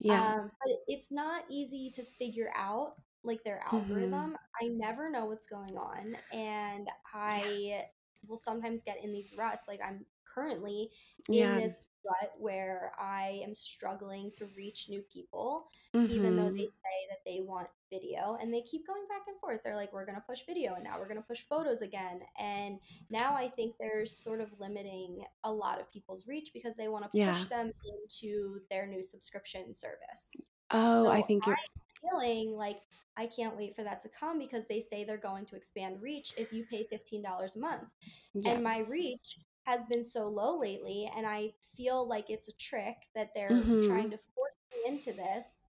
Yeah. 0.02 0.26
Um, 0.26 0.50
but 0.64 0.76
it's 0.88 1.10
not 1.10 1.44
easy 1.50 1.90
to 1.92 2.04
figure 2.04 2.52
out 2.56 2.96
like 3.24 3.42
their 3.44 3.60
Mhm. 3.70 4.30
algorithm. 4.30 4.36
I 4.60 4.68
never 4.68 5.10
know 5.10 5.26
what's 5.26 5.46
going 5.46 5.76
on, 5.76 6.16
and 6.32 6.88
Yeah. 7.26 7.52
I 7.54 7.86
will 8.26 8.36
sometimes 8.36 8.82
get 8.82 9.02
in 9.02 9.12
these 9.12 9.32
ruts. 9.36 9.68
Like 9.68 9.80
I'm 9.84 10.06
currently 10.24 10.90
in 11.32 11.54
Yeah. 11.54 11.56
this 11.56 11.84
rut 12.04 12.32
where 12.38 12.92
I 12.98 13.40
am 13.44 13.54
struggling 13.54 14.30
to 14.32 14.46
reach 14.56 14.88
new 14.88 15.02
people, 15.02 15.66
even 16.06 16.34
though 16.36 16.50
they 16.56 16.66
Mhm. 16.66 16.68
say 16.68 17.06
that 17.10 17.18
they 17.24 17.40
want 17.40 17.68
video, 17.90 18.36
and 18.40 18.52
they 18.52 18.62
keep 18.62 18.86
going 18.86 19.06
back 19.08 19.22
and 19.28 19.38
forth. 19.40 19.62
They're 19.62 19.76
like, 19.76 19.92
"We're 19.92 20.04
gonna 20.06 20.24
push 20.26 20.44
video, 20.46 20.74
and 20.74 20.84
now 20.84 20.98
we're 20.98 21.08
gonna 21.08 21.22
push 21.22 21.42
photos 21.42 21.82
again." 21.82 22.22
And 22.38 22.80
now 23.10 23.34
I 23.34 23.48
think 23.50 23.76
they're 23.78 24.06
sort 24.06 24.40
of 24.40 24.58
limiting 24.58 25.24
a 25.44 25.52
lot 25.52 25.80
of 25.80 25.90
people's 25.90 26.26
reach 26.26 26.52
because 26.52 26.76
they 26.76 26.88
want 26.88 27.04
to 27.04 27.10
Yeah. 27.12 27.22
push 27.24 27.46
them 27.46 27.70
into 27.84 28.60
their 28.70 28.86
new 28.86 29.02
subscription 29.02 29.74
service. 29.74 30.42
Oh, 30.70 31.08
I 31.08 31.22
think 31.22 31.46
you're 31.46 31.56
I'm 31.56 32.10
feeling 32.10 32.52
like 32.52 32.82
I 33.16 33.26
can't 33.26 33.56
wait 33.56 33.76
for 33.76 33.84
that 33.84 34.00
to 34.02 34.08
come 34.08 34.38
because 34.38 34.66
they 34.66 34.80
say 34.80 35.04
they're 35.04 35.16
going 35.18 35.46
to 35.46 35.56
expand 35.56 36.00
reach 36.02 36.32
if 36.36 36.52
you 36.52 36.64
pay 36.64 36.84
$15 36.84 37.56
a 37.56 37.60
month. 37.60 37.88
yeah. 38.34 38.54
And 38.54 38.62
my 38.62 38.78
reach 38.80 39.38
has 39.64 39.84
been 39.84 40.04
so 40.04 40.28
low 40.28 40.58
lately, 40.58 41.10
and 41.14 41.26
I 41.26 41.54
feel 41.76 42.06
like 42.08 42.30
it's 42.30 42.48
a 42.48 42.52
trick 42.56 42.96
that 43.14 43.30
they're 43.34 43.70
trying 43.80 44.10
Mhm. 44.10 44.12
to 44.12 44.18
force 44.18 44.54
me 44.72 44.82
into 44.86 45.12
this, 45.12 45.66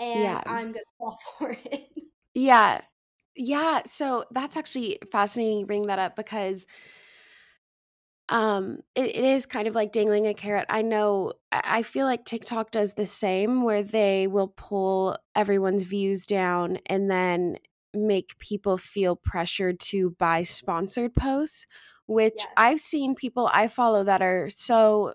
and 0.00 0.40
Yeah. 0.40 0.42
I'm 0.46 0.68
gonna 0.72 0.84
fall 0.98 1.18
for 1.38 1.52
it. 1.52 1.90
Yeah. 2.34 2.82
Yeah, 3.36 3.82
so 3.84 4.24
that's 4.30 4.56
actually 4.56 4.98
fascinating 5.10 5.58
you 5.60 5.66
bring 5.66 5.82
that 5.88 5.98
up 5.98 6.14
because 6.14 6.66
um 8.30 8.78
it, 8.94 9.14
it 9.16 9.24
is 9.24 9.44
kind 9.44 9.68
of 9.68 9.74
like 9.74 9.92
dangling 9.92 10.26
a 10.26 10.32
carrot 10.32 10.64
i 10.70 10.80
know 10.80 11.32
i 11.52 11.82
feel 11.82 12.06
like 12.06 12.24
tiktok 12.24 12.70
does 12.70 12.94
the 12.94 13.04
same 13.04 13.62
where 13.62 13.82
they 13.82 14.26
will 14.26 14.48
pull 14.48 15.16
everyone's 15.34 15.82
views 15.82 16.24
down 16.24 16.78
and 16.86 17.10
then 17.10 17.58
make 17.92 18.36
people 18.38 18.76
feel 18.78 19.14
pressured 19.14 19.78
to 19.78 20.10
buy 20.18 20.40
sponsored 20.42 21.14
posts 21.14 21.66
which 22.06 22.34
Yes. 22.38 22.46
i've 22.56 22.80
seen 22.80 23.14
people 23.14 23.50
i 23.52 23.68
follow 23.68 24.04
that 24.04 24.22
are 24.22 24.48
so 24.50 25.12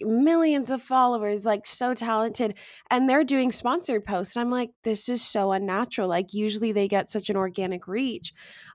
millions 0.00 0.70
of 0.70 0.82
followers, 0.82 1.46
like 1.46 1.64
so 1.64 1.94
talented, 1.94 2.54
and 2.90 3.08
they're 3.08 3.22
doing 3.24 3.52
sponsored 3.52 4.04
posts. 4.04 4.34
And 4.34 4.40
I'm 4.42 4.50
like, 4.50 4.70
this 4.82 5.08
is 5.08 5.22
so 5.22 5.52
unnatural. 5.52 6.08
Like 6.08 6.34
usually 6.34 6.72
they 6.72 6.88
get 6.88 7.08
such 7.08 7.30
an 7.30 7.36
organic 7.36 7.86
reach. 7.86 8.32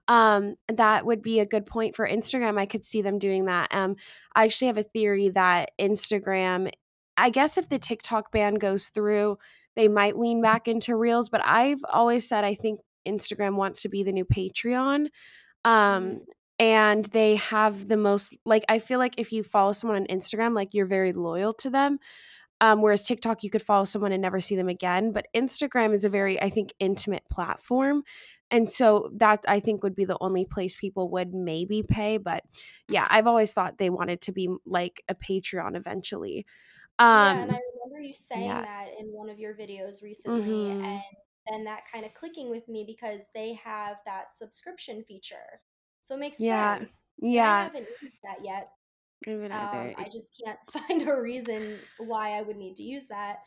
Um, 0.07 0.55
that 0.69 1.05
would 1.05 1.21
be 1.21 1.39
a 1.41 1.45
good 1.45 1.65
point 1.65 1.93
for 1.95 2.07
Instagram. 2.07 2.57
I 2.57 2.65
could 2.65 2.85
see 2.85 3.01
them 3.01 3.19
doing 3.19 3.45
that. 3.45 3.73
Um, 3.75 3.97
I 4.33 4.45
actually 4.45 4.67
have 4.67 4.77
a 4.77 4.83
theory 4.83 5.29
that 5.29 5.71
Instagram, 5.79 6.71
I 7.17 7.29
guess 7.29 7.57
if 7.57 7.67
the 7.67 7.79
TikTok 7.79 8.31
ban 8.31 8.55
goes 8.55 8.87
through, 8.87 9.37
they 9.75 9.89
might 9.89 10.17
lean 10.17 10.41
back 10.41 10.69
into 10.69 10.95
reels. 10.95 11.29
But 11.29 11.41
I've 11.45 11.83
always 11.91 12.27
said 12.27 12.45
I 12.45 12.55
think 12.55 12.79
Instagram 13.05 13.55
wants 13.55 13.81
to 13.81 13.89
be 13.89 14.03
the 14.03 14.13
new 14.13 14.25
Patreon. 14.25 15.09
Um, 15.65 16.03
Mhm. 16.05 16.19
And 16.59 17.05
they 17.05 17.35
have 17.37 17.87
the 17.87 17.97
most 17.97 18.35
like 18.45 18.65
I 18.69 18.79
feel 18.79 18.99
like 18.99 19.15
if 19.17 19.31
you 19.31 19.43
follow 19.43 19.71
someone 19.73 20.01
on 20.01 20.07
Instagram, 20.07 20.53
like 20.53 20.73
you're 20.73 20.85
very 20.85 21.13
loyal 21.13 21.53
to 21.53 21.69
them. 21.69 21.99
Um, 22.61 22.81
whereas 22.81 23.03
TikTok, 23.03 23.41
you 23.43 23.49
could 23.49 23.61
follow 23.61 23.85
someone 23.85 24.11
and 24.11 24.21
never 24.21 24.41
see 24.41 24.57
them 24.57 24.67
again. 24.67 25.13
But 25.13 25.27
Instagram 25.33 25.93
is 25.93 26.03
a 26.03 26.09
very, 26.09 26.41
I 26.41 26.49
think, 26.49 26.73
intimate 26.77 27.23
platform. 27.31 28.03
And 28.51 28.69
so 28.69 29.09
that 29.15 29.45
I 29.47 29.61
think 29.61 29.81
would 29.81 29.95
be 29.95 30.03
the 30.03 30.17
only 30.19 30.43
place 30.43 30.75
people 30.75 31.09
would 31.11 31.33
maybe 31.33 31.83
pay. 31.83 32.17
But 32.17 32.43
yeah, 32.89 33.07
I've 33.09 33.27
always 33.27 33.53
thought 33.53 33.77
they 33.77 33.89
wanted 33.89 34.19
to 34.21 34.33
be 34.33 34.49
like 34.65 35.01
a 35.07 35.15
Patreon 35.15 35.77
eventually. 35.77 36.45
Yeah, 36.99 37.31
and 37.31 37.49
Um, 37.51 37.55
I 37.55 37.59
remember 37.85 38.01
you 38.01 38.13
saying 38.13 38.45
yeah. 38.45 38.61
that 38.61 38.87
in 38.99 39.05
one 39.07 39.29
of 39.29 39.39
your 39.39 39.53
videos 39.55 40.03
recently, 40.03 40.41
Mm-hmm. 40.49 40.83
and 40.83 41.01
then 41.47 41.63
that 41.63 41.83
kind 41.89 42.05
of 42.05 42.13
clicking 42.13 42.49
with 42.49 42.67
me 42.67 42.83
because 42.85 43.21
they 43.33 43.53
have 43.53 43.97
that 44.05 44.33
subscription 44.33 45.01
feature. 45.03 45.61
So 46.09 46.15
it 46.15 46.19
makes 46.19 46.39
Yeah. 46.39 46.79
sense. 46.79 47.09
And 47.37 47.45
I 47.45 47.51
Yeah. 47.51 47.63
haven't 47.65 47.87
used 48.01 48.17
that 48.23 48.43
yet. 48.43 48.71
Um. 49.51 49.93
I 49.95 50.09
just 50.11 50.41
can't 50.43 50.59
find 50.73 51.07
a 51.07 51.15
reason 51.21 51.81
why 51.97 52.31
I 52.31 52.41
would 52.41 52.57
need 52.57 52.75
to 52.77 52.83
use 52.83 53.07
that. 53.09 53.39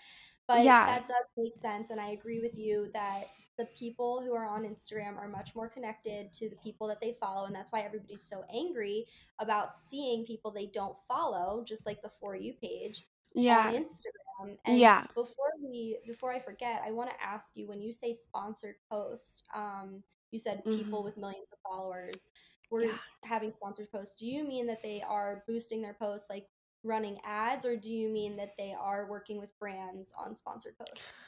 But 0.47 0.63
Yeah. 0.65 0.87
that 0.87 1.09
does 1.09 1.27
make 1.37 1.55
sense, 1.57 1.91
and 1.91 2.01
I 2.01 2.11
agree 2.11 2.41
with 2.41 2.57
you 2.57 2.89
that 2.95 3.25
the 3.59 3.67
people 3.79 4.23
who 4.23 4.33
are 4.35 4.49
on 4.49 4.63
Instagram 4.65 5.17
are 5.19 5.29
much 5.29 5.55
more 5.57 5.69
connected 5.69 6.33
to 6.35 6.49
the 6.49 6.57
people 6.57 6.87
that 6.89 7.01
they 7.01 7.15
follow, 7.15 7.47
and 7.47 7.55
that's 7.55 7.73
why 7.73 7.81
everybody's 7.81 8.23
so 8.23 8.45
angry 8.55 9.07
about 9.41 9.77
seeing 9.77 10.25
people 10.25 10.53
they 10.53 10.67
don't 10.67 10.97
follow, 11.09 11.65
just 11.65 11.85
like 11.85 12.01
the 12.03 12.11
For 12.21 12.37
You 12.37 12.55
page 12.55 13.07
on 13.35 13.43
Yeah. 13.43 13.71
Instagram. 13.71 14.57
And 14.65 14.79
Yeah. 14.79 15.07
before 15.15 15.53
we 15.61 15.99
before 16.07 16.33
I 16.33 16.39
forget, 16.39 16.83
I 16.87 16.93
want 16.93 17.11
to 17.11 17.23
ask 17.23 17.57
you 17.57 17.67
when 17.67 17.81
you 17.83 17.93
say 17.93 18.13
sponsored 18.15 18.77
post, 18.89 19.45
um, 19.55 20.03
you 20.31 20.39
said 20.39 20.63
people 20.65 21.01
Mm-hmm. 21.01 21.05
with 21.05 21.17
millions 21.19 21.53
of 21.53 21.59
followers 21.63 22.27
were 22.73 22.87
Yeah. 22.87 22.99
having 23.25 23.53
sponsored 23.53 23.93
posts. 23.93 24.17
Do 24.17 24.27
you 24.27 24.45
mean 24.45 24.67
that 24.69 24.83
they 24.83 25.03
are 25.03 25.45
boosting 25.47 25.83
their 25.83 25.95
posts 25.95 26.29
like 26.31 26.49
running 26.85 27.21
ads 27.25 27.65
or 27.67 27.77
do 27.77 27.93
you 27.93 28.09
mean 28.11 28.37
that 28.39 28.57
they 28.59 28.75
are 28.75 29.09
working 29.09 29.39
with 29.39 29.57
brands 29.61 30.13
on 30.19 30.35
sponsored 30.35 30.77
posts? 30.79 31.27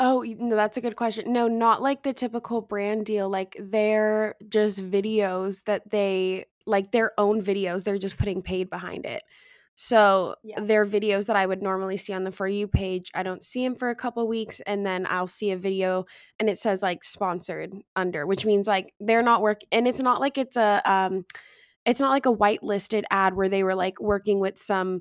Oh, 0.00 0.22
no, 0.38 0.54
that's 0.54 0.76
a 0.76 0.80
good 0.80 0.94
question. 0.96 1.32
No, 1.32 1.48
not 1.48 1.82
like 1.82 2.04
the 2.04 2.12
typical 2.12 2.60
brand 2.60 3.04
deal, 3.06 3.28
like, 3.28 3.56
they're 3.58 4.36
just 4.48 4.80
videos 4.80 5.64
that 5.64 5.90
they 5.90 6.46
like, 6.66 6.92
their 6.92 7.18
own 7.18 7.42
videos, 7.42 7.82
they're 7.84 7.98
just 7.98 8.18
putting 8.18 8.42
paid 8.42 8.70
behind 8.70 9.06
it. 9.06 9.22
So, 9.80 10.34
Yeah. 10.42 10.60
they're 10.60 10.84
videos 10.84 11.26
that 11.26 11.36
I 11.36 11.46
would 11.46 11.62
normally 11.62 11.96
see 11.96 12.12
on 12.12 12.24
the 12.24 12.32
For 12.32 12.48
You 12.48 12.66
page, 12.66 13.12
I 13.14 13.22
don't 13.22 13.44
see 13.44 13.62
them 13.62 13.76
for 13.76 13.90
a 13.90 13.94
couple 13.94 14.26
weeks, 14.26 14.58
and 14.66 14.84
then 14.84 15.06
I'll 15.08 15.28
see 15.28 15.52
a 15.52 15.56
video 15.56 16.04
and 16.40 16.50
it 16.50 16.58
says, 16.58 16.82
like, 16.82 17.04
"Sponsored" 17.04 17.72
under, 17.94 18.26
which 18.26 18.44
means, 18.44 18.66
like, 18.66 18.92
they're 18.98 19.22
not 19.22 19.40
work 19.40 19.60
and 19.70 19.86
it's 19.86 20.02
not 20.02 20.20
like 20.20 20.36
it's 20.36 20.56
a, 20.56 20.82
um 20.84 21.24
it's 21.86 22.00
not 22.00 22.10
like 22.10 22.26
a 22.26 22.34
whitelisted 22.34 23.04
ad 23.10 23.34
where 23.34 23.48
they 23.48 23.62
were, 23.64 23.74
like, 23.76 24.00
working 24.00 24.40
with 24.40 24.58
some 24.58 25.00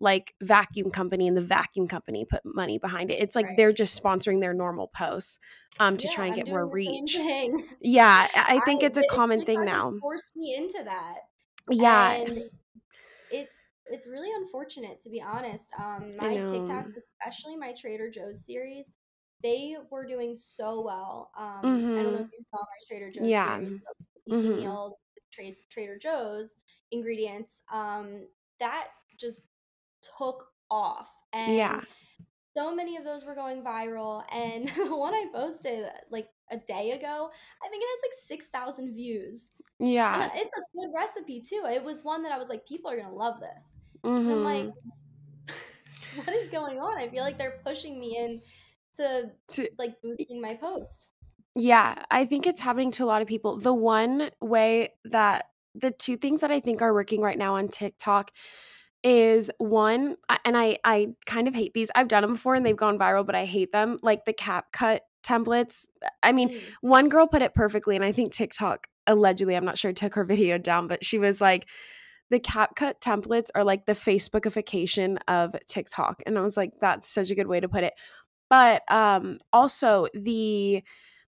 like 0.00 0.34
vacuum 0.42 0.90
company 0.90 1.28
and 1.28 1.36
the 1.36 1.42
vacuum 1.42 1.86
company 1.88 2.24
put 2.24 2.42
money 2.44 2.78
behind 2.78 3.10
it. 3.10 3.20
It's 3.20 3.36
like 3.36 3.56
they're 3.56 3.72
just 3.72 4.00
sponsoring 4.02 4.40
their 4.40 4.54
normal 4.54 4.88
posts 4.88 5.38
um 5.80 5.96
to 5.98 6.08
Yeah, 6.08 6.10
try 6.10 6.26
and 6.26 6.34
I'm 6.34 6.36
get 6.36 6.48
more 6.48 6.66
doing 6.66 6.68
the 6.68 6.76
same 6.78 7.08
reach. 7.08 7.14
thing. 7.14 7.68
Yeah, 7.80 8.28
I 8.34 8.56
I 8.56 8.60
I 8.60 8.60
think 8.60 8.82
it's 8.82 8.98
a 8.98 9.04
common 9.04 9.44
thing 9.44 9.64
TikTok 9.64 9.68
has 9.72 9.90
now. 9.90 10.00
forced 10.00 10.36
me 10.36 10.54
into 10.56 10.82
that. 10.84 11.18
Yeah, 11.70 12.18
And 12.24 12.50
it's 13.30 13.67
it's 13.90 14.06
really 14.08 14.30
unfortunate 14.32 15.00
to 15.00 15.10
be 15.10 15.20
honest. 15.22 15.72
Um, 15.78 16.16
my. 16.16 16.38
TikToks, 16.38 16.96
especially 16.96 17.56
my 17.56 17.72
Trader 17.74 18.10
Joe's 18.10 18.44
series, 18.44 18.90
they 19.42 19.76
were 19.90 20.06
doing 20.06 20.34
so 20.36 20.80
well. 20.82 21.30
Um, 21.36 21.88
I 21.96 22.02
don't 22.02 22.12
know 22.12 22.20
if 22.20 22.26
Mhm. 22.26 22.32
you 22.32 22.38
saw 22.50 22.58
my 22.58 22.80
Trader 22.88 23.10
Joe's 23.10 23.24
Yeah. 23.26 23.60
series, 23.60 23.72
easy 24.26 24.50
Mhm. 24.50 24.54
meals, 24.54 25.00
trades 25.32 25.60
Trader 25.70 25.98
Joe's 25.98 26.56
ingredients. 26.90 27.62
Um, 27.72 28.28
that 28.60 28.88
just 29.18 29.42
took 30.18 30.48
off, 30.70 31.10
Yeah. 31.46 31.80
and 31.80 31.86
so 32.56 32.74
many 32.74 32.96
of 32.96 33.04
those 33.04 33.24
were 33.24 33.34
going 33.34 33.62
viral. 33.62 34.24
And 34.32 34.68
the 34.68 34.96
one 34.96 35.14
I 35.14 35.26
posted 35.32 35.86
like 36.10 36.30
a 36.50 36.58
day 36.58 36.92
ago, 36.92 37.30
I 37.64 37.68
think 37.68 37.82
it 37.82 37.86
has 37.86 38.00
like 38.10 38.18
six 38.26 38.48
thousand 38.48 38.94
views. 38.94 39.50
Yeah. 39.78 40.26
uh, 40.26 40.28
it's 40.34 40.54
a 40.54 40.62
good 40.74 40.92
recipe 40.94 41.42
too. 41.42 41.64
It 41.70 41.84
was 41.84 42.04
one 42.04 42.22
that 42.24 42.32
I 42.32 42.38
was 42.38 42.48
like, 42.48 42.66
people 42.66 42.90
are 42.90 42.96
gonna 42.96 43.14
love 43.14 43.40
this. 43.40 43.78
And 44.26 44.32
I'm 44.34 44.42
like, 44.42 44.68
Mhm. 44.68 44.72
what 46.14 46.28
is 46.30 46.48
going 46.50 46.78
on? 46.78 46.98
I 46.98 47.08
feel 47.08 47.22
like 47.22 47.38
they're 47.38 47.60
pushing 47.64 47.98
me 47.98 48.16
in 48.16 48.42
to 48.96 49.32
To 49.48 49.68
like 49.78 50.00
boosting 50.02 50.40
my 50.40 50.54
post. 50.54 51.10
Yeah, 51.56 52.04
I 52.10 52.24
think 52.24 52.46
it's 52.46 52.60
happening 52.60 52.90
to 52.92 53.04
a 53.04 53.06
lot 53.06 53.22
of 53.22 53.28
people. 53.28 53.58
The 53.58 53.74
one 53.74 54.30
way 54.40 54.94
that 55.04 55.50
the 55.74 55.90
two 55.90 56.16
things 56.16 56.40
that 56.40 56.50
I 56.50 56.60
think 56.60 56.82
are 56.82 56.92
working 56.94 57.20
right 57.20 57.38
now 57.38 57.56
on 57.56 57.68
TikTok 57.68 58.30
is 59.04 59.50
one, 59.58 60.16
and 60.44 60.56
I 60.56 60.78
I 60.84 61.08
kind 61.26 61.48
of 61.48 61.54
hate 61.54 61.74
these. 61.74 61.90
I've 61.94 62.08
done 62.08 62.22
them 62.22 62.34
before 62.34 62.54
and 62.54 62.66
they've 62.66 62.76
gone 62.76 62.98
viral, 62.98 63.26
but 63.26 63.34
I 63.34 63.44
hate 63.46 63.72
them. 63.72 63.98
Like 64.02 64.24
the 64.24 64.34
CapCut 64.34 65.00
templates. 65.22 65.86
I 66.22 66.32
mean, 66.32 66.50
Mm, 66.50 66.60
one 66.80 67.08
girl 67.08 67.26
put 67.26 67.42
it 67.42 67.54
perfectly, 67.54 67.96
and 67.96 68.04
I 68.04 68.12
think 68.12 68.32
TikTok 68.32 68.86
allegedly, 69.06 69.56
I'm 69.56 69.64
not 69.64 69.78
sure, 69.78 69.92
took 69.92 70.14
her 70.14 70.24
video 70.34 70.58
down, 70.58 70.88
but 70.88 71.04
she 71.04 71.18
was 71.18 71.40
like, 71.40 71.66
the 72.30 72.40
CapCut 72.40 73.00
templates 73.00 73.48
are 73.54 73.64
like 73.64 73.86
the 73.86 73.94
Facebookification 73.94 75.18
of 75.28 75.56
TikTok. 75.66 76.22
And 76.26 76.38
I 76.38 76.42
was 76.42 76.56
like, 76.56 76.72
that's 76.80 77.08
such 77.08 77.30
a 77.30 77.34
good 77.34 77.46
way 77.46 77.60
to 77.60 77.68
put 77.68 77.84
it. 77.84 77.94
But 78.50 78.82
um 78.92 79.38
also 79.52 80.08
the 80.14 80.82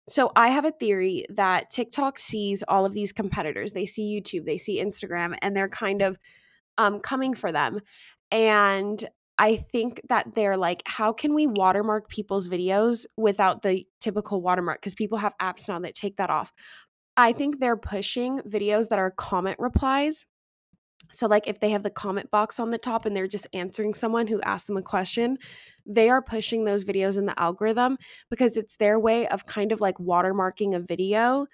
so 0.09 0.31
I 0.35 0.49
have 0.49 0.65
a 0.65 0.71
theory 0.71 1.25
that 1.29 1.69
TikTok 1.69 2.17
sees 2.17 2.63
all 2.67 2.85
of 2.85 2.93
these 2.93 3.13
competitors. 3.13 3.71
They 3.73 3.85
see 3.85 4.19
YouTube, 4.19 4.45
they 4.45 4.57
see 4.57 4.81
Instagram, 4.83 5.37
and 5.41 5.55
they're 5.55 5.69
kind 5.69 6.01
of 6.01 6.17
um, 6.79 6.99
coming 6.99 7.35
for 7.35 7.51
them. 7.51 7.81
And 8.31 9.03
I 9.39 9.55
think 9.55 10.01
that 10.09 10.35
they're 10.35 10.57
like, 10.57 10.83
how 10.85 11.13
can 11.13 11.33
we 11.33 11.47
watermark 11.47 12.09
people's 12.09 12.49
videos 12.49 13.05
without 13.15 13.61
the 13.61 13.87
typical 14.01 14.41
watermark? 14.41 14.81
Because 14.81 14.93
people 14.93 15.17
have 15.17 15.33
apps 15.41 15.69
now 15.69 15.79
that 15.79 15.95
take 15.95 16.17
that 16.17 16.29
off. 16.29 16.53
I 17.15 17.31
think 17.31 17.59
they're 17.59 17.77
pushing 17.77 18.39
videos 18.41 18.89
that 18.89 18.99
are 18.99 19.11
comment 19.11 19.55
replies. 19.57 20.25
So, 21.11 21.25
like, 21.27 21.47
if 21.47 21.61
they 21.61 21.71
have 21.71 21.83
the 21.83 21.89
comment 21.89 22.29
box 22.29 22.59
on 22.59 22.71
the 22.71 22.77
top 22.77 23.05
and 23.05 23.15
they're 23.15 23.27
just 23.27 23.47
answering 23.53 23.93
someone 23.93 24.27
who 24.27 24.41
asked 24.41 24.67
them 24.67 24.77
a 24.77 24.81
question, 24.81 25.37
they 25.85 26.09
are 26.09 26.21
pushing 26.21 26.65
those 26.65 26.83
videos 26.83 27.17
in 27.17 27.25
the 27.25 27.39
algorithm 27.39 27.97
because 28.29 28.57
it's 28.57 28.75
their 28.75 28.99
way 28.99 29.25
of 29.27 29.45
kind 29.45 29.71
of 29.71 29.79
like 29.79 29.97
watermarking 29.97 30.75
a 30.75 30.79
video 30.79 31.47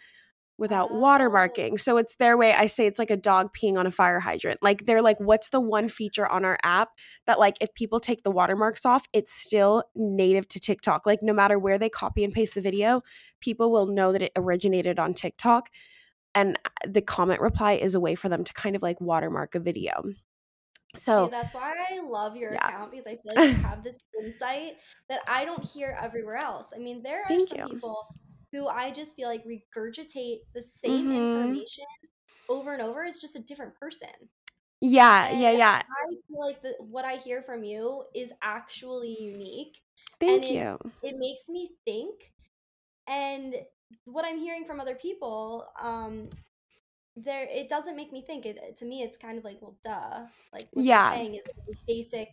without 0.58 0.89
Oh, 0.91 1.02
watermarking. 1.02 1.80
So 1.80 1.98
it's 1.98 2.15
their 2.15 2.38
way. 2.38 2.54
I 2.54 2.68
say 2.68 2.86
it's 2.88 3.00
like 3.00 3.10
a 3.12 3.18
dog 3.18 3.54
peeing 3.56 3.78
on 3.78 3.88
a 3.88 3.91
fire 3.91 4.20
hydrant. 4.20 4.62
Like 4.63 4.86
they're 4.86 5.02
like, 5.02 5.20
what's 5.20 5.50
the 5.50 5.60
one 5.60 5.89
feature 5.89 6.28
on 6.28 6.46
our 6.46 6.58
app 6.63 6.89
that 7.28 7.39
like 7.39 7.58
if 7.62 7.74
people 7.74 8.00
take 8.00 8.24
the 8.24 8.32
watermarks 8.32 8.86
off, 8.86 9.08
it's 9.13 9.34
still 9.34 9.84
native 9.96 10.48
to 10.50 10.60
TikTok. 10.60 11.06
Like 11.06 11.22
no 11.22 11.34
matter 11.34 11.60
where 11.60 11.78
they 11.78 11.89
copy 11.89 12.24
and 12.24 12.34
paste 12.34 12.56
the 12.56 12.62
video, 12.62 13.02
people 13.41 13.72
will 13.72 13.88
know 13.88 14.12
that 14.12 14.22
it 14.22 14.32
originated 14.36 15.00
on 15.00 15.13
TikTok. 15.13 15.70
And 16.34 16.58
uh, 16.65 16.70
the 16.88 17.02
comment 17.02 17.41
reply 17.41 17.74
is 17.74 17.96
a 17.96 18.00
way 18.00 18.15
for 18.15 18.30
them 18.30 18.44
to 18.44 18.54
kind 18.54 18.76
of 18.76 18.82
like 18.82 19.00
watermark 19.02 19.56
a 19.56 19.60
video. 19.60 20.04
see, 20.96 21.02
So 21.02 21.28
that's 21.28 21.54
why 21.54 21.74
I 21.89 22.00
love 22.02 22.36
your 22.36 22.54
yeah. 22.54 22.68
account 22.68 22.91
because 22.91 23.08
I 23.08 23.18
feel 23.18 23.34
like 23.36 23.46
you 23.46 23.56
have 23.63 23.84
this 23.84 24.00
insight 24.24 24.82
that 25.10 25.20
I 25.28 25.46
don't 25.46 25.63
hear 25.63 25.98
everywhere 26.02 26.38
else. 26.44 26.72
I 26.76 26.80
mean, 26.80 27.04
there 27.04 27.24
are 27.24 27.28
Thank 27.28 27.50
some 27.50 27.60
you. 27.60 27.65
people 27.65 28.08
who 28.56 28.68
I 28.68 28.91
just 28.91 29.15
feel 29.15 29.28
like 29.30 29.46
regurgitate 29.46 30.39
the 30.54 30.62
same 30.62 31.12
Mm-hmm. 31.12 31.56
information 31.56 31.86
over 32.50 32.74
and 32.74 32.82
over. 32.82 33.04
It's 33.04 33.20
just 33.22 33.36
a 33.36 33.39
different 33.39 33.76
person. 33.76 34.10
Yeah, 34.82 35.30
And 35.30 35.32
yeah, 35.32 35.52
yeah. 35.52 35.82
I 35.89 36.08
feel 36.28 36.39
like 36.39 36.62
the 36.62 36.76
what 36.80 37.06
I 37.06 37.15
hear 37.18 37.41
from 37.41 37.63
you 37.63 38.06
is 38.15 38.32
actually 38.41 39.18
unique, 39.22 39.80
Thank 40.20 40.50
it 40.50 40.52
you. 40.52 40.78
it 41.02 41.15
makes 41.18 41.50
me 41.50 41.72
think. 41.86 42.34
And 43.08 43.56
what 44.06 44.26
I'm 44.26 44.39
hearing 44.39 44.65
from 44.65 44.80
other 44.80 44.96
people, 44.96 45.68
um, 45.82 46.30
there 47.17 47.47
it 47.49 47.69
doesn't 47.69 47.95
make 47.95 48.12
me 48.12 48.21
think 48.21 48.45
it 48.45 48.75
to 48.75 48.84
me 48.86 49.01
it's 49.01 49.17
kind 49.17 49.38
of 49.38 49.43
like 49.45 49.58
well 49.62 49.78
duh 49.84 50.25
like 50.51 50.67
what 50.73 50.84
Yeah. 50.84 51.10
they're 51.10 51.17
saying 51.17 51.36
is 51.36 51.78
basic 51.88 52.30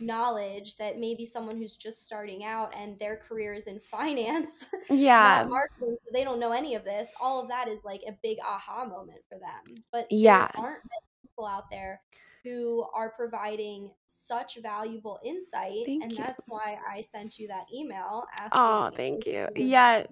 knowledge 0.00 0.76
that 0.76 0.98
maybe 0.98 1.24
someone 1.24 1.56
who's 1.56 1.76
just 1.76 2.04
starting 2.04 2.44
out 2.44 2.74
and 2.76 2.98
their 2.98 3.16
career 3.16 3.54
is 3.54 3.66
in 3.68 3.78
finance 3.96 4.66
Yeah. 4.90 5.46
marketing 5.48 5.96
so 6.00 6.10
they 6.12 6.24
don't 6.24 6.40
know 6.40 6.50
any 6.52 6.74
of 6.74 6.84
this 6.84 7.12
all 7.20 7.40
of 7.40 7.48
that 7.48 7.68
is 7.68 7.84
like 7.84 8.02
a 8.08 8.12
big 8.22 8.38
aha 8.44 8.84
moment 8.84 9.20
for 9.28 9.38
them 9.38 9.82
but 9.92 10.06
Yeah. 10.10 10.48
there 10.56 10.64
aren't 10.64 10.82
many 10.84 11.22
people 11.22 11.46
out 11.46 11.70
there 11.70 12.00
who 12.42 12.84
are 12.94 13.10
providing 13.10 13.90
such 14.06 14.58
valuable 14.62 15.18
insight 15.24 15.86
Thank 15.86 16.02
and 16.02 16.12
you. 16.12 16.18
that's 16.18 16.44
why 16.48 16.76
i 16.90 17.00
sent 17.00 17.38
you 17.38 17.46
that 17.48 17.66
email 17.72 18.24
asking 18.32 18.50
Oh, 18.52 18.90
thank 18.94 19.26
you. 19.26 19.48
Yeah. 19.54 20.04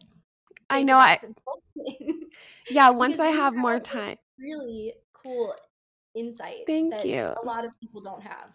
I 0.72 0.82
know 0.82 0.96
I 0.96 1.20
yeah, 2.70 2.90
once 2.90 3.20
I 3.20 3.28
have 3.28 3.54
more 3.54 3.78
time. 3.78 4.16
really 4.38 4.94
cool 5.12 5.54
insight 6.14 6.64
Thank 6.66 6.90
that 6.92 7.06
you. 7.06 7.20
a 7.20 7.44
lot 7.44 7.64
of 7.64 7.72
people 7.80 8.00
don't 8.00 8.22
have. 8.22 8.48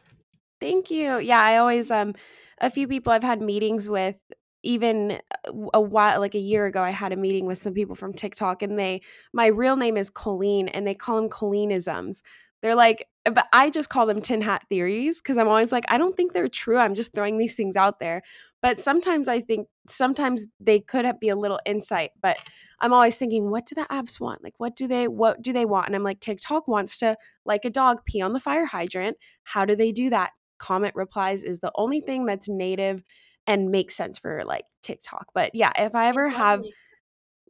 Thank 0.59 0.91
you. 0.91 1.19
Yeah, 1.19 1.41
I 1.41 1.57
always 1.57 1.91
um 1.91 2.15
a 2.59 2.69
few 2.69 2.87
people 2.87 3.13
I've 3.13 3.23
had 3.23 3.41
meetings 3.41 3.89
with 3.89 4.15
even 4.63 5.19
uh, 5.47 5.51
a 5.73 5.81
while 5.81 6.19
like 6.19 6.35
a 6.35 6.39
year 6.39 6.65
ago 6.65 6.81
I 6.81 6.89
had 6.89 7.13
a 7.13 7.15
meeting 7.15 7.45
with 7.45 7.59
some 7.59 7.73
people 7.73 7.95
from 7.95 8.13
TikTok 8.13 8.61
and 8.63 8.77
they 8.77 9.01
my 9.33 9.47
real 9.47 9.75
name 9.77 9.97
is 9.97 10.09
Colleen 10.09 10.67
and 10.67 10.85
they 10.87 10.95
call 10.95 11.15
them 11.17 11.29
Colleenisms. 11.29 12.21
They're 12.61 12.75
like 12.75 13.07
but 13.33 13.47
I 13.53 13.69
just 13.69 13.89
call 13.89 14.05
them 14.05 14.21
tin 14.21 14.41
hat 14.41 14.63
theories 14.69 15.21
because 15.21 15.37
I'm 15.37 15.47
always 15.47 15.71
like 15.71 15.85
I 15.89 15.97
don't 15.97 16.15
think 16.15 16.33
they're 16.33 16.47
true. 16.47 16.77
I'm 16.77 16.95
just 16.95 17.13
throwing 17.13 17.37
these 17.37 17.55
things 17.55 17.75
out 17.75 17.99
there. 17.99 18.21
But 18.61 18.79
sometimes 18.79 19.27
I 19.27 19.41
think 19.41 19.67
sometimes 19.87 20.47
they 20.59 20.79
could 20.79 21.05
have 21.05 21.19
be 21.19 21.29
a 21.29 21.35
little 21.35 21.59
insight, 21.65 22.11
but 22.21 22.37
I'm 22.79 22.93
always 22.93 23.17
thinking 23.17 23.49
what 23.49 23.65
do 23.65 23.75
the 23.75 23.87
apps 23.89 24.19
want? 24.19 24.43
Like 24.43 24.55
what 24.57 24.75
do 24.75 24.87
they 24.87 25.07
what 25.07 25.41
do 25.41 25.53
they 25.53 25.65
want? 25.65 25.87
And 25.87 25.95
I'm 25.95 26.03
like 26.03 26.19
TikTok 26.19 26.67
wants 26.67 26.97
to 26.99 27.17
like 27.45 27.65
a 27.65 27.69
dog 27.69 28.05
pee 28.05 28.21
on 28.21 28.33
the 28.33 28.39
fire 28.39 28.65
hydrant. 28.65 29.17
How 29.43 29.65
do 29.65 29.75
they 29.75 29.91
do 29.91 30.09
that? 30.09 30.31
comment 30.57 30.95
replies 30.95 31.43
is 31.43 31.59
the 31.59 31.71
only 31.75 32.01
thing 32.01 32.25
that's 32.25 32.49
native 32.49 33.03
and 33.45 33.69
makes 33.69 33.95
sense 33.95 34.19
for 34.19 34.43
like 34.45 34.65
TikTok. 34.81 35.27
But 35.33 35.51
yeah, 35.53 35.71
if 35.77 35.95
I 35.95 36.07
ever 36.07 36.29
have 36.29 36.63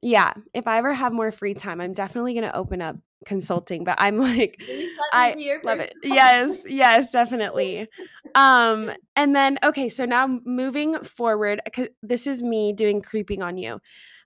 yeah, 0.01 0.33
if 0.53 0.67
I 0.67 0.77
ever 0.77 0.93
have 0.93 1.11
more 1.11 1.31
free 1.31 1.55
time, 1.55 1.81
I'm 1.81 1.93
definitely 1.93 2.33
going 2.33 2.45
to 2.45 2.55
open 2.55 2.83
up 2.83 2.97
consulting, 3.25 3.83
but 3.83 3.95
I'm 3.99 4.17
like 4.17 4.57
Please 4.59 4.91
let 5.13 5.35
me 5.35 5.51
I 5.51 5.59
love 5.63 5.79
it. 5.79 5.93
Yes, 6.03 6.63
yes, 6.67 7.11
definitely. 7.11 7.87
Um 8.35 8.91
and 9.15 9.35
then 9.35 9.57
okay, 9.63 9.89
so 9.89 10.05
now 10.05 10.39
moving 10.45 10.99
forward 11.03 11.61
cuz 11.73 11.87
this 12.01 12.27
is 12.27 12.43
me 12.43 12.73
doing 12.73 13.01
creeping 13.01 13.41
on 13.41 13.57
you. 13.57 13.79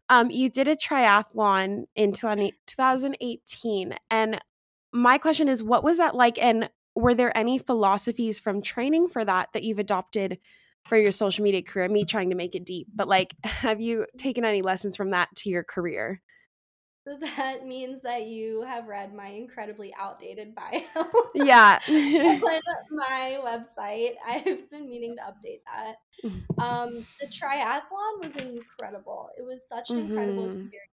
Um 0.10 0.30
you 0.30 0.50
did 0.50 0.68
a 0.68 0.76
triathlon 0.76 1.86
in 1.96 2.14
20 2.14 2.54
2018 2.68 3.96
and 4.10 4.40
my 4.94 5.18
question 5.18 5.48
is 5.48 5.64
what 5.64 5.84
was 5.84 5.98
that 5.98 6.16
like 6.16 6.42
and 6.42 6.70
were 6.96 7.14
there 7.14 7.36
any 7.38 7.58
philosophies 7.58 8.40
from 8.40 8.62
training 8.62 9.08
for 9.08 9.24
that 9.24 9.54
that 9.54 9.64
you've 9.64 9.80
adopted 9.80 10.38
for 10.86 10.98
your 10.98 11.12
social 11.12 11.44
media 11.44 11.62
career 11.62 11.88
me 11.88 12.04
trying 12.04 12.30
to 12.30 12.36
make 12.36 12.56
it 12.56 12.66
deep 12.66 12.88
but 12.94 13.08
like 13.08 13.34
have 13.44 13.80
you 13.80 14.06
taken 14.18 14.44
any 14.44 14.62
lessons 14.62 14.98
from 14.98 15.12
that 15.12 15.30
to 15.36 15.50
your 15.50 15.64
career 15.64 16.22
that 17.06 17.66
means 17.66 18.02
that 18.02 18.28
you 18.28 18.64
have 18.64 18.88
read 18.88 19.14
my 19.14 19.28
incredibly 19.28 19.94
outdated 20.00 20.54
bio 20.56 20.82
yeah 21.36 21.80
my 22.92 23.40
website. 23.44 24.14
I've 24.28 24.70
been 24.70 24.88
meaning 24.90 25.16
to 25.18 25.24
update 25.24 25.62
that. 25.66 25.96
Um, 26.64 27.06
the 27.20 27.28
triathlon 27.28 28.22
was 28.22 28.36
incredible. 28.36 29.30
It 29.38 29.44
was 29.44 29.68
such 29.68 29.90
an 29.90 29.98
incredible 30.00 30.44
Mhm. 30.44 30.52
experience. 30.52 30.91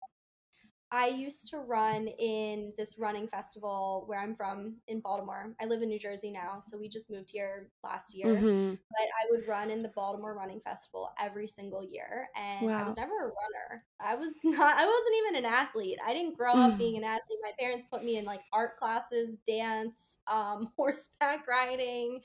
I 0.90 1.08
used 1.08 1.50
to 1.50 1.58
run 1.58 2.06
in 2.06 2.72
this 2.78 2.98
running 2.98 3.26
festival 3.26 4.04
where 4.06 4.20
I'm 4.20 4.36
from 4.36 4.76
in 4.86 5.00
Baltimore. 5.00 5.54
I 5.60 5.64
live 5.64 5.82
in 5.82 5.88
New 5.88 5.98
Jersey 5.98 6.30
now, 6.30 6.60
so 6.60 6.78
we 6.78 6.88
just 6.88 7.10
moved 7.10 7.30
here 7.30 7.70
last 7.82 8.14
year. 8.14 8.28
Mhm. 8.30 8.78
But 8.90 9.08
I 9.08 9.26
would 9.30 9.48
run 9.48 9.70
in 9.70 9.80
the 9.80 9.88
Baltimore 9.88 10.34
Running 10.34 10.60
Festival 10.60 11.10
every 11.18 11.48
single 11.48 11.82
year, 11.84 12.28
and 12.36 12.70
I 12.70 12.84
was 12.84 12.96
never 12.96 13.12
a 13.12 13.32
runner. 13.32 13.84
I 13.98 14.14
was 14.14 14.38
not. 14.44 14.76
I 14.76 14.86
wasn't 14.86 15.14
even 15.18 15.36
an 15.36 15.44
athlete. 15.52 15.98
I 16.06 16.12
didn't 16.14 16.36
grow 16.36 16.54
up 16.54 16.78
being 16.78 16.94
Mm. 16.94 16.98
an 16.98 17.04
athlete. 17.04 17.38
My 17.42 17.52
parents 17.58 17.86
put 17.90 18.04
me 18.04 18.16
in 18.18 18.24
like 18.24 18.42
art 18.52 18.76
classes, 18.76 19.34
dance, 19.46 20.18
um, 20.28 20.72
horseback 20.78 21.46
riding. 21.48 22.22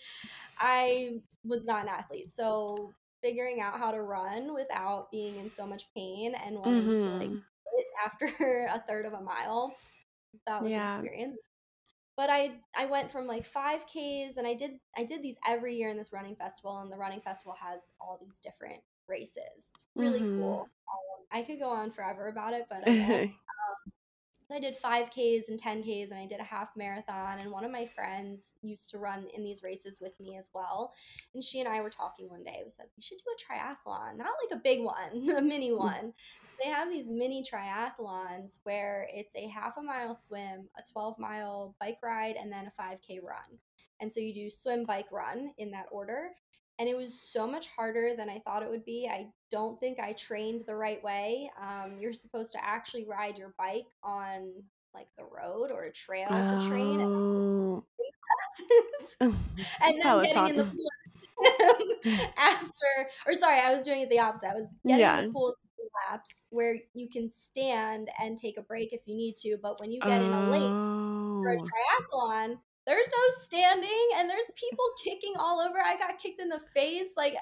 I 0.60 1.22
was 1.43 1.65
not 1.65 1.84
an 1.84 1.89
athlete, 1.89 2.32
so 2.32 2.95
figuring 3.22 3.62
out 3.62 3.78
how 3.80 3.91
to 3.91 4.02
run 4.02 4.54
without 4.54 5.12
being 5.12 5.38
in 5.38 5.50
so 5.50 5.65
much 5.65 5.84
pain 5.93 6.36
and 6.36 6.58
wanting 6.60 6.95
to 6.98 7.12
like 7.19 7.32
Mhm. 7.32 7.43
quit 7.48 7.48
after 8.03 8.25
a 8.73 8.79
third 8.88 9.05
of 9.05 9.13
a 9.13 9.21
mile, 9.21 9.75
that 10.47 10.63
was 10.63 10.71
an 10.73 10.82
experience. 10.86 11.39
But 12.17 12.29
I 12.29 12.60
I 12.75 12.86
went 12.86 13.12
from 13.12 13.27
like 13.27 13.45
5Ks 13.45 14.38
and 14.38 14.45
I 14.47 14.53
did 14.53 14.79
I 14.97 15.05
did 15.05 15.21
these 15.21 15.38
every 15.47 15.75
year 15.75 15.89
in 15.89 15.97
this 15.97 16.12
running 16.13 16.36
festival 16.36 16.79
and 16.79 16.91
the 16.91 16.97
running 16.97 17.21
festival 17.21 17.53
has 17.53 17.88
all 17.99 18.17
these 18.21 18.39
different 18.41 18.82
races. 19.08 19.69
It's 19.73 19.84
really 19.95 20.21
Mhm. 20.21 20.36
cool. 20.36 20.62
Um, 20.63 21.25
I 21.32 21.43
could 21.43 21.60
go 21.60 21.69
on 21.69 21.91
forever 21.91 22.27
about 22.27 22.53
it, 22.53 22.67
but 22.69 22.84
I 22.86 22.91
won't. 22.91 23.29
I 24.51 24.59
did 24.59 24.81
5Ks 24.81 25.49
and 25.49 25.62
10Ks 25.62 26.12
and 26.12 26.19
I 26.19 26.25
did 26.25 26.39
a 26.39 26.43
half 26.43 26.75
marathon. 26.75 27.39
And 27.39 27.51
one 27.51 27.63
of 27.63 27.71
my 27.71 27.85
friends 27.85 28.55
used 28.62 28.89
to 28.89 28.97
run 28.97 29.27
in 29.33 29.43
these 29.43 29.63
races 29.63 29.99
with 30.01 30.19
me 30.19 30.38
as 30.38 30.49
well. 30.53 30.93
And 31.33 31.43
she 31.43 31.59
and 31.59 31.69
I 31.69 31.81
were 31.81 31.89
talking 31.89 32.29
one 32.29 32.43
day. 32.43 32.62
We 32.63 32.71
said, 32.71 32.88
we 32.97 33.03
should 33.03 33.19
do 33.19 33.31
a 33.31 33.53
triathlon, 33.53 34.17
not 34.17 34.33
like 34.43 34.57
a 34.57 34.62
big 34.62 34.81
one, 34.81 35.29
a 35.38 35.41
mini 35.41 35.71
mm-hmm. 35.71 35.79
one. 35.79 36.13
They 36.63 36.69
have 36.69 36.89
these 36.89 37.09
mini 37.09 37.43
triathlons 37.43 38.57
where 38.63 39.07
it's 39.13 39.35
a 39.35 39.47
half 39.47 39.77
a 39.77 39.81
mile 39.81 40.13
swim, 40.13 40.67
a 40.77 40.91
12 40.91 41.19
mile 41.19 41.75
bike 41.79 41.99
ride, 42.03 42.35
and 42.35 42.51
then 42.51 42.67
a 42.67 42.81
5K 42.81 43.23
run. 43.23 43.59
And 44.01 44.12
so 44.12 44.19
you 44.19 44.33
do 44.33 44.49
swim, 44.49 44.85
bike, 44.85 45.12
run 45.12 45.51
in 45.57 45.71
that 45.71 45.88
order 45.91 46.29
and 46.80 46.88
it 46.88 46.96
was 46.96 47.20
so 47.20 47.46
much 47.46 47.68
harder 47.68 48.13
than 48.18 48.30
I 48.30 48.39
thought 48.39 48.63
it 48.63 48.70
would 48.70 48.86
be. 48.86 49.08
I 49.12 49.28
don't 49.52 49.80
think 49.80 50.00
I 50.00 50.13
trained 50.13 50.63
the 50.65 50.76
right 50.76 51.04
way. 51.04 51.52
Um, 51.62 51.98
you're 52.00 52.13
supposed 52.13 52.54
to 52.54 52.65
actually 52.65 53.06
ride 53.06 53.38
your 53.38 53.54
bike 53.58 53.86
on 54.02 54.54
like 54.96 55.08
the 55.18 55.26
road 55.26 55.72
or 55.72 55.84
a 55.84 55.92
trail 55.92 56.30
to 56.30 56.68
train 56.68 57.02
oh. 57.02 57.84
and 59.22 59.36
then 60.02 60.24
getting 60.24 60.48
in 60.48 60.56
the 60.58 60.65
pool 60.65 60.89
after 62.38 63.10
or 63.28 63.34
sorry 63.36 63.60
i 63.60 63.74
was 63.74 63.86
doing 63.86 64.02
it 64.02 64.10
the 64.10 64.18
opposite. 64.18 64.50
I 64.50 64.56
was 64.56 64.74
getting 64.84 65.00
yeah 65.00 65.20
in 65.20 65.28
the 65.28 65.32
pool 65.32 65.54
laps 66.10 66.48
where 66.50 66.76
you 66.94 67.08
can 67.08 67.30
stand 67.30 68.10
and 68.20 68.38
take 68.38 68.58
a 68.58 68.63
break 68.63 68.92
if 68.92 69.02
you 69.06 69.15
need 69.15 69.38
to 69.38 69.58
but 69.62 69.80
when 69.80 69.92
you 69.92 70.00
get 70.00 70.22
in 70.22 70.32
a 70.32 70.50
lake 70.50 71.10
for 71.39 71.52
a 71.52 71.58
oh. 71.58 71.65
triathlon, 71.65 72.58
there's 72.89 73.08
no 73.08 73.43
standing 73.43 74.08
and 74.17 74.30
there's 74.30 74.49
people 74.56 74.86
kicking 75.04 75.34
all 75.39 75.60
over. 75.60 75.78
I 75.80 75.95
got 75.95 76.19
kicked 76.19 76.41
in 76.41 76.49
the 76.49 76.62
face. 76.75 77.13
Like 77.15 77.36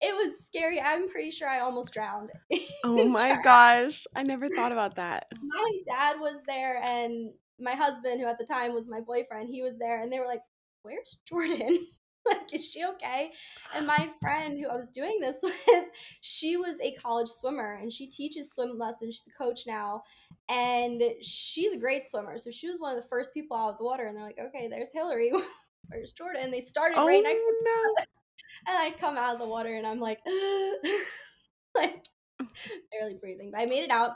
it 0.00 0.14
was 0.14 0.44
scary. 0.44 0.80
I'm 0.80 1.08
pretty 1.08 1.30
sure 1.30 1.48
I 1.48 1.60
almost 1.60 1.92
drowned. 1.92 2.30
oh 2.84 3.04
my 3.06 3.40
gosh 3.42 4.06
i 4.14 4.22
never 4.22 4.48
thought 4.48 4.72
about 4.72 4.96
that 4.96 5.26
my 5.42 5.70
dad 5.86 6.16
was 6.18 6.36
there 6.46 6.82
and 6.82 7.30
my 7.60 7.72
husband, 7.72 8.20
who 8.20 8.26
at 8.26 8.38
the 8.38 8.44
time 8.44 8.72
was 8.72 8.88
my 8.88 9.00
boyfriend, 9.00 9.48
he 9.48 9.62
was 9.62 9.78
there 9.78 10.00
and 10.00 10.10
they 10.10 10.18
were 10.18 10.26
like, 10.26 10.42
Where's 10.82 11.18
Jordan? 11.28 11.86
like, 12.26 12.52
is 12.52 12.70
she 12.70 12.84
okay? 12.84 13.32
And 13.74 13.86
my 13.86 14.10
friend 14.20 14.58
who 14.58 14.68
I 14.68 14.76
was 14.76 14.90
doing 14.90 15.18
this 15.20 15.36
with, 15.42 15.84
she 16.20 16.56
was 16.56 16.76
a 16.82 16.92
college 16.92 17.28
swimmer 17.28 17.78
and 17.80 17.92
she 17.92 18.06
teaches 18.06 18.52
swim 18.52 18.78
lessons. 18.78 19.14
She's 19.14 19.28
a 19.34 19.38
coach 19.38 19.62
now. 19.66 20.02
And 20.48 21.02
she's 21.22 21.72
a 21.72 21.78
great 21.78 22.06
swimmer. 22.06 22.36
So 22.38 22.50
she 22.50 22.68
was 22.68 22.80
one 22.80 22.96
of 22.96 23.02
the 23.02 23.08
first 23.08 23.32
people 23.32 23.56
out 23.56 23.72
of 23.72 23.78
the 23.78 23.84
water. 23.84 24.06
And 24.06 24.16
they're 24.16 24.24
like, 24.24 24.38
okay, 24.38 24.68
there's 24.68 24.90
Hillary. 24.92 25.32
Where's 25.88 26.12
Jordan? 26.12 26.42
And 26.44 26.52
they 26.52 26.60
started 26.60 26.98
right 26.98 27.22
next 27.22 27.42
to 27.42 27.52
oh 27.52 27.94
no 27.96 28.04
and 28.66 28.76
I 28.76 28.90
come 28.90 29.16
out 29.16 29.34
of 29.34 29.40
the 29.40 29.46
water 29.46 29.74
and 29.74 29.86
I'm 29.86 30.00
like, 30.00 30.20
like 31.74 32.04
barely 32.92 33.16
breathing. 33.20 33.50
But 33.52 33.60
I 33.60 33.66
made 33.66 33.84
it 33.84 33.90
out. 33.90 34.12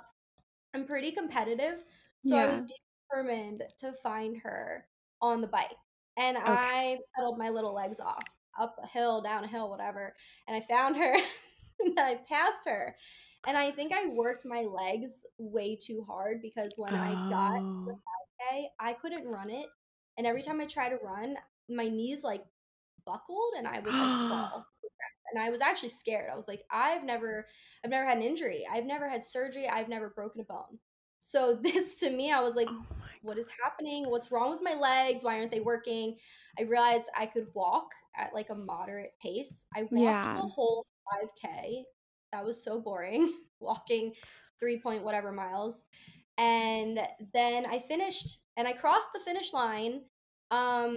I'm 0.74 0.86
pretty 0.86 1.12
competitive. 1.12 1.84
So 2.26 2.36
I 2.36 2.46
was 2.46 2.64
determined 3.12 3.62
to 3.78 3.92
find 4.02 4.36
her 4.42 4.86
on 5.20 5.40
the 5.40 5.46
bike. 5.46 5.76
And 6.16 6.36
okay 6.36 6.46
I 6.46 6.98
pedaled 7.16 7.38
my 7.38 7.48
little 7.48 7.74
legs 7.74 8.00
off 8.00 8.24
up 8.58 8.76
a 8.82 8.86
hill, 8.86 9.20
down 9.20 9.44
a 9.44 9.48
hill, 9.48 9.70
whatever. 9.70 10.14
And 10.46 10.56
I 10.56 10.60
found 10.60 10.96
her 10.96 11.14
and 11.80 11.98
I 11.98 12.20
passed 12.28 12.66
her. 12.66 12.94
And 13.46 13.56
I 13.56 13.70
think 13.70 13.92
I 13.92 14.06
worked 14.06 14.46
my 14.46 14.62
legs 14.62 15.26
way 15.38 15.76
too 15.76 16.04
hard 16.08 16.40
because 16.40 16.74
when 16.76 16.94
I 16.94 17.12
got 17.28 17.58
to 17.58 17.84
the 17.86 17.92
oh 17.92 18.54
5K, 18.54 18.64
I 18.80 18.94
couldn't 18.94 19.26
run 19.26 19.50
it. 19.50 19.66
And 20.16 20.26
every 20.26 20.42
time 20.42 20.60
I 20.60 20.66
tried 20.66 20.90
to 20.90 20.98
run, 21.02 21.36
my 21.68 21.88
knees 21.88 22.22
like 22.22 22.44
buckled 23.04 23.54
and 23.58 23.66
I 23.66 23.80
would 23.80 23.92
like 23.92 23.92
fall 24.30 24.66
to 24.70 24.78
the 24.82 24.88
ground. 24.88 25.34
And 25.34 25.42
I 25.42 25.50
was 25.50 25.60
actually 25.60 25.90
scared. 25.90 26.30
I 26.32 26.36
was 26.36 26.48
like, 26.48 26.62
I've 26.70 27.04
never 27.04 27.46
I've 27.84 27.90
never 27.90 28.06
had 28.06 28.18
an 28.18 28.24
injury. 28.24 28.66
I've 28.70 28.86
never 28.86 29.08
had 29.08 29.22
surgery. 29.22 29.68
I've 29.68 29.88
never 29.88 30.08
broken 30.08 30.40
a 30.40 30.44
bone. 30.44 30.78
So 31.26 31.58
this 31.62 31.96
to 31.96 32.10
me, 32.10 32.30
I 32.30 32.40
was 32.40 32.54
like, 32.54 32.68
oh 32.70 32.84
what 33.24 33.38
is 33.38 33.48
happening? 33.62 34.08
What's 34.08 34.30
wrong 34.30 34.50
with 34.50 34.60
my 34.62 34.74
legs? 34.74 35.24
Why 35.24 35.38
aren't 35.38 35.50
they 35.50 35.60
working? 35.60 36.16
I 36.58 36.62
realized 36.62 37.08
I 37.16 37.26
could 37.26 37.46
walk 37.54 37.88
at 38.16 38.34
like 38.34 38.50
a 38.50 38.54
moderate 38.54 39.12
pace. 39.20 39.66
I 39.74 39.82
walked 39.82 39.94
yeah 39.94 40.34
the 40.34 40.40
whole 40.40 40.86
5K. 41.42 41.82
That 42.32 42.44
was 42.44 42.62
so 42.62 42.80
boring, 42.80 43.32
walking 43.60 44.12
three 44.60 44.78
point 44.78 45.02
whatever 45.02 45.32
miles. 45.32 45.84
And 46.36 47.00
then 47.32 47.64
I 47.66 47.78
finished 47.78 48.38
and 48.56 48.68
I 48.68 48.72
crossed 48.72 49.08
the 49.14 49.20
finish 49.20 49.52
line 49.52 50.02
um, 50.50 50.96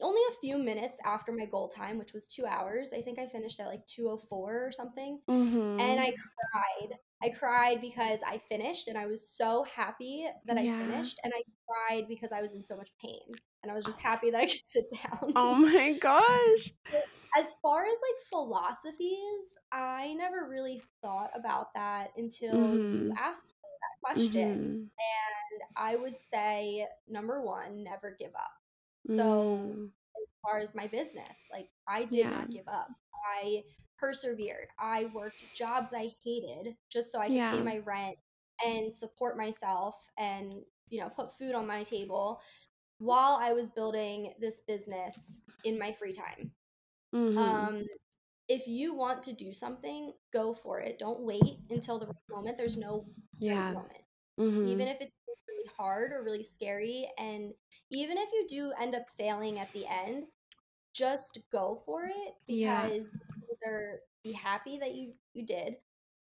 only 0.00 0.20
a 0.28 0.40
few 0.40 0.58
minutes 0.58 0.98
after 1.06 1.32
my 1.32 1.46
goal 1.46 1.68
time, 1.68 1.98
which 1.98 2.12
was 2.12 2.26
two 2.26 2.44
hours. 2.44 2.92
I 2.92 3.00
think 3.00 3.18
I 3.18 3.26
finished 3.26 3.60
at 3.60 3.68
like 3.68 3.86
204 3.86 4.66
or 4.66 4.72
something. 4.72 5.20
Mm-hmm. 5.30 5.80
And 5.80 6.00
I 6.00 6.12
cried. 6.12 6.98
I 7.22 7.28
cried 7.30 7.80
because 7.80 8.20
I 8.26 8.38
finished 8.38 8.88
and 8.88 8.98
I 8.98 9.06
was 9.06 9.28
so 9.28 9.64
happy 9.64 10.26
that 10.46 10.56
Yeah. 10.58 10.74
I 10.74 10.78
finished. 10.78 11.20
And 11.24 11.32
I 11.36 11.42
cried 11.68 12.08
because 12.08 12.32
I 12.32 12.40
was 12.42 12.54
in 12.54 12.62
so 12.62 12.76
much 12.76 12.90
pain. 13.00 13.20
And 13.62 13.70
I 13.70 13.74
was 13.74 13.84
just 13.84 14.00
happy 14.00 14.30
that 14.30 14.40
I 14.40 14.46
could 14.46 14.66
sit 14.66 14.86
down. 15.02 15.32
Oh 15.36 15.54
my 15.54 15.92
gosh. 15.98 16.72
as 17.38 17.56
far 17.62 17.84
as 17.84 17.92
like 17.92 18.26
philosophies, 18.28 19.56
I 19.72 20.14
never 20.14 20.48
really 20.48 20.82
thought 21.00 21.30
about 21.34 21.72
that 21.74 22.10
until 22.16 22.74
you 22.90 23.08
Mhm. 23.08 23.16
asked 23.16 23.48
me 23.48 23.68
that 23.80 24.14
question. 24.14 24.48
Mhm. 24.48 24.90
And 24.98 25.62
I 25.76 25.96
would 25.96 26.18
say 26.20 26.86
number 27.08 27.40
one, 27.42 27.82
never 27.84 28.16
give 28.18 28.34
up. 28.34 28.52
So 29.06 29.22
Mm. 29.64 29.92
as 30.20 30.28
far 30.42 30.58
as 30.58 30.74
my 30.74 30.86
business, 30.86 31.46
like 31.50 31.70
I 31.86 32.04
did 32.04 32.14
Yeah. 32.16 32.30
not 32.30 32.50
give 32.50 32.68
up. 32.68 32.88
I 33.42 33.64
persevered. 34.02 34.68
I 34.80 35.06
worked 35.06 35.44
jobs 35.54 35.94
I 35.94 36.08
hated 36.24 36.76
just 36.90 37.12
so 37.12 37.20
I 37.20 37.30
could 37.30 37.44
Yeah. 37.44 37.52
pay 37.52 37.62
my 37.62 37.78
rent 37.78 38.18
and 38.64 38.94
support 38.94 39.38
myself 39.38 40.10
and, 40.18 40.64
you 40.90 41.00
know, 41.00 41.10
put 41.10 41.38
food 41.38 41.54
on 41.54 41.68
my 41.68 41.84
table 41.84 42.42
while 42.98 43.38
I 43.40 43.52
was 43.54 43.70
building 43.70 44.34
this 44.40 44.60
business 44.62 45.40
in 45.64 45.78
my 45.78 45.92
free 45.92 46.14
time. 46.14 46.52
Mhm. 47.12 47.66
Um, 47.66 47.84
if 48.48 48.66
you 48.68 48.94
want 48.94 49.22
to 49.24 49.32
do 49.32 49.52
something, 49.52 50.14
go 50.32 50.54
for 50.54 50.80
it. 50.80 50.98
Don't 50.98 51.20
wait 51.22 51.60
until 51.70 51.98
the 51.98 52.06
right 52.06 52.14
moment. 52.30 52.58
There's 52.58 52.76
no 52.76 53.08
right 53.46 53.66
Yeah. 53.66 53.74
moment. 53.74 54.02
Mhm. 54.38 54.62
Even 54.64 54.88
if 54.88 55.00
it's 55.00 55.16
really 55.48 55.70
hard 55.76 56.12
or 56.12 56.22
really 56.24 56.44
scary, 56.44 57.10
and 57.18 57.54
even 57.90 58.18
if 58.18 58.30
you 58.32 58.46
do 58.48 58.72
end 58.72 58.94
up 58.94 59.10
failing 59.10 59.58
at 59.60 59.72
the 59.72 59.86
end, 59.86 60.26
just 60.94 61.40
go 61.52 61.82
for 61.86 62.06
it 62.06 62.34
because 62.48 63.18
you'll 63.40 63.41
either 63.64 64.00
be 64.24 64.32
happy 64.32 64.78
that 64.78 64.94
you 64.94 65.14
you 65.34 65.46
did 65.46 65.76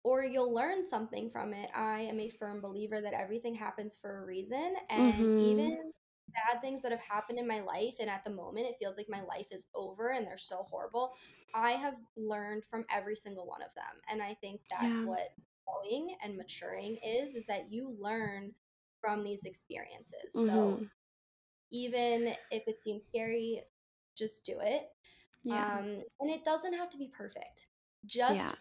or 0.04 0.24
you'll 0.24 0.54
learn 0.54 0.84
something 0.86 1.30
from 1.30 1.52
it. 1.52 1.70
I 1.74 2.00
am 2.02 2.20
a 2.20 2.28
firm 2.30 2.60
believer 2.60 3.00
that 3.00 3.12
everything 3.14 3.54
happens 3.54 3.96
for 3.96 4.18
a 4.22 4.26
reason 4.26 4.74
and 4.90 5.12
Mhm. 5.18 5.36
even 5.38 5.92
bad 6.48 6.60
things 6.60 6.82
that 6.82 6.92
have 6.92 7.00
happened 7.00 7.38
in 7.38 7.46
my 7.46 7.60
life 7.60 7.94
and 8.00 8.08
at 8.10 8.24
the 8.24 8.30
moment 8.30 8.66
it 8.66 8.76
feels 8.78 8.96
like 8.96 9.08
my 9.08 9.20
life 9.22 9.46
is 9.50 9.66
over 9.74 10.10
and 10.12 10.26
they're 10.26 10.38
so 10.38 10.66
horrible. 10.70 11.12
I 11.54 11.72
have 11.72 11.94
learned 12.16 12.64
from 12.64 12.84
every 12.90 13.16
single 13.16 13.46
one 13.46 13.62
of 13.62 13.74
them 13.74 14.00
and 14.08 14.22
I 14.22 14.34
think 14.40 14.62
that's 14.70 15.00
Yeah. 15.00 15.04
what 15.04 15.28
growing 15.66 16.16
and 16.22 16.36
maturing 16.36 16.96
is 17.04 17.34
is 17.34 17.46
that 17.46 17.72
you 17.72 17.96
learn 17.98 18.54
from 19.00 19.22
these 19.24 19.44
experiences. 19.44 20.40
So 20.42 20.80
Mhm. 20.80 20.90
even 21.70 22.34
if 22.50 22.66
it 22.66 22.80
seems 22.80 23.06
scary, 23.06 23.62
just 24.16 24.44
do 24.44 24.58
it. 24.60 24.90
Yeah. 25.42 25.78
Um, 25.78 26.02
and 26.20 26.30
it 26.30 26.44
doesn't 26.44 26.74
have 26.74 26.90
to 26.90 26.98
be 26.98 27.08
perfect. 27.08 27.66
Just 28.06 28.40
Yeah. 28.40 28.56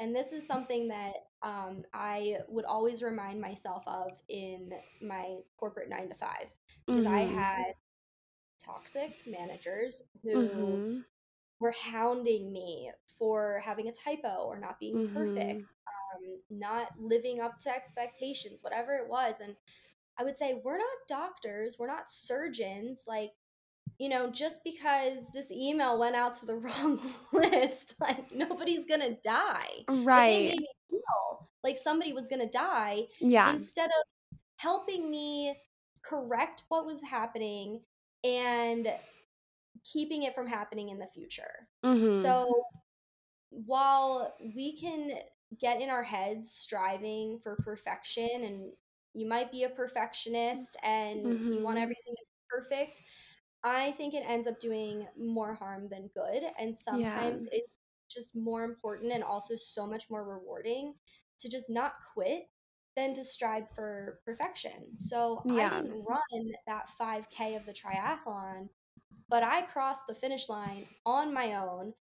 And 0.00 0.14
this 0.14 0.32
is 0.32 0.46
something 0.46 0.88
that 0.88 1.14
um, 1.42 1.84
I 1.94 2.38
would 2.48 2.64
always 2.66 3.02
remind 3.02 3.40
myself 3.40 3.84
of 3.86 4.12
in 4.28 4.72
my 5.02 5.36
corporate 5.58 5.88
nine 5.90 6.08
to 6.10 6.14
five 6.16 6.50
because 6.94 7.06
I 7.06 7.20
Mhm. 7.20 7.34
had 7.34 7.74
toxic 8.64 9.12
managers 9.26 10.02
who 10.22 10.82
Mhm. 10.84 11.04
were 11.60 11.72
hounding 11.72 12.52
me 12.52 12.90
for 13.18 13.60
having 13.64 13.88
a 13.88 13.92
typo 13.92 14.44
or 14.44 14.58
not 14.60 14.78
being 14.78 14.98
Mhm. 14.98 15.08
perfect, 15.12 15.72
um, 15.88 16.40
not 16.50 16.88
living 16.98 17.40
up 17.40 17.58
to 17.60 17.74
expectations, 17.74 18.60
whatever 18.62 18.94
it 18.96 19.08
was. 19.08 19.36
And 19.40 19.56
I 20.18 20.24
would 20.24 20.36
say, 20.36 20.60
we're 20.64 20.78
not 20.78 20.88
doctors, 21.08 21.76
we're 21.78 21.86
not 21.88 22.10
surgeons. 22.10 23.04
Like, 23.06 23.32
you 23.98 24.08
know, 24.08 24.30
just 24.30 24.60
because 24.64 25.30
this 25.32 25.50
email 25.50 25.98
went 25.98 26.16
out 26.16 26.34
to 26.40 26.46
the 26.46 26.56
wrong 26.56 27.00
list, 27.32 27.94
like 28.00 28.32
nobody's 28.32 28.84
gonna 28.86 29.16
die. 29.22 29.86
Like, 29.86 30.04
Right. 30.04 30.58
feel 30.90 31.50
like 31.64 31.78
somebody 31.78 32.12
was 32.12 32.28
gonna 32.28 32.50
die 32.50 33.06
Yeah. 33.20 33.54
instead 33.54 33.86
of 33.86 34.38
helping 34.56 35.10
me 35.10 35.56
correct 36.02 36.64
what 36.68 36.86
was 36.86 37.02
happening 37.02 37.82
and 38.24 38.88
keeping 39.84 40.24
it 40.24 40.34
from 40.34 40.46
happening 40.46 40.88
in 40.90 40.98
the 40.98 41.06
future. 41.06 41.68
Mhm. 41.84 42.22
So 42.22 42.64
while 43.50 44.34
we 44.40 44.76
can 44.76 45.10
get 45.58 45.80
in 45.80 45.88
our 45.90 46.02
heads 46.02 46.52
striving 46.52 47.38
for 47.42 47.56
perfection 47.56 48.28
and 48.44 48.72
you 49.14 49.26
might 49.26 49.50
be 49.50 49.64
a 49.64 49.68
perfectionist 49.70 50.76
and 50.82 51.22
you 51.22 51.62
want 51.62 51.78
Mhm. 51.78 51.82
everything 51.82 52.14
to 52.14 52.24
be 52.24 52.48
perfect, 52.50 53.02
I 53.64 53.92
think 53.92 54.14
it 54.14 54.24
ends 54.26 54.46
up 54.46 54.60
doing 54.60 55.08
more 55.16 55.54
harm 55.54 55.88
than 55.88 56.08
good. 56.08 56.44
And 56.58 56.78
Yeah. 56.90 57.30
sometimes 57.30 57.46
it's 57.52 57.74
just 58.08 58.34
more 58.36 58.64
important 58.64 59.12
and 59.12 59.22
also 59.24 59.56
so 59.56 59.86
much 59.86 60.08
more 60.10 60.24
rewarding 60.24 60.94
to 61.40 61.48
just 61.48 61.68
not 61.70 61.94
quit 62.14 62.50
than 62.96 63.12
to 63.14 63.24
strive 63.24 63.70
for 63.70 64.20
perfection. 64.24 64.96
So 64.96 65.44
yeah. 65.44 65.68
I 65.70 65.82
didn't 65.82 66.04
run 66.04 66.52
that 66.66 66.88
5K 66.88 67.56
of 67.56 67.66
the 67.66 67.72
triathlon, 67.72 68.70
but 69.28 69.42
I 69.42 69.62
crossed 69.62 70.06
the 70.08 70.14
finish 70.14 70.48
line 70.48 70.88
on 71.06 71.32
my 71.34 71.54
own. 71.54 71.94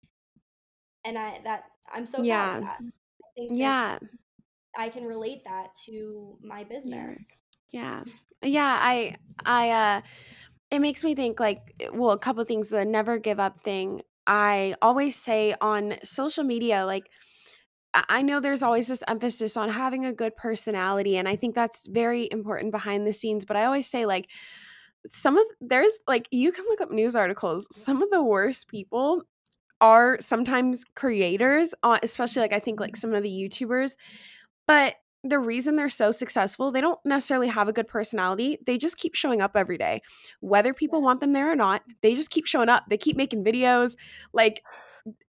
And 1.04 1.18
I 1.18 1.40
that 1.44 1.66
I'm 1.94 2.06
so 2.06 2.24
proud 2.24 2.50
of 2.50 2.58
Yeah. 2.58 2.62
that. 2.62 2.82
I 3.24 3.28
think 3.36 3.54
Yeah. 3.58 4.00
I 4.78 4.90
can 4.90 5.06
relate 5.06 5.44
that 5.46 5.74
to 5.86 6.38
my 6.42 6.64
business. 6.64 7.38
Yeah. 7.72 8.04
Yeah, 8.42 8.78
I 8.80 9.16
I 9.46 9.70
uh 9.72 10.02
it 10.72 10.80
makes 10.80 11.04
me 11.04 11.16
think 11.16 11.40
like 11.40 11.74
eh, 11.80 11.90
well, 11.94 12.12
a 12.12 12.20
couple 12.20 12.44
things 12.46 12.70
the 12.70 12.86
never 12.86 13.18
give 13.18 13.40
up 13.40 13.62
thing. 13.62 14.02
I 14.28 14.76
always 14.82 15.16
say 15.16 15.56
on 15.62 15.96
social 16.04 16.44
media 16.44 16.86
like 16.86 17.10
I 17.94 18.24
know 18.24 18.42
there's 18.42 18.64
always 18.64 18.90
this 18.90 19.04
emphasis 19.08 19.56
on 19.56 19.70
having 19.70 20.06
a 20.06 20.12
good 20.12 20.36
personality 20.36 21.18
and 21.18 21.30
I 21.30 21.38
think 21.38 21.56
that's 21.56 21.88
very 21.88 22.28
important 22.30 22.72
behind 22.72 23.08
the 23.08 23.14
scenes, 23.14 23.46
but 23.46 23.56
I 23.56 23.66
always 23.66 23.88
say 23.88 24.06
like 24.06 24.30
some 25.08 25.38
of 25.38 25.46
there's 25.62 25.98
like 26.08 26.28
you 26.32 26.52
can 26.52 26.66
look 26.66 26.82
up 26.82 26.92
news 26.92 27.16
articles. 27.16 27.68
Some 27.72 28.02
of 28.02 28.10
the 28.10 28.24
worst 28.24 28.68
people 28.68 29.24
are 29.82 30.18
sometimes 30.20 30.84
creators, 30.96 31.74
uh, 31.84 32.00
especially 32.02 32.42
like 32.42 32.54
I 32.54 32.60
think 32.60 32.80
like 32.80 32.96
some 32.96 33.14
of 33.14 33.24
the 33.24 33.30
YouTubers. 33.30 33.96
But 34.68 34.96
the 35.28 35.40
reason 35.40 35.76
they're 35.76 35.90
so 35.90 36.12
successful, 36.12 36.72
they 36.72 36.82
don't 36.82 37.00
necessarily 37.04 37.48
have 37.48 37.68
a 37.68 37.74
good 37.74 37.88
personality. 37.88 38.60
They 38.66 38.78
just 38.78 38.98
keep 38.98 39.16
showing 39.16 39.42
up 39.42 39.56
every 39.56 39.78
day. 39.78 40.02
Whether 40.40 40.74
people 40.74 41.02
want 41.02 41.20
them 41.20 41.34
there 41.34 41.52
or 41.52 41.56
not, 41.56 41.82
they 42.02 42.14
just 42.14 42.30
keep 42.30 42.46
showing 42.46 42.70
up. 42.70 42.84
They 42.90 42.98
keep 42.98 43.18
making 43.18 43.44
videos. 43.44 43.96
Like, 44.34 44.64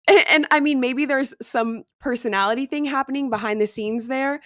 and, 0.09 0.25
and 0.29 0.47
I 0.51 0.61
mean, 0.61 0.81
maybe 0.81 1.07
there's 1.07 1.35
some 1.41 1.85
personality 2.01 2.67
thing 2.67 2.85
happening 2.85 3.31
behind 3.31 3.61
the 3.61 3.67
scenes 3.67 4.09
there, 4.09 4.41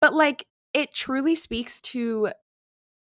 but 0.00 0.12
like, 0.14 0.46
it 0.72 0.94
truly 0.94 1.34
speaks 1.34 1.80
to 1.80 2.30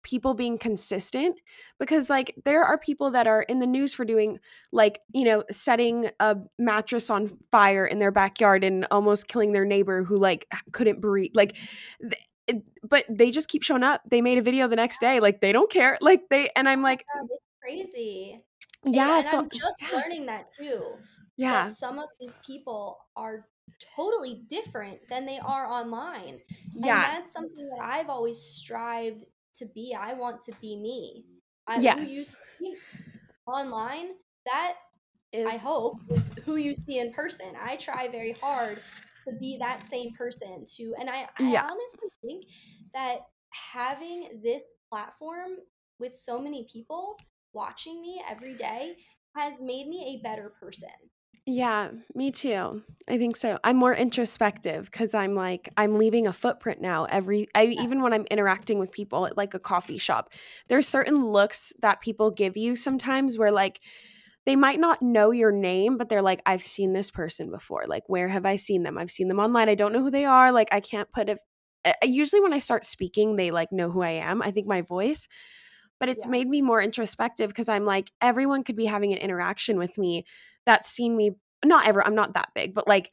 people 0.06 0.34
being 0.34 0.56
consistent 0.56 1.40
because 1.80 2.08
like 2.08 2.32
there 2.44 2.62
are 2.64 2.78
people 2.78 3.10
that 3.10 3.26
are 3.26 3.42
in 3.42 3.58
the 3.58 3.66
news 3.66 3.92
for 3.92 4.04
doing 4.04 4.38
like 4.72 5.00
you 5.12 5.24
know 5.24 5.42
setting 5.50 6.08
a 6.20 6.36
mattress 6.58 7.10
on 7.10 7.28
fire 7.50 7.84
in 7.84 7.98
their 7.98 8.12
backyard 8.12 8.62
and 8.64 8.86
almost 8.92 9.26
killing 9.28 9.52
their 9.52 9.64
neighbor 9.64 10.04
who 10.04 10.16
like 10.16 10.46
couldn't 10.72 11.00
breathe 11.00 11.32
like 11.34 11.56
th- 12.00 12.14
it, 12.46 12.62
but 12.88 13.04
they 13.10 13.32
just 13.32 13.48
keep 13.48 13.64
showing 13.64 13.82
up 13.82 14.02
they 14.08 14.22
made 14.22 14.38
a 14.38 14.42
video 14.42 14.68
the 14.68 14.76
next 14.76 15.00
day 15.00 15.18
like 15.18 15.40
they 15.40 15.50
don't 15.52 15.70
care 15.70 15.98
like 16.00 16.22
they 16.30 16.48
and 16.54 16.68
i'm 16.68 16.80
oh 16.80 16.82
like 16.84 17.04
God, 17.14 17.26
it's 17.30 17.44
crazy. 17.62 18.44
Yeah 18.84 19.16
and 19.18 19.24
so 19.24 19.38
I'm 19.40 19.48
just 19.50 19.82
yeah 19.82 19.88
learning 19.92 20.26
that 20.26 20.48
too. 20.48 20.82
yeah 21.36 21.68
That 21.68 21.74
some 21.74 21.98
of 21.98 22.08
these 22.20 22.38
people 22.46 22.98
are 23.16 23.46
totally 23.96 24.42
different 24.48 25.00
than 25.08 25.26
they 25.26 25.38
are 25.38 25.66
online. 25.66 26.40
And 26.82 26.84
yeah 26.84 27.02
that's 27.02 27.32
something 27.32 27.68
that 27.68 27.84
I've 27.84 28.08
always 28.08 28.38
strived 28.40 29.24
to 29.58 29.66
be. 29.66 29.96
I 29.98 30.14
want 30.14 30.42
to 30.42 30.52
be 30.60 30.76
me. 30.76 31.24
I, 31.66 31.76
Who 31.76 31.82
you 31.82 32.06
yes 32.06 32.36
see 32.60 32.74
online, 33.46 34.08
that 34.44 34.74
I 35.34 35.56
hope 35.56 35.98
is 36.10 36.30
who 36.44 36.56
you 36.56 36.74
see 36.74 36.98
in 36.98 37.12
person. 37.12 37.52
I 37.62 37.76
try 37.76 38.08
very 38.08 38.32
hard 38.32 38.80
to 39.26 39.34
be 39.40 39.56
that 39.58 39.84
same 39.84 40.12
person 40.14 40.64
to 40.76 40.94
and 41.00 41.10
I, 41.10 41.28
I 41.38 41.50
yeah 41.50 41.62
honestly 41.64 42.08
think 42.22 42.44
that 42.94 43.18
having 43.50 44.40
this 44.42 44.74
platform 44.88 45.58
with 45.98 46.16
so 46.16 46.40
many 46.40 46.66
people 46.72 47.16
watching 47.52 48.00
me 48.00 48.22
every 48.28 48.54
day 48.54 48.96
has 49.36 49.54
made 49.60 49.88
me 49.88 50.18
a 50.18 50.22
better 50.22 50.52
person. 50.60 50.88
Yeah, 51.48 51.90
me 52.14 52.32
too. 52.32 52.82
I 53.08 53.18
think 53.18 53.36
so. 53.36 53.58
I'm 53.62 53.76
more 53.76 53.94
introspective 53.94 54.86
because 54.90 55.14
I'm 55.14 55.36
like 55.36 55.68
I'm 55.76 55.96
leaving 55.96 56.26
a 56.26 56.32
footprint 56.32 56.80
now. 56.80 57.04
Every 57.04 57.46
I 57.54 57.62
Yes. 57.62 57.84
even 57.84 58.02
when 58.02 58.12
I'm 58.12 58.26
interacting 58.32 58.80
with 58.80 58.90
people 58.90 59.26
at 59.26 59.36
like 59.36 59.54
a 59.54 59.60
coffee 59.60 59.98
shop, 59.98 60.32
there's 60.68 60.88
certain 60.88 61.24
looks 61.24 61.72
that 61.82 62.00
people 62.00 62.32
give 62.32 62.56
you 62.56 62.74
sometimes 62.74 63.38
where 63.38 63.52
like 63.52 63.80
they 64.46 64.56
might 64.56 64.80
not 64.80 65.02
know 65.02 65.30
your 65.32 65.52
name, 65.52 65.98
but 65.98 66.08
they're 66.08 66.22
like, 66.22 66.42
I've 66.46 66.62
seen 66.62 66.92
this 66.94 67.10
person 67.10 67.50
before. 67.50 67.84
Like, 67.88 68.04
where 68.08 68.28
have 68.28 68.46
I 68.46 68.56
seen 68.56 68.84
them? 68.84 68.98
I've 68.98 69.10
seen 69.10 69.28
them 69.28 69.40
online. 69.40 69.68
I 69.68 69.74
don't 69.76 69.92
know 69.92 70.02
who 70.02 70.10
they 70.10 70.24
are. 70.24 70.52
Like, 70.52 70.68
I 70.72 70.80
can't 70.80 71.12
put 71.12 71.28
a 71.30 71.38
uh, 71.84 71.92
usually 72.04 72.40
when 72.42 72.52
I 72.52 72.58
start 72.60 72.84
speaking, 72.84 73.36
they 73.36 73.50
like 73.52 73.72
know 73.72 73.90
who 73.90 74.02
I 74.02 74.10
am. 74.12 74.42
I 74.42 74.50
think 74.52 74.66
my 74.66 74.82
voice, 74.82 75.28
but 75.98 76.08
it's 76.08 76.24
Yeah. 76.24 76.30
made 76.30 76.48
me 76.48 76.62
more 76.62 76.80
introspective 76.82 77.48
because 77.48 77.68
I'm 77.68 77.84
like, 77.84 78.12
everyone 78.20 78.64
could 78.64 78.76
be 78.76 78.86
having 78.86 79.12
an 79.12 79.18
interaction 79.18 79.78
with 79.78 79.98
me 79.98 80.24
that's 80.64 80.88
seen 80.88 81.16
me. 81.16 81.32
Not 81.64 81.86
ever, 81.86 82.06
I'm 82.06 82.14
not 82.14 82.34
that 82.34 82.50
big, 82.54 82.74
but 82.74 82.86
like, 82.88 83.10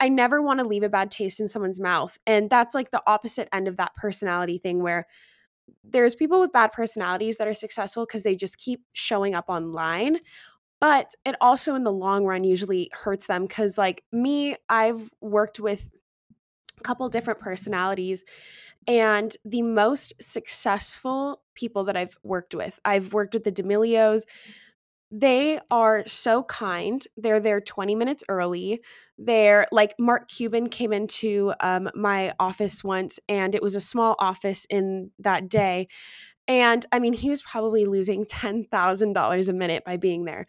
I 0.00 0.08
never 0.08 0.42
want 0.42 0.60
to 0.60 0.66
leave 0.66 0.82
a 0.82 0.88
bad 0.88 1.10
taste 1.10 1.38
in 1.40 1.48
someone's 1.48 1.78
mouth. 1.80 2.18
And 2.26 2.50
that's 2.50 2.74
like 2.74 2.90
the 2.90 3.02
opposite 3.06 3.48
end 3.52 3.68
of 3.68 3.76
that 3.76 3.94
personality 3.94 4.58
thing 4.58 4.82
where 4.82 5.06
there's 5.84 6.14
people 6.14 6.40
with 6.40 6.52
bad 6.52 6.72
personalities 6.72 7.38
that 7.38 7.48
are 7.48 7.54
successful 7.54 8.04
because 8.04 8.22
they 8.22 8.34
just 8.34 8.58
keep 8.58 8.82
showing 8.92 9.34
up 9.34 9.46
online. 9.48 10.18
But 10.80 11.12
it 11.24 11.36
also, 11.40 11.74
in 11.76 11.84
the 11.84 11.92
long 11.92 12.24
run, 12.24 12.44
usually 12.44 12.90
hurts 12.92 13.28
them 13.28 13.42
because, 13.46 13.78
like 13.78 14.02
me, 14.10 14.56
I've 14.68 15.10
worked 15.20 15.60
with 15.60 15.88
a 16.78 16.82
couple 16.82 17.08
different 17.08 17.40
personalities 17.40 18.24
and 18.86 19.36
the 19.44 19.62
most 19.62 20.14
successful 20.20 21.42
people 21.54 21.84
that 21.84 21.96
I've 21.96 22.16
worked 22.22 22.54
with, 22.54 22.78
I've 22.84 23.12
worked 23.12 23.34
with 23.34 23.44
the 23.44 23.52
D'Amelios. 23.52 24.22
They 25.10 25.60
are 25.70 26.04
so 26.06 26.42
kind. 26.44 27.04
They're 27.16 27.40
there 27.40 27.60
20 27.60 27.94
minutes 27.94 28.24
early. 28.28 28.80
They're 29.18 29.66
like 29.70 29.94
Mark 29.98 30.28
Cuban 30.28 30.68
came 30.68 30.92
into 30.92 31.52
um, 31.60 31.90
my 31.94 32.34
office 32.40 32.82
once, 32.82 33.20
and 33.28 33.54
it 33.54 33.62
was 33.62 33.76
a 33.76 33.80
small 33.80 34.16
office 34.18 34.66
in 34.70 35.10
that 35.18 35.48
day. 35.48 35.88
And 36.48 36.84
I 36.90 36.98
mean, 36.98 37.12
he 37.12 37.30
was 37.30 37.42
probably 37.42 37.84
losing 37.84 38.24
$10,000 38.24 39.48
a 39.48 39.52
minute 39.52 39.84
by 39.84 39.96
being 39.96 40.24
there. 40.24 40.46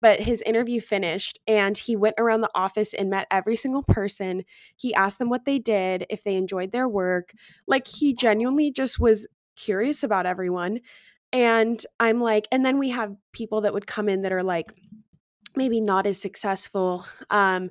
But 0.00 0.20
his 0.20 0.42
interview 0.42 0.80
finished, 0.80 1.38
and 1.46 1.76
he 1.76 1.96
went 1.96 2.16
around 2.18 2.42
the 2.42 2.50
office 2.54 2.92
and 2.92 3.10
met 3.10 3.26
every 3.30 3.56
single 3.56 3.82
person. 3.82 4.44
He 4.76 4.94
asked 4.94 5.18
them 5.18 5.30
what 5.30 5.46
they 5.46 5.58
did, 5.58 6.06
if 6.10 6.22
they 6.22 6.36
enjoyed 6.36 6.72
their 6.72 6.88
work. 6.88 7.32
Like, 7.66 7.86
he 7.86 8.14
genuinely 8.14 8.70
just 8.70 9.00
was 9.00 9.26
curious 9.56 10.02
about 10.02 10.26
everyone. 10.26 10.80
And 11.32 11.82
I'm 11.98 12.20
like, 12.20 12.46
and 12.52 12.64
then 12.64 12.78
we 12.78 12.90
have 12.90 13.16
people 13.32 13.62
that 13.62 13.72
would 13.72 13.86
come 13.86 14.08
in 14.08 14.22
that 14.22 14.32
are 14.32 14.42
like, 14.42 14.72
maybe 15.56 15.80
not 15.80 16.06
as 16.06 16.20
successful. 16.20 17.06
Um, 17.30 17.70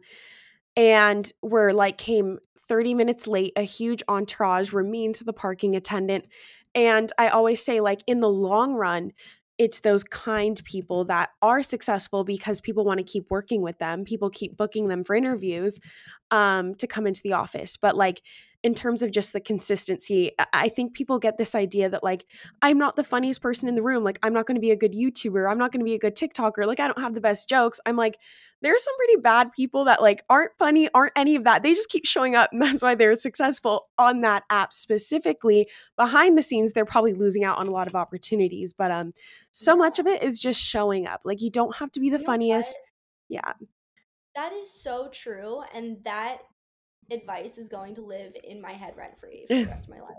and 0.75 1.31
were 1.41 1.71
like, 1.73 1.97
came 1.97 2.39
30 2.67 2.95
minutes 2.95 3.27
late, 3.27 3.53
a 3.55 3.61
huge 3.61 4.03
entourage, 4.07 4.71
were 4.71 4.83
mean 4.83 5.13
to 5.13 5.23
the 5.23 5.33
parking 5.33 5.75
attendant. 5.75 6.25
And 6.73 7.11
I 7.17 7.29
always 7.29 7.63
say, 7.63 7.79
like, 7.79 8.01
in 8.07 8.19
the 8.19 8.29
long 8.29 8.73
run, 8.73 9.13
it's 9.57 9.79
those 9.79 10.03
kind 10.03 10.61
people 10.65 11.05
that 11.05 11.29
are 11.41 11.63
successful 11.63 12.23
because 12.23 12.59
people 12.59 12.83
want 12.83 12.97
to 12.97 13.03
keep 13.03 13.25
working 13.29 13.61
with 13.61 13.79
them. 13.79 14.03
People 14.03 14.29
keep 14.29 14.57
booking 14.57 14.87
them 14.87 15.03
for 15.03 15.15
interviews 15.15 15.79
um, 16.31 16.75
to 16.75 16.87
come 16.87 17.07
into 17.07 17.21
the 17.23 17.33
office. 17.33 17.77
But 17.77 17.95
like 17.95 18.21
in 18.65 18.73
terms 18.73 19.03
of 19.03 19.11
just 19.11 19.31
the 19.31 19.39
consistency, 19.39 20.31
I 20.51 20.69
think 20.69 20.95
people 20.95 21.19
get 21.19 21.37
this 21.37 21.53
idea 21.53 21.87
that 21.87 22.03
like 22.03 22.25
I'm 22.63 22.79
not 22.79 22.95
the 22.95 23.03
funniest 23.03 23.39
person 23.39 23.69
in 23.69 23.75
the 23.75 23.83
room. 23.83 24.03
Like 24.03 24.17
I'm 24.23 24.33
not 24.33 24.47
going 24.47 24.55
to 24.55 24.61
be 24.61 24.71
a 24.71 24.75
good 24.75 24.93
YouTuber. 24.93 25.47
I'm 25.47 25.59
not 25.59 25.71
going 25.71 25.81
to 25.81 25.85
be 25.85 25.93
a 25.93 25.99
good 25.99 26.15
TikToker. 26.15 26.65
Like 26.65 26.79
I 26.79 26.87
don't 26.87 26.99
have 26.99 27.13
the 27.13 27.21
best 27.21 27.47
jokes. 27.47 27.79
I'm 27.85 27.95
like 27.95 28.17
there's 28.63 28.83
some 28.83 28.95
pretty 28.97 29.17
bad 29.17 29.51
people 29.51 29.85
that 29.85 30.01
like 30.01 30.23
aren't 30.31 30.57
funny, 30.57 30.89
aren't 30.95 31.11
any 31.15 31.35
of 31.35 31.43
that. 31.43 31.61
They 31.61 31.75
just 31.75 31.89
keep 31.89 32.07
showing 32.07 32.33
up 32.33 32.49
and 32.51 32.59
that's 32.63 32.81
why 32.81 32.95
they're 32.95 33.13
successful 33.13 33.85
on 33.99 34.21
that 34.21 34.45
app 34.49 34.73
specifically. 34.73 35.69
Behind 35.95 36.35
the 36.35 36.41
scenes, 36.41 36.73
they're 36.73 36.85
probably 36.85 37.13
losing 37.13 37.43
out 37.43 37.59
on 37.59 37.67
a 37.67 37.71
lot 37.71 37.85
of 37.85 37.93
opportunities, 37.93 38.73
but 38.73 38.89
um 38.89 39.13
so 39.51 39.75
much 39.75 39.99
of 39.99 40.07
it 40.07 40.23
is 40.23 40.41
just 40.41 40.59
showing 40.59 41.05
up. 41.05 41.21
Like 41.23 41.39
you 41.43 41.51
don't 41.51 41.75
have 41.75 41.91
to 41.91 41.99
be 41.99 42.09
the 42.09 42.17
You 42.17 42.25
funniest. 42.25 42.79
Yeah. 43.29 43.53
That 44.33 44.53
is 44.53 44.73
so 44.73 45.09
true, 45.13 45.61
and 45.71 46.03
that 46.03 46.39
advice 47.11 47.57
is 47.57 47.69
going 47.69 47.95
to 47.95 48.01
live 48.01 48.33
in 48.43 48.61
my 48.61 48.71
head 48.71 48.93
rent 48.97 49.17
free 49.19 49.45
for 49.47 49.55
the 49.55 49.65
rest 49.69 49.87
of 49.87 49.95
my 49.95 50.01
life. 50.01 50.15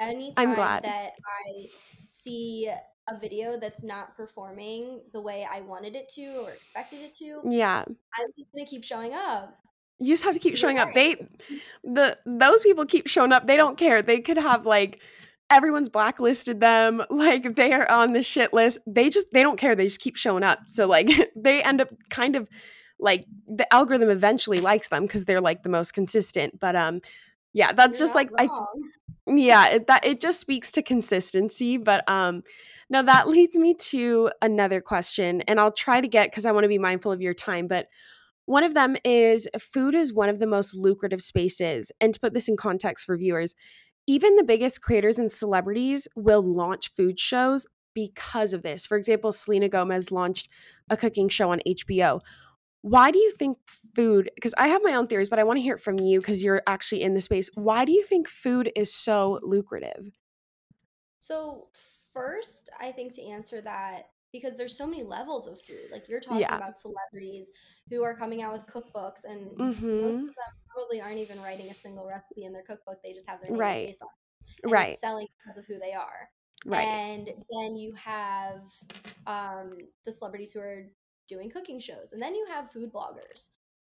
Anytime 0.00 0.54
glad. 0.54 0.84
that 0.84 1.12
I 1.46 1.66
see 2.06 2.70
a 3.08 3.18
video 3.18 3.58
that's 3.58 3.82
not 3.82 4.16
performing 4.16 5.00
the 5.12 5.20
way 5.20 5.46
I 5.50 5.60
wanted 5.60 5.96
it 5.96 6.08
to 6.10 6.26
or 6.44 6.50
expected 6.50 7.00
it 7.00 7.14
to, 7.16 7.40
Yeah. 7.48 7.84
I'm 7.86 8.28
just 8.36 8.52
gonna 8.52 8.66
keep 8.66 8.84
showing 8.84 9.12
up. 9.12 9.58
You 9.98 10.12
just 10.14 10.24
have 10.24 10.34
to 10.34 10.40
keep 10.40 10.56
showing 10.56 10.78
up. 10.78 10.94
They 10.94 11.28
the 11.84 12.18
those 12.26 12.62
people 12.62 12.86
keep 12.86 13.06
showing 13.08 13.32
up. 13.32 13.46
They 13.46 13.56
don't 13.56 13.76
care. 13.76 14.02
They 14.02 14.20
could 14.20 14.38
have 14.38 14.66
like 14.66 15.00
everyone's 15.50 15.88
blacklisted 15.88 16.60
them, 16.60 17.02
like 17.10 17.56
they 17.56 17.72
are 17.72 17.88
on 17.90 18.12
the 18.12 18.22
shit 18.22 18.52
list. 18.52 18.78
They 18.86 19.10
just 19.10 19.28
they 19.32 19.42
don't 19.42 19.58
care. 19.58 19.74
They 19.76 19.86
just 19.86 20.00
keep 20.00 20.16
showing 20.16 20.42
up. 20.42 20.60
So 20.68 20.86
like 20.86 21.08
they 21.36 21.62
end 21.62 21.80
up 21.80 21.90
kind 22.10 22.36
of 22.36 22.48
like 23.02 23.26
the 23.46 23.70
algorithm 23.72 24.08
eventually 24.08 24.60
likes 24.60 24.88
them 24.88 25.02
because 25.02 25.24
they're 25.24 25.40
like 25.40 25.62
the 25.62 25.68
most 25.68 25.92
consistent. 25.92 26.58
But 26.58 26.76
um 26.76 27.00
yeah, 27.52 27.72
that's 27.72 27.98
You're 27.98 28.06
just 28.06 28.14
like 28.14 28.30
I 28.38 28.48
yeah 29.26 29.68
it, 29.68 29.86
that 29.86 30.04
it 30.04 30.20
just 30.20 30.40
speaks 30.40 30.72
to 30.72 30.82
consistency 30.82 31.76
but 31.76 32.08
um 32.08 32.42
now 32.90 33.02
that 33.02 33.28
leads 33.28 33.56
me 33.56 33.74
to 33.74 34.30
another 34.40 34.80
question 34.80 35.42
and 35.42 35.60
i'll 35.60 35.72
try 35.72 36.00
to 36.00 36.08
get 36.08 36.30
because 36.30 36.46
i 36.46 36.52
want 36.52 36.64
to 36.64 36.68
be 36.68 36.78
mindful 36.78 37.12
of 37.12 37.20
your 37.20 37.34
time 37.34 37.66
but 37.68 37.86
one 38.46 38.64
of 38.64 38.74
them 38.74 38.96
is 39.04 39.48
food 39.60 39.94
is 39.94 40.12
one 40.12 40.28
of 40.28 40.40
the 40.40 40.46
most 40.46 40.74
lucrative 40.74 41.20
spaces 41.22 41.92
and 42.00 42.14
to 42.14 42.20
put 42.20 42.34
this 42.34 42.48
in 42.48 42.56
context 42.56 43.06
for 43.06 43.16
viewers 43.16 43.54
even 44.08 44.34
the 44.34 44.42
biggest 44.42 44.82
creators 44.82 45.18
and 45.18 45.30
celebrities 45.30 46.08
will 46.16 46.42
launch 46.42 46.92
food 46.96 47.20
shows 47.20 47.66
because 47.94 48.52
of 48.52 48.62
this 48.62 48.86
for 48.86 48.96
example 48.96 49.32
selena 49.32 49.68
gomez 49.68 50.10
launched 50.10 50.48
a 50.90 50.96
cooking 50.96 51.28
show 51.28 51.52
on 51.52 51.60
hbo 51.66 52.20
why 52.82 53.10
do 53.10 53.18
you 53.18 53.30
think 53.32 53.58
food 53.94 54.30
because 54.34 54.54
i 54.58 54.68
have 54.68 54.82
my 54.84 54.94
own 54.94 55.06
theories 55.06 55.28
but 55.28 55.38
i 55.38 55.44
want 55.44 55.56
to 55.56 55.62
hear 55.62 55.76
it 55.76 55.80
from 55.80 55.98
you 55.98 56.20
because 56.20 56.42
you're 56.42 56.62
actually 56.66 57.02
in 57.02 57.14
the 57.14 57.20
space 57.20 57.50
why 57.54 57.84
do 57.84 57.92
you 57.92 58.02
think 58.04 58.28
food 58.28 58.70
is 58.76 58.94
so 58.94 59.38
lucrative 59.42 60.12
So 61.18 61.68
first, 62.12 62.70
I 62.80 62.92
think 62.92 63.14
to 63.14 63.22
answer 63.22 63.60
that, 63.62 64.08
because 64.32 64.56
there's 64.56 64.76
so 64.76 64.86
many 64.86 65.02
levels 65.02 65.46
of 65.46 65.60
food. 65.60 65.90
Like 65.90 66.08
you're 66.08 66.20
talking 66.20 66.40
yeah 66.40 66.56
about 66.56 66.76
celebrities 66.76 67.50
who 67.90 68.02
are 68.02 68.14
coming 68.16 68.42
out 68.42 68.52
with 68.52 68.66
cookbooks, 68.66 69.24
and 69.24 69.50
most 70.00 70.18
mm-hmm 70.18 70.28
of 70.28 70.34
them 70.34 70.52
probably 70.74 71.00
aren't 71.00 71.18
even 71.18 71.40
writing 71.40 71.70
a 71.70 71.74
single 71.74 72.06
recipe 72.06 72.44
in 72.44 72.52
their 72.52 72.62
cookbook. 72.62 72.98
They 73.04 73.12
just 73.12 73.28
have 73.28 73.40
their 73.42 73.52
name 73.52 73.58
right 73.58 73.84
face 73.84 74.00
on 74.02 74.08
it, 74.66 74.72
and 74.72 74.72
right 74.72 74.98
selling 74.98 75.26
because 75.38 75.58
of 75.58 75.66
who 75.66 75.78
they 75.78 75.92
are. 75.92 76.28
right 76.64 76.88
And 76.88 77.26
then 77.50 77.76
you 77.76 77.94
have 77.94 78.62
um, 79.26 79.88
the 80.06 80.12
celebrities 80.12 80.52
who 80.52 80.60
are 80.60 80.86
doing 81.32 81.50
cooking 81.50 81.80
shows, 81.80 82.12
and 82.12 82.20
then 82.20 82.34
you 82.34 82.46
have 82.48 82.70
food 82.70 82.92
bloggers, 82.92 83.48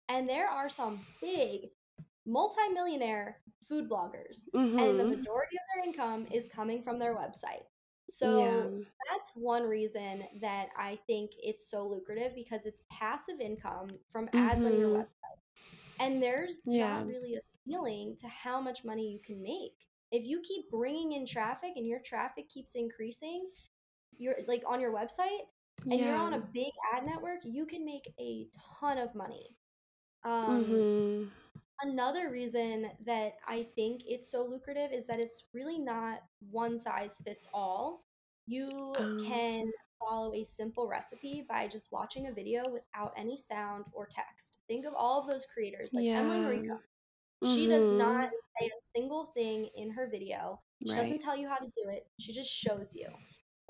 and 0.08 0.28
there 0.28 0.48
are 0.48 0.68
some 0.68 1.00
big 1.20 1.70
multimillionaire 2.26 3.38
food 3.68 3.88
bloggers. 3.88 4.42
And 4.54 4.78
the 4.78 5.04
mm-hmm. 5.04 5.16
majority 5.16 5.56
of 5.56 5.62
their 5.74 5.84
income 5.84 6.26
is 6.30 6.48
coming 6.48 6.82
from 6.82 6.98
their 6.98 7.14
website. 7.14 7.64
yeah. 7.64 8.08
So 8.08 8.80
that's 9.10 9.32
one 9.34 9.64
reason 9.64 10.24
that 10.40 10.68
I 10.76 10.98
think 11.06 11.30
it's 11.42 11.70
so 11.70 11.86
lucrative 11.86 12.34
because 12.34 12.66
it's 12.66 12.82
passive 12.90 13.40
income 13.40 13.88
from 14.10 14.28
ads 14.34 14.64
on 14.64 14.78
your 14.78 14.88
mm-hmm. 14.88 15.00
website. 15.00 15.40
And 16.00 16.22
there's 16.22 16.62
yeah. 16.66 16.98
not 16.98 17.06
really 17.06 17.34
a 17.34 17.40
ceiling 17.64 18.16
to 18.20 18.28
how 18.28 18.60
much 18.60 18.84
money 18.84 19.10
you 19.10 19.20
can 19.24 19.42
make. 19.42 19.86
If 20.10 20.26
you 20.26 20.42
keep 20.42 20.70
bringing 20.70 21.12
in 21.12 21.24
traffic 21.24 21.72
and 21.76 21.86
your 21.86 22.00
traffic 22.00 22.48
keeps 22.48 22.74
increasing, 22.74 23.48
you're 24.18 24.36
like 24.46 24.62
on 24.66 24.80
your 24.80 24.92
website 24.92 25.46
and 25.90 26.00
you're 26.00 26.16
on 26.16 26.34
a 26.34 26.38
big 26.52 26.72
ad 26.94 27.04
network, 27.04 27.40
you 27.44 27.66
can 27.66 27.84
make 27.84 28.12
a 28.20 28.46
ton 28.80 28.98
of 28.98 29.14
money. 29.14 29.56
Um, 30.24 30.64
mm-hmm 30.64 31.24
Another 31.82 32.30
reason 32.30 32.90
that 33.04 33.32
I 33.46 33.66
think 33.74 34.02
it's 34.06 34.30
so 34.30 34.44
lucrative 34.44 34.92
is 34.92 35.04
that 35.06 35.18
it's 35.18 35.44
really 35.52 35.78
not 35.78 36.20
one 36.50 36.78
size 36.78 37.20
fits 37.24 37.48
all. 37.52 38.04
You 38.46 38.94
um 38.98 39.18
can 39.18 39.64
follow 39.98 40.32
a 40.34 40.44
simple 40.44 40.86
recipe 40.88 41.44
by 41.48 41.66
just 41.66 41.90
watching 41.90 42.28
a 42.28 42.32
video 42.32 42.68
without 42.70 43.12
any 43.16 43.36
sound 43.36 43.84
or 43.92 44.06
text. 44.06 44.58
Think 44.68 44.86
of 44.86 44.94
all 44.94 45.20
of 45.20 45.26
those 45.26 45.46
creators 45.46 45.92
like 45.92 46.06
Emily 46.14 46.38
yeah 46.66 46.74
Mariko. 46.74 46.78
She 47.44 47.66
does 47.66 47.88
mm-hmm 47.88 47.98
not 47.98 48.30
say 48.60 48.66
a 48.66 48.80
single 48.96 49.26
thing 49.26 49.68
in 49.74 49.90
her 49.90 50.08
video. 50.08 50.60
She 50.86 50.94
doesn't 50.94 51.18
tell 51.18 51.36
you 51.36 51.48
how 51.48 51.56
to 51.56 51.66
do 51.66 51.90
it. 51.90 52.06
She 52.18 52.32
just 52.32 52.50
shows 52.50 52.94
you. 52.94 53.08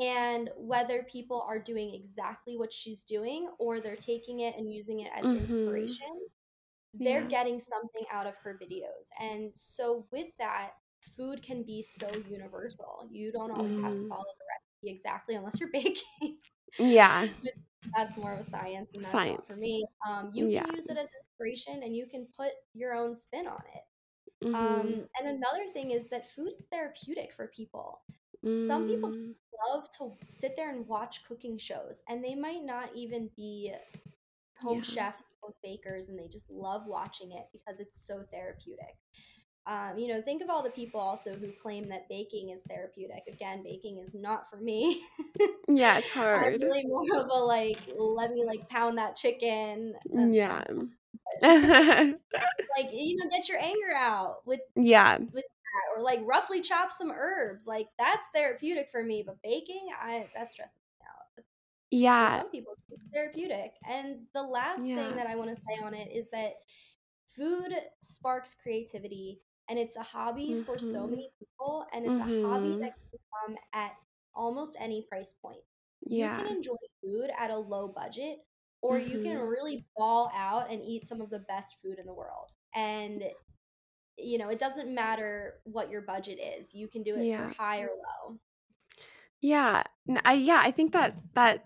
And 0.02 0.50
whether 0.56 1.04
people 1.04 1.42
are 1.48 1.58
doing 1.58 1.94
exactly 1.94 2.56
what 2.58 2.72
she's 2.72 3.02
doing 3.04 3.48
or 3.58 3.80
they're 3.80 3.96
taking 3.96 4.40
it 4.40 4.56
and 4.56 4.72
using 4.72 5.00
it 5.00 5.10
as 5.14 5.26
mm-hmm 5.26 5.38
inspiration, 5.38 6.06
they're 6.94 7.22
yeah 7.22 7.28
getting 7.28 7.60
something 7.60 8.04
out 8.12 8.26
of 8.26 8.34
her 8.42 8.58
videos. 8.62 9.08
And 9.20 9.50
so 9.54 10.06
with 10.12 10.28
that, 10.38 10.70
food 11.16 11.42
can 11.42 11.62
be 11.64 11.82
so 11.82 12.10
universal. 12.28 13.08
You 13.10 13.32
don't 13.32 13.50
always 13.52 13.76
have 13.76 13.96
to 13.98 14.04
mm-hmm 14.04 14.08
follow 14.08 14.24
the 14.38 14.44
recipe 14.88 14.96
exactly 14.96 15.34
unless 15.36 15.60
you're 15.60 15.70
baking, 15.72 16.38
yeah 16.78 17.28
that's 17.96 18.16
more 18.16 18.32
of 18.34 18.40
a 18.40 18.44
science 18.44 18.92
and 18.94 19.04
that's 19.04 19.24
not 19.24 19.46
for 19.46 19.56
me. 19.56 19.84
Um, 20.08 20.30
you 20.32 20.46
yeah 20.46 20.64
can 20.64 20.66
use 20.74 20.86
it 20.88 20.96
as 20.98 21.08
inspiration 21.20 21.82
and 21.84 21.96
you 21.96 22.06
can 22.06 22.26
put 22.36 22.52
your 22.74 22.94
own 22.94 23.14
spin 23.14 23.46
on 23.46 23.62
it. 23.74 23.82
mm-hmm 24.44 24.54
Um, 24.56 25.06
and 25.18 25.28
another 25.28 25.70
thing 25.72 25.90
is 25.90 26.08
that 26.10 26.32
food 26.32 26.52
is 26.58 26.66
therapeutic 26.70 27.32
for 27.34 27.48
people. 27.48 28.02
Some 28.44 28.88
people 28.88 29.10
mm 29.10 29.34
love 29.72 29.88
to 29.96 30.10
sit 30.24 30.56
there 30.56 30.70
and 30.70 30.84
watch 30.88 31.20
cooking 31.22 31.56
shows, 31.56 32.02
and 32.08 32.24
they 32.24 32.34
might 32.34 32.64
not 32.64 32.90
even 32.96 33.30
be 33.36 33.72
home 34.62 34.78
yeah 34.78 34.82
chefs 34.82 35.32
or 35.42 35.54
bakers 35.62 36.08
and 36.08 36.18
they 36.18 36.28
just 36.28 36.50
love 36.50 36.82
watching 36.86 37.32
it 37.32 37.46
because 37.52 37.80
it's 37.80 38.06
so 38.06 38.22
therapeutic. 38.30 38.96
Um, 39.64 39.96
you 39.96 40.08
know, 40.08 40.20
think 40.20 40.42
of 40.42 40.50
all 40.50 40.62
the 40.62 40.70
people 40.70 40.98
also 40.98 41.34
who 41.34 41.52
claim 41.52 41.88
that 41.90 42.08
baking 42.08 42.50
is 42.50 42.64
therapeutic. 42.68 43.22
Again, 43.28 43.62
baking 43.62 43.98
is 43.98 44.12
not 44.12 44.50
for 44.50 44.56
me. 44.56 45.00
yeah, 45.68 45.98
it's 45.98 46.10
hard. 46.20 46.54
I'm 46.54 46.60
really 46.60 46.84
more 46.84 47.16
of 47.16 47.28
a 47.28 47.34
like, 47.34 47.78
let 47.96 48.32
me 48.32 48.44
like 48.44 48.68
pound 48.68 48.98
that 48.98 49.14
chicken. 49.14 49.94
That 50.12 50.32
Yeah. 50.32 50.64
like 52.76 52.90
you 52.92 53.16
know, 53.16 53.30
get 53.30 53.48
your 53.48 53.60
anger 53.60 53.94
out 53.96 54.38
with 54.46 54.60
yeah. 54.74 55.18
with 55.32 55.44
that, 55.72 55.96
or 55.98 56.02
like 56.02 56.20
roughly 56.24 56.60
chop 56.60 56.92
some 56.92 57.10
herbs. 57.12 57.66
Like 57.66 57.88
that's 57.98 58.28
therapeutic 58.34 58.90
for 58.92 59.02
me. 59.04 59.22
But 59.26 59.42
baking, 59.42 59.88
I 59.98 60.30
that 60.34 60.50
stresses 60.50 60.78
me 61.00 61.06
out. 61.08 61.44
For 62.20 62.28
Yeah. 62.30 62.44
some 62.44 62.50
people, 62.50 62.74
it's 62.90 63.02
therapeutic. 63.12 63.74
And 63.86 64.26
the 64.34 64.42
last 64.42 64.84
Yeah. 64.84 64.94
thing 64.94 65.16
that 65.16 65.26
I 65.26 65.36
want 65.36 65.50
to 65.50 65.56
say 65.56 65.82
on 65.84 65.94
it 65.94 66.12
is 66.12 66.26
that 66.32 66.54
food 67.26 67.72
sparks 68.02 68.54
creativity 68.54 69.42
and 69.68 69.78
it's 69.78 69.96
a 69.96 70.02
hobby 70.02 70.56
for 70.56 70.78
so 70.78 71.06
Mhm. 71.06 71.08
many 71.08 71.30
people 71.38 71.86
and 71.92 72.06
it's 72.06 72.20
a 72.20 72.24
hobby 72.24 72.76
Mhm. 72.76 72.82
that 72.82 72.92
can 73.10 73.20
come 73.48 73.58
at 73.72 73.92
almost 74.34 74.76
any 74.80 75.06
price 75.08 75.34
point. 75.42 75.62
Yeah. 76.06 76.18
You 76.18 76.30
can 76.30 76.46
enjoy 76.46 76.76
food 77.02 77.30
at 77.38 77.50
a 77.50 77.56
low 77.58 77.88
budget 77.88 78.40
or 78.82 78.98
you 78.98 79.18
can 79.18 79.38
Mhm. 79.38 79.48
really 79.48 79.86
ball 79.96 80.30
out 80.34 80.70
and 80.70 80.82
eat 80.82 81.06
some 81.06 81.20
of 81.20 81.30
the 81.30 81.40
best 81.40 81.76
food 81.82 81.98
in 81.98 82.06
the 82.06 82.14
world. 82.14 82.50
And 82.74 83.22
you 84.18 84.38
know, 84.38 84.48
it 84.48 84.58
doesn't 84.58 84.94
matter 84.94 85.54
what 85.64 85.90
your 85.90 86.02
budget 86.02 86.38
is. 86.38 86.74
You 86.74 86.88
can 86.88 87.02
do 87.02 87.14
it 87.16 87.24
Yeah. 87.24 87.48
for 87.48 87.54
high 87.54 87.80
or 87.80 87.88
low. 87.88 88.38
Yeah. 89.40 89.82
I 90.24 90.34
yeah, 90.34 90.60
I 90.62 90.70
think 90.70 90.92
that 90.92 91.16
that 91.34 91.64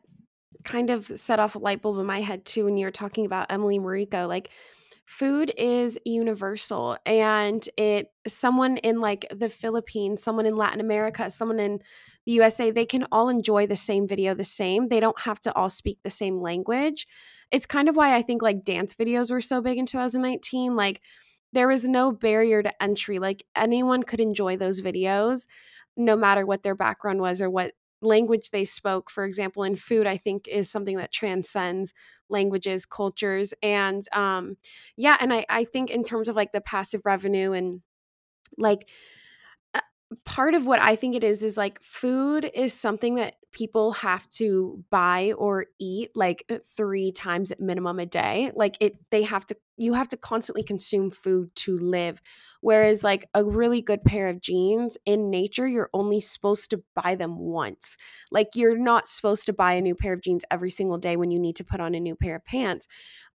kind 0.65 0.91
of 0.91 1.07
set 1.17 1.39
off 1.39 1.55
a 1.55 1.59
light 1.59 1.83
bulb 1.83 1.99
in 1.99 2.07
my 2.07 2.21
head 2.21 2.45
too 2.45 2.65
when 2.65 2.77
you 2.77 2.87
were 2.87 2.91
talking 2.93 3.27
about 3.27 3.47
Emily 3.51 3.79
Mariko. 3.79 4.27
Like 4.27 4.51
food 5.05 5.53
is 5.57 5.99
universal 6.05 6.97
and 7.07 7.69
it 7.77 8.11
someone 8.27 8.77
in 8.79 9.01
like 9.01 9.27
the 9.31 9.49
Philippines, 9.49 10.23
someone 10.23 10.47
in 10.47 10.57
Latin 10.57 10.81
America, 10.81 11.31
someone 11.31 11.61
in 11.61 11.81
the 12.25 12.33
USA, 12.33 12.73
they 12.73 12.87
can 12.87 13.07
all 13.13 13.29
enjoy 13.29 13.67
the 13.69 13.77
same 13.77 14.09
video 14.09 14.35
the 14.35 14.43
same. 14.43 14.89
They 14.89 14.99
don't 14.99 15.21
have 15.21 15.39
to 15.41 15.55
all 15.55 15.71
speak 15.71 15.99
the 16.03 16.11
same 16.11 16.41
language. 16.41 17.07
It's 17.53 17.67
kind 17.67 17.89
of 17.89 17.95
why 17.95 18.17
I 18.17 18.23
think 18.23 18.43
like 18.43 18.65
dance 18.65 18.95
videos 18.95 19.31
were 19.31 19.41
so 19.41 19.61
big 19.61 19.79
in 19.79 19.87
2019. 19.87 20.75
Like 20.75 21.01
there 21.57 21.69
was 21.69 21.89
no 21.89 22.13
barrier 22.13 22.63
to 22.63 22.83
entry. 22.83 23.19
Like 23.19 23.45
anyone 23.57 24.03
could 24.03 24.21
enjoy 24.21 24.57
those 24.57 24.83
videos 24.83 25.47
no 25.97 26.15
matter 26.15 26.45
what 26.45 26.63
their 26.63 26.75
background 26.75 27.21
was 27.21 27.41
or 27.41 27.49
what 27.49 27.73
language 28.03 28.51
they 28.51 28.65
spoke 28.65 29.11
for 29.11 29.25
example 29.25 29.63
in 29.63 29.75
food 29.75 30.07
i 30.07 30.19
think 30.19 30.47
is 30.47 30.71
something 30.71 30.99
that 30.99 31.11
transcends 31.11 31.95
languages 32.29 32.85
cultures 32.85 33.55
and 33.63 34.07
um 34.13 34.59
yeah 34.99 35.17
and 35.19 35.33
i 35.33 35.47
i 35.49 35.65
think 35.65 35.91
in 35.91 36.03
terms 36.03 36.29
of 36.29 36.37
like 36.37 36.53
the 36.53 36.61
passive 36.61 37.01
revenue 37.07 37.53
and 37.53 37.81
like 38.59 38.91
part 40.25 40.55
of 40.55 40.65
what 40.67 40.81
i 40.81 40.95
think 40.95 41.17
it 41.17 41.25
is 41.25 41.43
is 41.43 41.57
like 41.57 41.83
food 41.83 42.49
is 42.55 42.73
something 42.73 43.17
that 43.17 43.35
people 43.51 43.91
have 43.91 44.29
to 44.29 44.85
buy 44.91 45.33
or 45.33 45.67
eat 45.81 46.11
like 46.15 46.45
uh, 46.49 46.59
three 46.77 47.11
times 47.11 47.51
at 47.51 47.59
minimum 47.59 47.99
a 47.99 48.07
day 48.07 48.53
like 48.55 48.77
it 48.81 48.95
they 49.11 49.25
have 49.25 49.45
to 49.45 49.57
you 49.77 49.95
have 49.95 50.07
to 50.07 50.17
constantly 50.17 50.63
consume 50.63 51.11
food 51.11 51.51
to 51.57 51.77
live 51.79 52.23
whereas 52.61 53.03
like 53.03 53.29
a 53.35 53.45
really 53.45 53.83
good 53.83 54.05
pair 54.05 54.29
of 54.29 54.41
jeans 54.41 54.97
in 55.07 55.29
nature 55.29 55.67
you're 55.67 55.91
only 55.93 56.21
supposed 56.21 56.71
to 56.71 56.81
buy 56.95 57.17
them 57.17 57.37
once 57.39 57.97
like 58.31 58.49
you're 58.55 58.79
not 58.79 59.09
supposed 59.09 59.45
to 59.45 59.53
buy 59.53 59.73
a 59.73 59.81
new 59.81 59.95
pair 59.97 60.13
of 60.13 60.21
jeans 60.21 60.45
every 60.53 60.71
single 60.71 60.99
day 60.99 61.17
when 61.17 61.33
you 61.33 61.39
need 61.39 61.57
to 61.57 61.65
put 61.65 61.81
on 61.81 61.97
a 61.97 62.01
new 62.01 62.15
pair 62.15 62.37
of 62.37 62.45
pants 62.45 62.87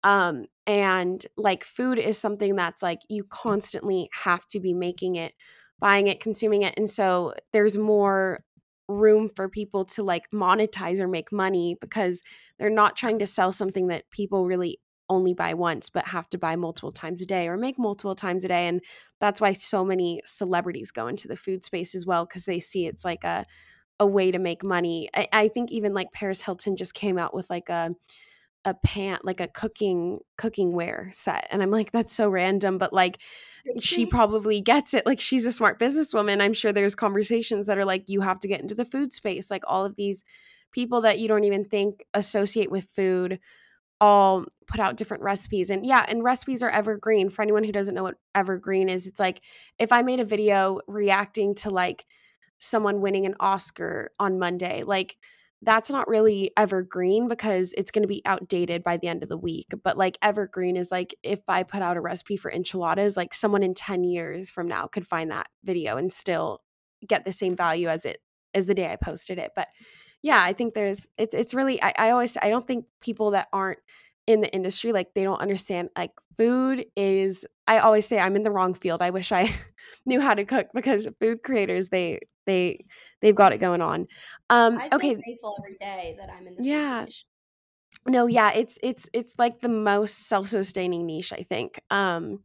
um 0.05 0.45
and 0.67 1.27
like 1.37 1.65
food 1.65 1.99
is 1.99 2.19
something 2.19 2.57
that's 2.57 2.83
like 2.83 3.01
you 3.09 3.25
constantly 3.25 4.09
have 4.13 4.47
to 4.47 4.61
be 4.61 4.75
making 4.75 5.17
it 5.17 5.33
buying 5.81 6.07
it 6.07 6.21
consuming 6.21 6.63
it 6.63 6.75
and 6.77 6.89
so 6.89 7.35
there's 7.53 7.77
more 7.77 8.41
room 8.89 9.29
for 9.29 9.49
people 9.49 9.85
to 9.85 10.03
like 10.03 10.31
monetize 10.33 10.99
or 10.99 11.09
make 11.09 11.31
money 11.31 11.77
because 11.81 12.23
they're 12.59 12.71
not 12.71 12.97
trying 12.97 13.19
to 13.19 13.27
sell 13.27 13.53
something 13.53 13.89
that 13.89 14.11
people 14.11 14.47
really 14.47 14.81
only 15.11 15.35
buy 15.35 15.55
once 15.55 15.89
but 15.91 16.09
have 16.09 16.29
to 16.29 16.39
buy 16.39 16.57
multiple 16.57 16.93
times 16.93 17.21
a 17.21 17.27
day 17.27 17.49
or 17.49 17.57
make 17.57 17.79
multiple 17.79 18.15
times 18.15 18.45
a 18.45 18.49
day 18.49 18.67
and 18.67 18.81
that's 19.21 19.41
why 19.41 19.53
so 19.53 19.85
many 19.85 20.21
celebrities 20.25 20.91
go 20.91 21.07
into 21.07 21.29
the 21.29 21.37
food 21.37 21.65
space 21.65 21.95
as 21.95 22.05
well 22.07 22.25
because 22.27 22.45
they 22.45 22.61
see 22.61 22.87
it's 22.87 23.05
like 23.05 23.25
a 23.25 23.45
a 24.01 24.07
way 24.07 24.31
to 24.31 24.39
make 24.39 24.63
money. 24.63 25.09
I, 25.15 25.29
I 25.33 25.49
think 25.49 25.71
even 25.73 25.93
like 25.95 26.13
paris 26.13 26.43
hilton 26.43 26.77
just 26.77 26.95
came 26.95 27.19
out 27.19 27.35
with 27.35 27.51
like 27.51 27.69
a 27.69 27.91
a 28.65 28.75
pan 28.75 29.19
like 29.23 29.41
a 29.41 29.49
cooking 29.49 30.19
cooking 30.37 30.73
ware 30.73 31.11
set 31.13 31.47
and 31.51 31.63
i'm 31.63 31.71
like 31.71 31.93
that's 31.93 32.13
so 32.13 32.29
random 32.29 32.77
but 32.77 32.93
like 32.93 33.19
she 33.79 34.07
probably 34.07 34.61
gets 34.61 34.95
it. 34.95 35.07
Like 35.07 35.21
she's 35.21 35.47
a 35.47 35.53
smart 35.53 35.79
businesswoman. 35.79 36.41
I'm 36.41 36.53
sure 36.53 36.73
there's 36.73 36.95
conversations 36.95 37.67
that 37.67 37.79
are 37.79 37.85
like, 37.85 38.09
you 38.09 38.21
have 38.21 38.41
to 38.41 38.49
get 38.49 38.61
into 38.61 38.75
the 38.75 38.85
food 38.85 39.13
space. 39.13 39.51
Like 39.51 39.65
all 39.67 39.85
of 39.85 39.97
these 39.97 40.25
people 40.73 41.03
that 41.03 41.19
you 41.19 41.29
don't 41.29 41.45
even 41.45 41.65
think 41.65 42.05
associate 42.15 42.71
with 42.71 42.85
food 42.85 43.41
all 44.01 44.45
put 44.67 44.81
out 44.81 44.97
different 44.97 45.23
recipes. 45.23 45.71
And 45.71 45.85
yeah, 45.85 46.05
and 46.09 46.23
recipes 46.23 46.63
are 46.63 46.71
evergreen. 46.71 47.29
For 47.29 47.43
anyone 47.43 47.65
who 47.65 47.73
doesn't 47.73 47.95
know 47.95 48.05
what 48.05 48.19
evergreen 48.35 48.89
is, 48.89 49.07
it's 49.07 49.21
like 49.21 49.43
if 49.79 49.93
I 49.93 50.03
made 50.03 50.21
a 50.21 50.25
video 50.25 50.81
reacting 50.87 51.55
to 51.57 51.71
like 51.71 52.05
someone 52.59 53.01
winning 53.01 53.27
an 53.27 53.35
Oscar 53.41 54.13
on 54.19 54.39
Monday, 54.39 54.83
like 54.85 55.17
that's 55.63 55.91
not 55.91 56.09
really 56.09 56.53
evergreen 56.57 57.29
because 57.29 57.75
it's 57.77 57.91
going 57.91 58.03
to 58.03 58.09
be 58.09 58.23
outdated 58.25 58.85
by 58.85 58.97
the 58.97 59.09
end 59.09 59.23
of 59.23 59.29
the 59.29 59.37
week. 59.37 59.67
But 59.83 59.99
like 59.99 60.17
evergreen 60.23 60.77
is 60.77 60.93
like 60.93 61.15
if 61.23 61.41
I 61.49 61.65
put 61.65 61.83
out 61.83 61.97
a 61.97 62.01
recipe 62.01 62.37
for 62.37 62.51
enchiladas, 62.51 63.17
like 63.17 63.35
someone 63.35 63.63
in 63.63 63.75
10 63.75 64.05
years 64.05 64.51
from 64.51 64.69
now 64.69 64.87
could 64.87 65.07
find 65.07 65.31
that 65.31 65.49
video 65.65 65.97
and 65.97 66.13
still 66.13 66.63
get 67.07 67.25
the 67.25 67.33
same 67.33 67.57
value 67.57 67.89
as 67.89 68.05
it 68.05 68.19
as 68.55 68.67
the 68.67 68.75
day 68.75 68.91
I 68.91 68.97
posted 68.97 69.39
it. 69.39 69.51
But 69.57 69.69
yeah, 70.23 70.43
I 70.43 70.53
think 70.53 70.75
there's 70.75 71.09
it's 71.17 71.35
it's 71.35 71.55
really 71.55 71.83
I, 71.83 71.93
I 71.97 72.11
always 72.11 72.37
I 72.37 72.51
don't 72.51 72.67
think 72.67 72.87
people 73.01 73.33
that 73.33 73.49
aren't 73.53 73.79
in 74.27 74.41
the 74.41 74.53
industry 74.53 74.93
like 74.93 75.15
they 75.15 75.25
don't 75.25 75.41
understand 75.41 75.89
like 75.97 76.13
food 76.37 76.85
is 76.97 77.47
I 77.67 77.79
always 77.79 78.07
say 78.07 78.19
I'm 78.19 78.37
in 78.37 78.43
the 78.43 78.51
wrong 78.51 78.75
field. 78.75 79.03
I 79.03 79.11
wish 79.11 79.33
I 79.33 79.55
knew 80.07 80.21
how 80.21 80.35
to 80.35 80.45
cook 80.45 80.69
because 80.75 81.09
food 81.21 81.43
creators 81.43 81.89
they 81.89 82.21
they 82.47 82.85
they've 83.21 83.35
got 83.35 83.53
it 83.53 83.59
going 83.59 83.81
on. 83.81 84.07
Um 84.51 84.81
okay. 84.93 85.15
grateful 85.15 85.57
every 85.59 85.77
day 85.77 86.17
that 86.19 86.31
I'm 86.31 86.47
in 86.47 86.57
this 86.57 86.67
Yeah. 86.67 87.05
niche. 87.05 87.27
No, 88.07 88.27
yeah, 88.27 88.53
it's 88.53 88.79
it's 88.83 89.09
it's 89.13 89.35
like 89.39 89.61
the 89.61 89.69
most 89.69 90.29
self-sustaining 90.29 91.07
niche, 91.07 91.33
I 91.33 91.43
think. 91.43 91.81
Um 91.91 92.41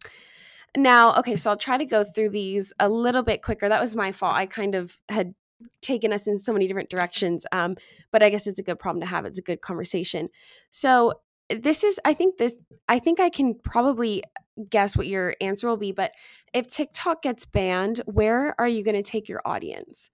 now, 0.76 1.16
okay, 1.20 1.36
so 1.36 1.52
I'll 1.52 1.58
try 1.58 1.78
to 1.78 1.86
go 1.86 2.04
through 2.04 2.30
these 2.30 2.74
a 2.80 2.90
little 2.90 3.22
bit 3.22 3.44
quicker. 3.44 3.70
That 3.70 3.82
was 3.82 3.96
my 3.96 4.12
fault. 4.12 4.36
I 4.36 4.48
kind 4.48 4.74
of 4.74 4.98
had 5.08 5.36
taken 5.82 6.12
us 6.12 6.28
in 6.28 6.38
so 6.38 6.52
many 6.52 6.68
different 6.68 6.90
directions. 6.90 7.46
Um, 7.52 7.76
but 8.12 8.24
I 8.24 8.30
guess 8.30 8.48
it's 8.48 8.60
a 8.60 8.64
good 8.64 8.80
problem 8.80 9.02
to 9.02 9.08
have. 9.08 9.26
It's 9.26 9.40
a 9.40 9.44
good 9.44 9.62
conversation. 9.62 10.30
So 10.70 11.14
this 11.50 11.84
is, 11.84 12.00
I 12.06 12.14
think 12.14 12.38
this, 12.38 12.56
I 12.90 13.00
think 13.00 13.20
I 13.20 13.30
can 13.30 13.56
probably 13.56 14.24
guess 14.70 14.98
what 14.98 15.08
your 15.08 15.36
answer 15.42 15.68
will 15.68 15.78
be. 15.78 15.92
But 15.92 16.12
if 16.54 16.68
TikTok 16.68 17.22
gets 17.22 17.46
banned, 17.46 18.02
where 18.06 18.60
are 18.60 18.68
you 18.68 18.84
going 18.84 18.96
to 18.96 19.04
take 19.04 19.30
your 19.30 19.42
audience? 19.46 20.10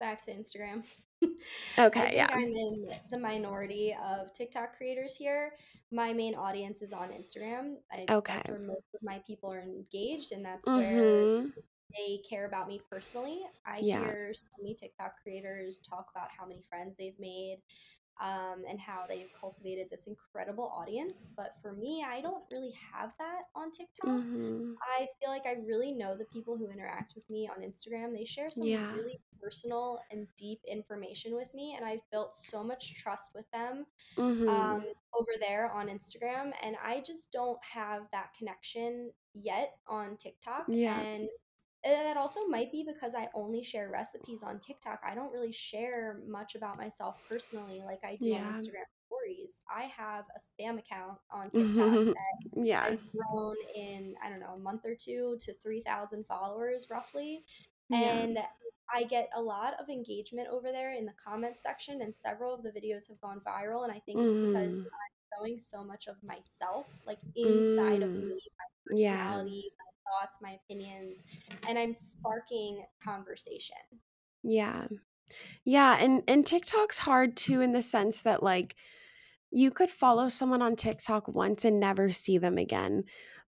Back 0.00 0.24
to 0.26 0.32
Instagram. 0.32 0.82
Okay, 1.78 2.12
yeah. 2.14 2.28
I'm 2.30 2.54
in 2.54 2.90
the 3.10 3.18
minority 3.18 3.96
of 4.04 4.32
TikTok 4.34 4.76
creators 4.76 5.14
here. 5.14 5.52
My 5.90 6.12
main 6.12 6.34
audience 6.34 6.82
is 6.82 6.92
on 6.92 7.08
Instagram. 7.08 7.76
I, 7.90 8.04
Okay. 8.12 8.34
That's 8.34 8.50
where 8.50 8.58
most 8.58 8.84
of 8.94 9.02
my 9.02 9.20
people 9.26 9.50
are 9.50 9.60
engaged, 9.60 10.32
and 10.32 10.44
that's 10.44 10.66
where 10.66 11.02
Mm-hmm. 11.02 11.48
they 11.96 12.18
care 12.28 12.46
about 12.46 12.68
me 12.68 12.80
personally. 12.90 13.40
I 13.66 13.78
Yeah. 13.78 14.00
hear 14.04 14.32
so 14.34 14.46
many 14.60 14.74
TikTok 14.74 15.14
creators 15.22 15.78
talk 15.78 16.06
about 16.14 16.28
how 16.30 16.46
many 16.46 16.62
friends 16.68 16.96
they've 16.98 17.18
made 17.18 17.58
um, 18.20 18.64
and 18.68 18.80
how 18.80 19.04
they've 19.08 19.28
cultivated 19.38 19.88
this 19.90 20.06
incredible 20.06 20.72
audience. 20.74 21.28
But 21.36 21.54
for 21.60 21.72
me, 21.72 22.04
I 22.08 22.20
don't 22.20 22.44
really 22.50 22.72
have 22.92 23.12
that 23.18 23.42
on 23.54 23.70
TikTok. 23.70 24.08
Mm-hmm. 24.24 24.72
I 24.98 25.06
feel 25.20 25.30
like 25.30 25.44
I 25.46 25.56
really 25.66 25.92
know 25.92 26.16
the 26.16 26.24
people 26.26 26.56
who 26.56 26.70
interact 26.70 27.12
with 27.14 27.28
me 27.28 27.48
on 27.48 27.62
Instagram. 27.62 28.12
They 28.16 28.24
share 28.24 28.50
some 28.50 28.66
Yeah. 28.66 28.92
really 28.94 29.20
personal 29.42 30.00
and 30.10 30.26
deep 30.36 30.60
information 30.66 31.34
with 31.34 31.52
me, 31.54 31.74
and 31.76 31.84
I've 31.84 32.00
built 32.10 32.34
so 32.34 32.64
much 32.64 32.94
trust 33.02 33.32
with 33.34 33.50
them 33.52 33.84
Mm-hmm. 34.16 34.48
um, 34.48 34.84
over 35.18 35.32
there 35.40 35.70
on 35.70 35.88
Instagram. 35.88 36.52
And 36.62 36.76
I 36.82 37.02
just 37.06 37.30
don't 37.32 37.58
have 37.62 38.02
that 38.12 38.28
connection 38.38 39.10
yet 39.34 39.74
on 39.86 40.16
TikTok. 40.16 40.64
Yeah. 40.68 40.98
And 40.98 41.28
that 41.92 42.16
also 42.16 42.46
might 42.46 42.72
be 42.72 42.84
because 42.84 43.14
I 43.14 43.28
only 43.34 43.62
share 43.62 43.90
recipes 43.90 44.42
on 44.42 44.58
TikTok. 44.58 45.00
I 45.04 45.14
don't 45.14 45.32
really 45.32 45.52
share 45.52 46.20
much 46.26 46.54
about 46.54 46.76
myself 46.78 47.16
personally 47.28 47.82
like 47.84 48.00
I 48.04 48.16
do 48.16 48.28
Yeah. 48.28 48.46
on 48.48 48.54
Instagram 48.54 48.84
stories. 49.06 49.62
I 49.70 49.84
have 49.84 50.24
a 50.34 50.40
spam 50.40 50.78
account 50.78 51.18
on 51.30 51.50
TikTok 51.50 51.76
that 51.76 52.64
yeah. 52.64 52.84
I've 52.84 53.00
grown 53.12 53.56
in, 53.74 54.14
I 54.22 54.28
don't 54.28 54.40
know, 54.40 54.54
a 54.54 54.58
month 54.58 54.84
or 54.84 54.94
two 54.94 55.36
to 55.40 55.52
3,000 55.54 56.26
followers 56.26 56.88
roughly. 56.90 57.44
Yeah. 57.88 58.12
And 58.12 58.38
I 58.92 59.04
get 59.04 59.28
a 59.34 59.42
lot 59.42 59.74
of 59.80 59.88
engagement 59.88 60.48
over 60.48 60.70
there 60.72 60.94
in 60.94 61.06
the 61.06 61.14
comments 61.24 61.62
section, 61.62 62.02
and 62.02 62.14
several 62.14 62.54
of 62.54 62.62
the 62.62 62.70
videos 62.70 63.08
have 63.08 63.20
gone 63.20 63.40
viral. 63.46 63.84
And 63.84 63.92
I 63.92 64.00
think 64.00 64.20
it's 64.20 64.34
because 64.34 64.78
Mm. 64.78 64.84
I'm 64.84 65.38
showing 65.38 65.60
so 65.60 65.84
much 65.84 66.06
of 66.06 66.22
myself, 66.22 66.86
like 67.04 67.18
inside 67.34 68.02
of 68.02 68.10
Mm. 68.10 68.28
me, 68.28 68.40
my 68.58 68.96
Yeah. 68.96 69.42
Thoughts, 70.06 70.38
my 70.40 70.56
opinions, 70.64 71.24
and 71.68 71.78
I'm 71.78 71.94
sparking 71.94 72.84
conversation. 73.02 73.76
Yeah. 74.42 74.86
Yeah, 75.64 75.96
and 75.98 76.22
and 76.28 76.46
TikTok's 76.46 76.98
hard 76.98 77.36
too 77.36 77.60
in 77.60 77.72
the 77.72 77.82
sense 77.82 78.22
that 78.22 78.42
like 78.42 78.76
you 79.50 79.70
could 79.70 79.90
follow 79.90 80.28
someone 80.28 80.62
on 80.62 80.76
TikTok 80.76 81.28
once 81.28 81.64
and 81.64 81.80
never 81.80 82.12
see 82.12 82.38
them 82.38 82.58
again. 82.58 83.04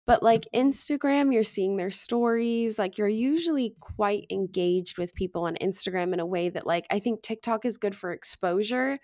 But 0.07 0.23
like 0.23 0.47
Instagram, 0.55 1.35
you're 1.35 1.45
seeing 1.45 1.77
their 1.77 1.91
stories. 1.91 2.79
Like 2.79 2.97
you're 2.97 3.09
usually 3.09 3.75
quite 3.79 4.25
engaged 4.31 4.97
with 4.97 5.15
people 5.15 5.45
on 5.45 5.57
Instagram 5.57 6.15
in 6.15 6.21
a 6.21 6.27
way 6.27 6.49
that 6.49 6.67
like 6.67 6.87
I 6.91 6.99
think 6.99 7.23
TikTok 7.23 7.65
is 7.65 7.77
good 7.77 7.95
for 7.95 8.11
exposure, 8.11 8.99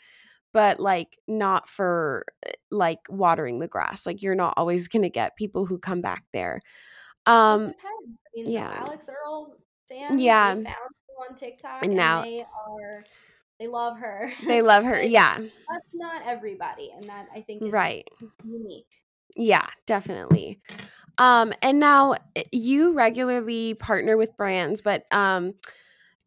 but 0.55 0.81
like 0.81 1.19
not 1.29 1.69
for 1.69 2.25
eh, 2.47 2.53
like 2.71 3.01
watering 3.11 3.59
the 3.59 3.69
grass. 3.69 4.07
Like 4.07 4.23
you're 4.23 4.35
not 4.35 4.55
always 4.57 4.89
going 4.89 5.03
to 5.03 5.11
get 5.11 5.37
people 5.37 5.67
who 5.67 5.79
come 5.79 6.01
back 6.01 6.25
there. 6.33 6.61
Um 7.27 7.62
It 7.62 7.66
depends. 7.77 7.83
I 7.87 8.29
mean, 8.35 8.51
yeah. 8.51 8.85
Alix 8.87 9.09
Earle 9.09 9.57
fans, 9.89 10.20
yeah. 10.20 10.55
found 10.55 10.66
on 11.29 11.35
TikTok 11.37 11.85
and, 11.85 11.95
now, 11.95 12.22
and 12.22 12.33
they 12.33 12.41
are 12.43 13.05
they 13.59 13.68
love 13.68 13.99
her. 13.99 14.33
They 14.47 14.62
love 14.62 14.85
her. 14.85 15.01
yeah. 15.03 15.37
That's 15.39 15.95
not 15.95 16.22
everybody 16.27 16.91
and 16.95 17.09
that 17.09 17.29
I 17.35 17.41
think 17.41 17.62
is 17.62 17.70
right. 17.70 18.07
unique. 18.45 19.03
Yeah, 19.37 19.66
definitely. 19.87 20.61
Um 21.18 21.53
and 21.62 21.79
now 21.79 22.14
eh, 22.35 22.45
you 22.51 22.95
regularly 22.95 23.75
partner 23.75 24.16
with 24.16 24.37
brands, 24.37 24.81
but 24.81 25.05
um 25.12 25.55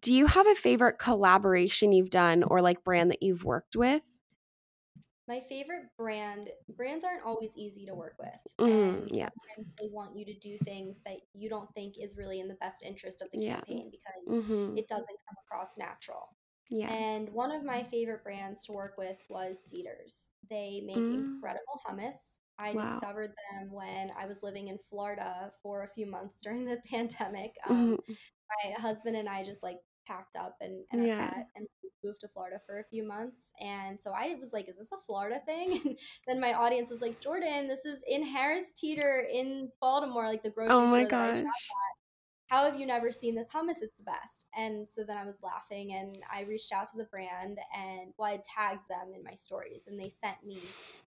do 0.01 0.13
you 0.13 0.27
have 0.27 0.47
a 0.47 0.55
favorite 0.55 0.99
collaboration 0.99 1.91
you've 1.91 2.09
done 2.11 2.43
or 2.43 2.61
like 2.61 2.83
brand 2.83 3.11
that 3.11 3.23
you've 3.23 3.43
worked 3.43 3.75
with? 3.75 4.16
My 5.28 5.41
favorite 5.49 5.88
brand 5.97 6.49
brands 6.75 7.03
aren't 7.03 7.25
always 7.25 7.51
easy 7.57 7.86
to 7.86 7.93
work 7.93 8.15
with. 8.17 8.39
Mm, 8.59 8.69
and 8.69 9.11
yeah. 9.11 9.30
they 9.78 9.89
want 9.91 10.15
you 10.15 10.25
to 10.25 10.34
do 10.39 10.57
things 10.63 11.01
that 11.05 11.17
you 11.34 11.49
don't 11.49 11.71
think 11.73 11.95
is 11.99 12.15
really 12.15 12.39
in 12.39 12.47
the 12.47 12.55
best 12.55 12.82
interest 12.84 13.21
of 13.21 13.30
the 13.34 13.43
yeah. 13.43 13.55
campaign 13.55 13.91
because 13.91 14.43
mm-hmm. 14.43 14.78
it 14.78 14.88
doesn't 14.88 15.05
come 15.07 15.36
across 15.45 15.78
natural. 15.78 16.30
Yeah. 16.69 16.91
And 16.91 17.30
one 17.30 17.51
of 17.51 17.63
my 17.63 17.84
favorite 17.84 18.23
brands 18.23 18.65
to 18.65 18.71
work 18.71 18.95
with 18.97 19.17
was 19.30 19.63
Cedars. 19.63 20.30
They 20.49 20.82
make 20.86 20.97
mm. 20.97 21.13
incredible 21.13 21.82
hummus. 21.88 22.36
I 22.59 22.73
wow. 22.73 22.84
discovered 22.84 23.30
them 23.30 23.71
when 23.71 24.11
I 24.19 24.25
was 24.25 24.43
living 24.43 24.67
in 24.67 24.78
Florida 24.89 25.51
for 25.61 25.84
a 25.84 25.89
few 25.93 26.05
months 26.05 26.39
during 26.43 26.65
the 26.65 26.78
pandemic. 26.89 27.55
Um, 27.69 27.97
mm-hmm. 27.97 28.13
My 28.65 28.82
husband 28.82 29.15
and 29.15 29.30
I 29.30 29.43
just 29.43 29.63
like 29.63 29.78
packed 30.07 30.35
up 30.35 30.57
and, 30.61 30.83
and 30.91 31.05
yeah. 31.05 31.13
our 31.13 31.29
cat 31.29 31.47
and 31.55 31.67
moved 32.03 32.21
to 32.21 32.27
Florida 32.27 32.59
for 32.65 32.79
a 32.79 32.83
few 32.83 33.05
months. 33.05 33.51
And 33.59 33.99
so 33.99 34.11
I 34.11 34.35
was 34.39 34.53
like, 34.53 34.69
is 34.69 34.77
this 34.77 34.91
a 34.91 35.01
Florida 35.05 35.39
thing? 35.45 35.81
And 35.83 35.97
then 36.27 36.39
my 36.39 36.53
audience 36.53 36.89
was 36.89 37.01
like, 37.01 37.19
Jordan, 37.19 37.67
this 37.67 37.85
is 37.85 38.03
in 38.07 38.23
Harris 38.23 38.71
Teeter 38.71 39.27
in 39.31 39.69
Baltimore, 39.81 40.27
like 40.27 40.43
the 40.43 40.49
grocery 40.49 40.73
oh 40.73 40.87
store 40.87 41.07
that 41.07 41.13
I 41.13 41.35
shop 41.35 41.45
at 41.45 41.97
how 42.47 42.63
have 42.63 42.79
you 42.79 42.85
never 42.85 43.11
seen 43.11 43.35
this 43.35 43.49
hummus? 43.49 43.81
It's 43.81 43.97
the 43.97 44.03
best. 44.05 44.47
And 44.57 44.89
so 44.89 45.03
then 45.03 45.17
I 45.17 45.25
was 45.25 45.43
laughing 45.43 45.93
and 45.93 46.17
I 46.33 46.41
reached 46.41 46.71
out 46.71 46.89
to 46.91 46.97
the 46.97 47.03
brand 47.05 47.59
and 47.77 48.13
well, 48.17 48.31
I 48.31 48.41
tagged 48.45 48.87
them 48.89 49.13
in 49.13 49.23
my 49.23 49.33
stories 49.33 49.83
and 49.87 49.99
they 49.99 50.09
sent 50.09 50.43
me 50.45 50.61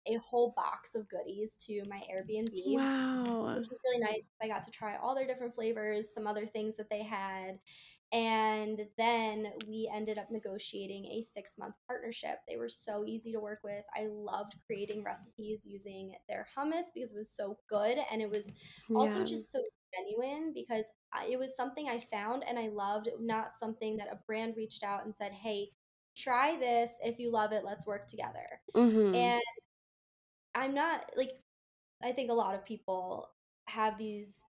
a 0.05 0.17
whole 0.17 0.53
box 0.55 0.93
of 0.93 1.09
goodies 1.09 1.55
to 1.65 1.81
my 1.89 2.01
Airbnb. 2.13 2.77
Wow. 2.77 3.55
Which 3.57 3.69
was 3.69 3.79
really 3.83 4.03
nice. 4.03 4.23
I 4.41 4.47
got 4.47 4.63
to 4.65 4.71
try 4.71 4.97
all 4.97 5.15
their 5.15 5.25
different 5.25 5.55
flavors, 5.55 6.13
some 6.13 6.27
other 6.27 6.45
things 6.45 6.77
that 6.77 6.89
they 6.91 7.01
had. 7.01 7.57
And 8.13 8.85
then 8.97 9.53
we 9.67 9.89
ended 9.93 10.17
up 10.17 10.29
negotiating 10.29 11.05
a 11.05 11.23
six 11.23 11.57
month 11.57 11.75
partnership. 11.87 12.39
They 12.47 12.57
were 12.57 12.69
so 12.69 13.05
easy 13.05 13.31
to 13.31 13.39
work 13.39 13.59
with. 13.63 13.85
I 13.95 14.07
loved 14.11 14.55
creating 14.65 15.03
recipes 15.03 15.65
using 15.65 16.13
their 16.27 16.45
hummus 16.57 16.87
because 16.93 17.11
it 17.11 17.17
was 17.17 17.31
so 17.31 17.57
good. 17.69 17.97
And 18.11 18.21
it 18.21 18.29
was 18.29 18.51
also 18.93 19.19
yeah. 19.19 19.25
just 19.25 19.51
so 19.51 19.59
genuine 19.95 20.51
because 20.53 20.85
it 21.29 21.39
was 21.39 21.55
something 21.55 21.87
I 21.87 22.03
found 22.11 22.43
and 22.47 22.59
I 22.59 22.67
loved, 22.67 23.09
not 23.19 23.55
something 23.55 23.95
that 23.97 24.11
a 24.11 24.19
brand 24.27 24.55
reached 24.57 24.83
out 24.83 25.05
and 25.05 25.15
said, 25.15 25.31
hey, 25.31 25.69
try 26.17 26.57
this. 26.57 26.97
If 27.03 27.17
you 27.17 27.31
love 27.31 27.53
it, 27.53 27.63
let's 27.63 27.85
work 27.85 28.07
together. 28.07 28.61
Mm-hmm. 28.75 29.15
And 29.15 29.41
I'm 30.53 30.73
not 30.73 31.05
like, 31.15 31.31
I 32.03 32.11
think 32.11 32.29
a 32.29 32.33
lot 32.33 32.55
of 32.55 32.65
people 32.65 33.29
have 33.67 33.97
these 33.97 34.43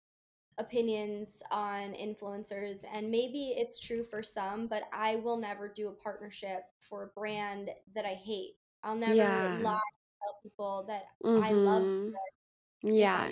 opinions 0.57 1.41
on 1.51 1.93
influencers 1.93 2.83
and 2.93 3.09
maybe 3.09 3.53
it's 3.57 3.79
true 3.79 4.03
for 4.03 4.21
some 4.21 4.67
but 4.67 4.83
i 4.93 5.15
will 5.17 5.37
never 5.37 5.67
do 5.67 5.87
a 5.87 5.91
partnership 5.91 6.63
for 6.79 7.03
a 7.03 7.07
brand 7.07 7.69
that 7.95 8.05
i 8.05 8.13
hate 8.13 8.55
i'll 8.83 8.95
never 8.95 9.13
yeah. 9.13 9.57
lie 9.61 9.79
tell 10.21 10.37
people 10.43 10.85
that 10.87 11.03
mm-hmm. 11.23 11.43
i 11.43 11.51
love 11.51 11.83
mm-hmm. 11.83 12.91
yeah 12.91 13.29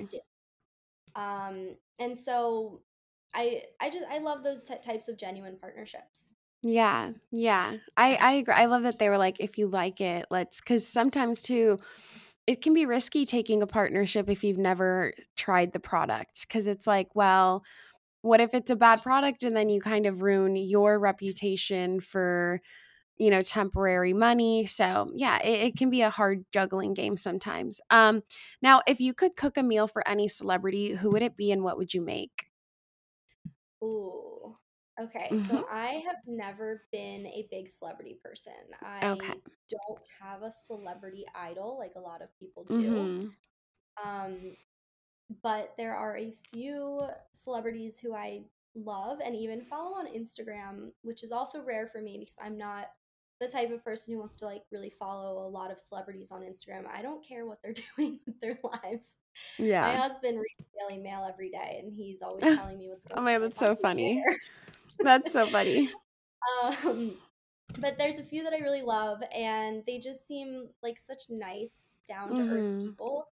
um 1.16 1.76
and 2.00 2.18
so 2.18 2.82
i 3.36 3.64
i 3.82 3.90
just 3.90 4.06
i 4.10 4.18
love 4.18 4.44
those 4.44 4.66
t- 4.66 4.76
types 4.82 5.08
of 5.08 5.18
genuine 5.18 5.58
partnerships 5.60 6.32
yeah 6.62 7.12
yeah 7.32 7.76
i 7.96 8.16
i 8.16 8.32
agree 8.34 8.54
i 8.54 8.66
love 8.66 8.84
that 8.84 9.00
they 9.00 9.10
were 9.10 9.18
like 9.18 9.40
if 9.40 9.58
you 9.58 9.68
like 9.68 10.02
it 10.02 10.26
let's 10.30 10.62
because 10.62 10.88
sometimes 10.88 11.42
too 11.42 11.80
it 12.50 12.62
can 12.64 12.74
be 12.74 12.88
risky 12.88 13.26
taking 13.26 13.62
a 13.62 13.68
partnership 13.68 14.28
if 14.28 14.44
you've 14.44 14.58
never 14.58 15.14
tried 15.36 15.72
the 15.72 15.80
product 15.80 16.48
because 16.48 16.66
it's 16.66 16.88
like, 16.88 17.08
well, 17.14 17.64
what 18.24 18.42
if 18.42 18.56
it's 18.56 18.72
a 18.72 18.76
bad 18.76 19.04
product 19.04 19.44
and 19.44 19.56
then 19.56 19.70
you 19.70 19.80
kind 19.80 20.08
of 20.08 20.24
ruin 20.24 20.56
your 20.56 20.98
reputation 20.98 22.00
for, 22.00 22.60
you 23.18 23.30
know, 23.30 23.44
temporary 23.44 24.14
money? 24.14 24.66
So, 24.66 25.12
yeah, 25.14 25.40
it, 25.44 25.60
it 25.60 25.78
can 25.78 25.92
be 25.92 26.02
a 26.02 26.10
hard 26.10 26.44
juggling 26.52 26.96
game 26.96 27.18
sometimes. 27.18 27.82
Um, 27.92 28.24
now, 28.64 28.82
if 28.88 29.00
you 29.00 29.14
could 29.14 29.36
cook 29.36 29.56
a 29.56 29.62
meal 29.62 29.88
for 29.88 30.08
any 30.08 30.28
celebrity, 30.28 30.96
who 30.96 31.12
would 31.12 31.22
it 31.22 31.38
be 31.38 31.52
and 31.52 31.62
what 31.64 31.78
would 31.78 31.94
you 31.94 32.02
make? 32.02 32.48
Ooh. 33.84 34.58
Okay, 35.02 35.30
mm-hmm. 35.32 35.48
so 35.50 35.66
I 35.72 36.04
have 36.06 36.18
never 36.28 36.84
been 36.92 37.26
a 37.28 37.48
big 37.50 37.70
celebrity 37.70 38.20
person. 38.24 38.54
I 38.84 39.12
okay. 39.12 39.34
don't 39.70 40.02
have 40.22 40.44
a 40.44 40.52
celebrity 40.52 41.26
idol 41.36 41.78
like 41.78 41.94
a 41.96 42.00
lot 42.00 42.22
of 42.22 42.28
people 42.38 42.64
do. 42.66 42.76
Mm-hmm. 42.76 44.10
Um, 44.10 44.56
but 45.42 45.74
there 45.78 45.96
are 45.96 46.18
a 46.18 46.34
few 46.52 47.02
celebrities 47.32 47.98
who 47.98 48.14
I 48.14 48.42
love 48.76 49.20
and 49.24 49.36
even 49.36 49.62
follow 49.62 49.96
on 49.96 50.08
Instagram, 50.08 50.92
which 51.02 51.24
is 51.24 51.32
also 51.32 51.62
rare 51.62 51.88
for 51.88 52.02
me 52.02 52.18
because 52.20 52.36
I'm 52.42 52.58
not 52.58 52.88
the 53.40 53.48
type 53.48 53.72
of 53.72 53.84
person 53.84 54.14
who 54.14 54.20
wants 54.20 54.36
to 54.36 54.46
like 54.46 54.64
really 54.72 54.90
follow 54.90 55.48
a 55.48 55.50
lot 55.50 55.72
of 55.72 55.80
celebrities 55.80 56.32
on 56.32 56.42
Instagram. 56.42 56.84
I 56.94 57.02
don't 57.02 57.26
care 57.26 57.46
what 57.46 57.60
they're 57.64 57.74
doing 57.98 58.20
with 58.26 58.40
their 58.42 58.60
lives. 58.64 59.16
Yeah. 59.58 59.82
My 59.82 59.96
husband 59.96 60.38
reads 60.38 60.70
Daily 60.78 61.02
Mail 61.02 61.26
every 61.28 61.50
day 61.50 61.80
and 61.82 61.94
he's 61.94 62.22
always 62.22 62.44
telling 62.58 62.78
me 62.78 62.90
what's 62.90 63.06
going 63.06 63.18
on. 63.18 63.24
oh 63.24 63.26
man, 63.26 63.42
that's 63.42 63.60
so 63.60 63.76
funny. 63.76 64.24
That's 65.00 65.32
so 65.32 65.46
funny. 65.46 65.90
Um, 66.84 67.18
but 67.80 67.98
there's 67.98 68.20
a 68.20 68.24
few 68.24 68.44
that 68.44 68.54
I 68.54 68.60
really 68.60 68.82
love, 68.82 69.20
and 69.34 69.84
they 69.86 70.00
just 70.00 70.26
seem 70.28 70.68
like 70.82 70.98
such 71.00 71.24
nice, 71.30 71.98
down 72.08 72.30
to 72.36 72.42
earth 72.42 72.60
mm-hmm. 72.60 72.80
people 72.80 73.28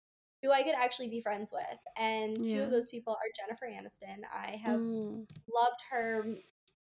who 0.41 0.51
I 0.51 0.63
could 0.63 0.75
actually 0.75 1.07
be 1.09 1.21
friends 1.21 1.51
with. 1.53 1.79
And 1.97 2.35
two 2.35 2.57
yeah. 2.57 2.61
of 2.63 2.71
those 2.71 2.87
people 2.87 3.13
are 3.13 3.31
Jennifer 3.37 3.65
Aniston. 3.65 4.21
I 4.33 4.57
have 4.57 4.79
mm. 4.79 5.25
loved 5.53 5.81
her 5.89 6.25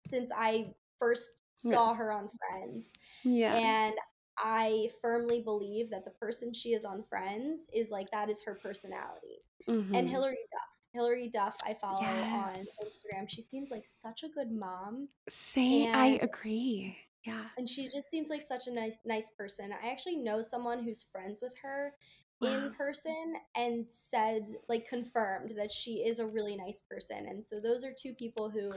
since 0.07 0.31
I 0.37 0.73
first 0.99 1.31
saw 1.57 1.93
her 1.95 2.11
on 2.11 2.31
Friends. 2.39 2.93
Yeah. 3.23 3.55
And 3.55 3.95
I 4.39 4.89
firmly 5.03 5.43
believe 5.43 5.91
that 5.91 6.07
the 6.07 6.13
person 6.13 6.55
she 6.55 6.71
is 6.71 6.87
on 6.87 7.03
Friends 7.03 7.69
is 7.75 7.91
like 7.91 8.11
that 8.13 8.31
is 8.31 8.43
her 8.43 8.55
personality. 8.55 9.43
Mm-hmm. 9.69 9.95
And 9.95 10.09
Hilary 10.09 10.39
Duff 10.53 10.80
Hilary 10.93 11.29
Duff 11.29 11.57
I 11.65 11.75
follow 11.75 12.01
yes. 12.01 12.79
on 12.81 12.87
Instagram. 12.87 13.29
She 13.29 13.43
seems 13.43 13.71
like 13.71 13.85
such 13.85 14.23
a 14.23 14.29
good 14.29 14.51
mom. 14.51 15.09
Say 15.29 15.89
I 15.91 16.19
agree. 16.23 16.97
Yeah. 17.25 17.45
And 17.59 17.69
she 17.69 17.89
just 17.89 18.11
seems 18.11 18.31
like 18.31 18.43
such 18.43 18.67
a 18.67 18.73
nice 18.73 18.99
nice 19.05 19.31
person. 19.31 19.71
I 19.73 19.91
actually 19.91 20.17
know 20.17 20.43
someone 20.43 20.83
who's 20.83 21.03
friends 21.03 21.41
with 21.43 21.55
her 21.63 21.93
wow. 22.41 22.49
in 22.49 22.75
person 22.75 23.35
and 23.55 23.85
said 23.89 24.49
like 24.69 24.89
confirmed 24.89 25.53
that 25.57 25.71
she 25.71 25.97
is 25.97 26.19
a 26.19 26.27
really 26.27 26.57
nice 26.57 26.83
person. 26.89 27.27
And 27.27 27.45
so 27.45 27.61
those 27.61 27.85
are 27.85 27.93
two 27.93 28.15
people 28.15 28.49
who 28.49 28.73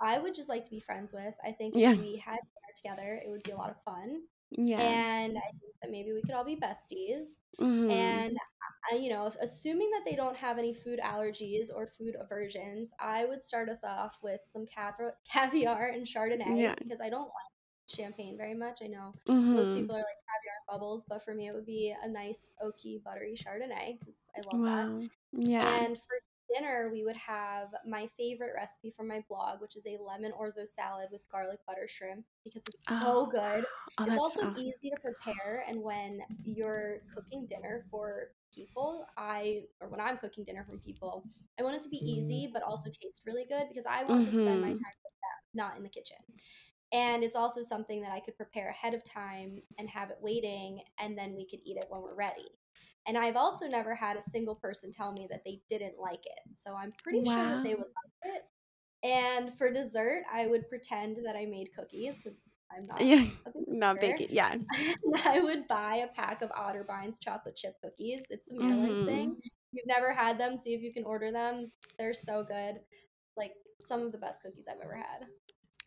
I 0.00 0.18
would 0.18 0.34
just 0.34 0.48
like 0.48 0.64
to 0.64 0.70
be 0.70 0.80
friends 0.80 1.12
with. 1.12 1.34
I 1.44 1.52
think 1.52 1.74
if 1.74 1.80
yeah. 1.80 1.94
we 1.94 2.22
had 2.24 2.38
dinner 2.38 2.74
together, 2.76 3.20
it 3.24 3.30
would 3.30 3.42
be 3.42 3.52
a 3.52 3.56
lot 3.56 3.70
of 3.70 3.82
fun. 3.84 4.22
Yeah. 4.50 4.80
And 4.80 5.36
I 5.36 5.50
think 5.60 5.74
that 5.82 5.90
maybe 5.90 6.12
we 6.12 6.22
could 6.22 6.34
all 6.34 6.44
be 6.44 6.56
besties. 6.56 7.38
Mm-hmm. 7.60 7.90
And, 7.90 8.36
uh, 8.92 8.96
you 8.96 9.10
know, 9.10 9.30
assuming 9.40 9.90
that 9.90 10.04
they 10.04 10.16
don't 10.16 10.36
have 10.36 10.58
any 10.58 10.72
food 10.72 11.00
allergies 11.04 11.68
or 11.74 11.86
food 11.86 12.14
aversions, 12.20 12.90
I 13.00 13.24
would 13.24 13.42
start 13.42 13.68
us 13.68 13.84
off 13.84 14.18
with 14.22 14.40
some 14.44 14.64
cav- 14.66 15.12
caviar 15.30 15.88
and 15.88 16.06
Chardonnay 16.06 16.60
yeah. 16.60 16.74
because 16.78 17.00
I 17.00 17.10
don't 17.10 17.22
like 17.22 17.52
champagne 17.94 18.36
very 18.36 18.54
much. 18.54 18.80
I 18.82 18.86
know 18.86 19.14
mm-hmm. 19.28 19.54
most 19.54 19.74
people 19.74 19.96
are 19.96 19.98
like 19.98 20.18
caviar 20.28 20.58
bubbles, 20.68 21.04
but 21.08 21.24
for 21.24 21.34
me, 21.34 21.48
it 21.48 21.54
would 21.54 21.66
be 21.66 21.94
a 22.02 22.08
nice 22.08 22.50
oaky, 22.62 23.02
buttery 23.02 23.36
Chardonnay 23.36 23.98
because 23.98 24.16
I 24.36 24.40
love 24.52 24.62
wow. 24.62 25.00
that. 25.00 25.10
Yeah. 25.32 25.84
And 25.84 25.96
for 25.96 26.16
dinner, 26.54 26.90
we 26.92 27.04
would 27.04 27.16
have 27.16 27.68
my 27.86 28.06
favorite 28.16 28.52
recipe 28.54 28.90
from 28.90 29.08
my 29.08 29.24
blog, 29.28 29.60
which 29.60 29.76
is 29.76 29.86
a 29.86 30.02
lemon 30.02 30.32
orzo 30.32 30.66
salad 30.66 31.08
with 31.12 31.28
garlic 31.30 31.60
butter 31.66 31.88
shrimp 31.88 32.24
because 32.44 32.66
it's 32.68 32.98
so 32.98 33.26
Oh, 33.26 33.30
good. 33.30 33.66
oh, 33.98 34.06
It's 34.06 34.18
also 34.18 34.40
so. 34.40 34.56
easy 34.56 34.90
to 34.90 34.96
prepare. 34.96 35.64
And 35.68 35.82
when 35.82 36.20
you're 36.44 37.00
cooking 37.14 37.46
dinner 37.46 37.84
for 37.90 38.28
people, 38.54 39.06
I, 39.16 39.64
or 39.80 39.88
when 39.88 40.00
I'm 40.00 40.18
cooking 40.18 40.44
dinner 40.44 40.64
for 40.64 40.78
people, 40.78 41.26
I 41.58 41.62
want 41.62 41.76
it 41.76 41.82
to 41.82 41.88
be 41.88 41.98
easy, 42.10 42.48
but 42.52 42.62
also 42.62 42.90
taste 42.90 43.22
really 43.26 43.44
good 43.48 43.66
because 43.68 43.86
I 43.86 44.04
want 44.04 44.24
to 44.24 44.32
spend 44.32 44.60
my 44.60 44.68
Mm-hmm. 44.68 44.74
time 44.74 44.98
with 45.04 45.12
them, 45.22 45.38
not 45.54 45.76
in 45.76 45.82
the 45.82 45.88
kitchen. 45.90 46.16
And 46.92 47.22
it's 47.22 47.36
also 47.36 47.62
something 47.62 48.00
that 48.02 48.12
I 48.12 48.20
could 48.20 48.36
prepare 48.36 48.70
ahead 48.70 48.94
of 48.94 49.04
time 49.04 49.62
and 49.78 49.88
have 49.90 50.10
it 50.10 50.18
waiting, 50.22 50.82
and 50.98 51.18
then 51.18 51.34
we 51.36 51.46
could 51.46 51.60
eat 51.64 51.76
it 51.76 51.86
when 51.90 52.00
we're 52.02 52.14
ready. 52.14 52.57
And 53.08 53.18
I've 53.18 53.36
also 53.36 53.66
never 53.66 53.94
had 53.96 54.16
a 54.18 54.22
single 54.22 54.56
person 54.56 54.92
tell 54.92 55.12
me 55.12 55.26
that 55.30 55.42
they 55.44 55.62
didn't 55.68 55.98
like 55.98 56.26
it. 56.26 56.40
So 56.56 56.76
I'm 56.76 56.92
pretty 57.02 57.24
sure 57.24 57.48
that 57.48 57.62
they 57.64 57.74
would 57.74 57.86
like 57.86 58.34
it. 58.36 58.42
And 59.02 59.56
for 59.56 59.72
dessert, 59.72 60.24
I 60.32 60.46
would 60.48 60.68
pretend 60.68 61.18
that 61.24 61.36
I 61.36 61.46
made 61.46 61.70
cookies 61.74 62.18
because 62.18 62.52
I'm 62.70 62.84
not 62.84 63.02
Yeah, 63.02 63.26
a 63.46 63.52
not 63.66 64.00
baking. 64.00 64.28
Yeah. 64.30 64.56
I 65.26 65.40
would 65.40 65.68
buy 65.68 65.96
a 65.96 66.08
pack 66.08 66.42
of 66.42 66.50
Otterbein's 66.50 67.18
chocolate 67.18 67.56
chip 67.56 67.76
cookies. 67.82 68.24
It's 68.30 68.50
a 68.50 68.54
Maryland 68.54 68.98
Mm-hmm. 68.98 69.04
thing. 69.06 69.36
If 69.42 69.50
you've 69.72 69.86
never 69.86 70.12
had 70.12 70.38
them, 70.38 70.56
see 70.56 70.74
if 70.74 70.82
you 70.82 70.92
can 70.92 71.04
order 71.04 71.32
them. 71.32 71.72
They're 71.98 72.14
so 72.14 72.44
good. 72.44 72.80
Like 73.36 73.54
some 73.80 74.02
of 74.02 74.12
the 74.12 74.18
best 74.18 74.42
cookies 74.42 74.66
I've 74.70 74.80
ever 74.82 74.96
had. 74.96 75.26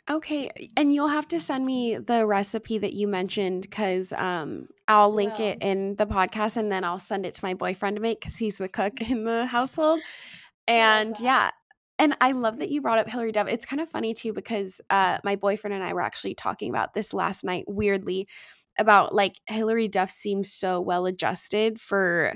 Okay, 0.09 0.49
and 0.75 0.91
you'll 0.91 1.07
have 1.07 1.27
to 1.29 1.39
send 1.39 1.65
me 1.65 1.97
the 1.97 2.25
recipe 2.25 2.79
that 2.79 2.93
you 2.93 3.07
mentioned 3.07 3.61
because 3.61 4.11
um, 4.13 4.67
I'll 4.87 5.13
link 5.13 5.39
it 5.39 5.59
in 5.61 5.95
the 5.95 6.07
podcast 6.07 6.57
and 6.57 6.71
then 6.71 6.83
I'll 6.83 6.99
send 6.99 7.25
it 7.25 7.35
to 7.35 7.45
my 7.45 7.53
boyfriend 7.53 7.97
to 7.97 8.01
make 8.01 8.19
because 8.19 8.37
he's 8.37 8.57
the 8.57 8.67
cook 8.67 8.99
in 9.09 9.23
the 9.23 9.45
household. 9.45 10.01
And 10.67 11.15
yeah, 11.19 11.51
and 11.99 12.17
I 12.19 12.31
love 12.31 12.57
that 12.59 12.69
you 12.69 12.81
brought 12.81 12.97
up 12.97 13.09
Hilary 13.09 13.31
Duff. 13.31 13.47
It's 13.47 13.65
kind 13.65 13.79
of 13.79 13.89
funny 13.89 14.15
too 14.15 14.33
because 14.33 14.81
uh, 14.89 15.19
my 15.23 15.35
boyfriend 15.35 15.75
and 15.75 15.83
I 15.83 15.93
were 15.93 16.01
actually 16.01 16.33
talking 16.33 16.71
about 16.71 16.95
this 16.95 17.13
last 17.13 17.43
night, 17.43 17.65
weirdly, 17.67 18.27
about 18.79 19.13
like 19.13 19.39
Hilary 19.47 19.87
Duff 19.87 20.09
seems 20.09 20.51
so 20.51 20.81
well 20.81 21.05
adjusted 21.05 21.79
for 21.79 22.35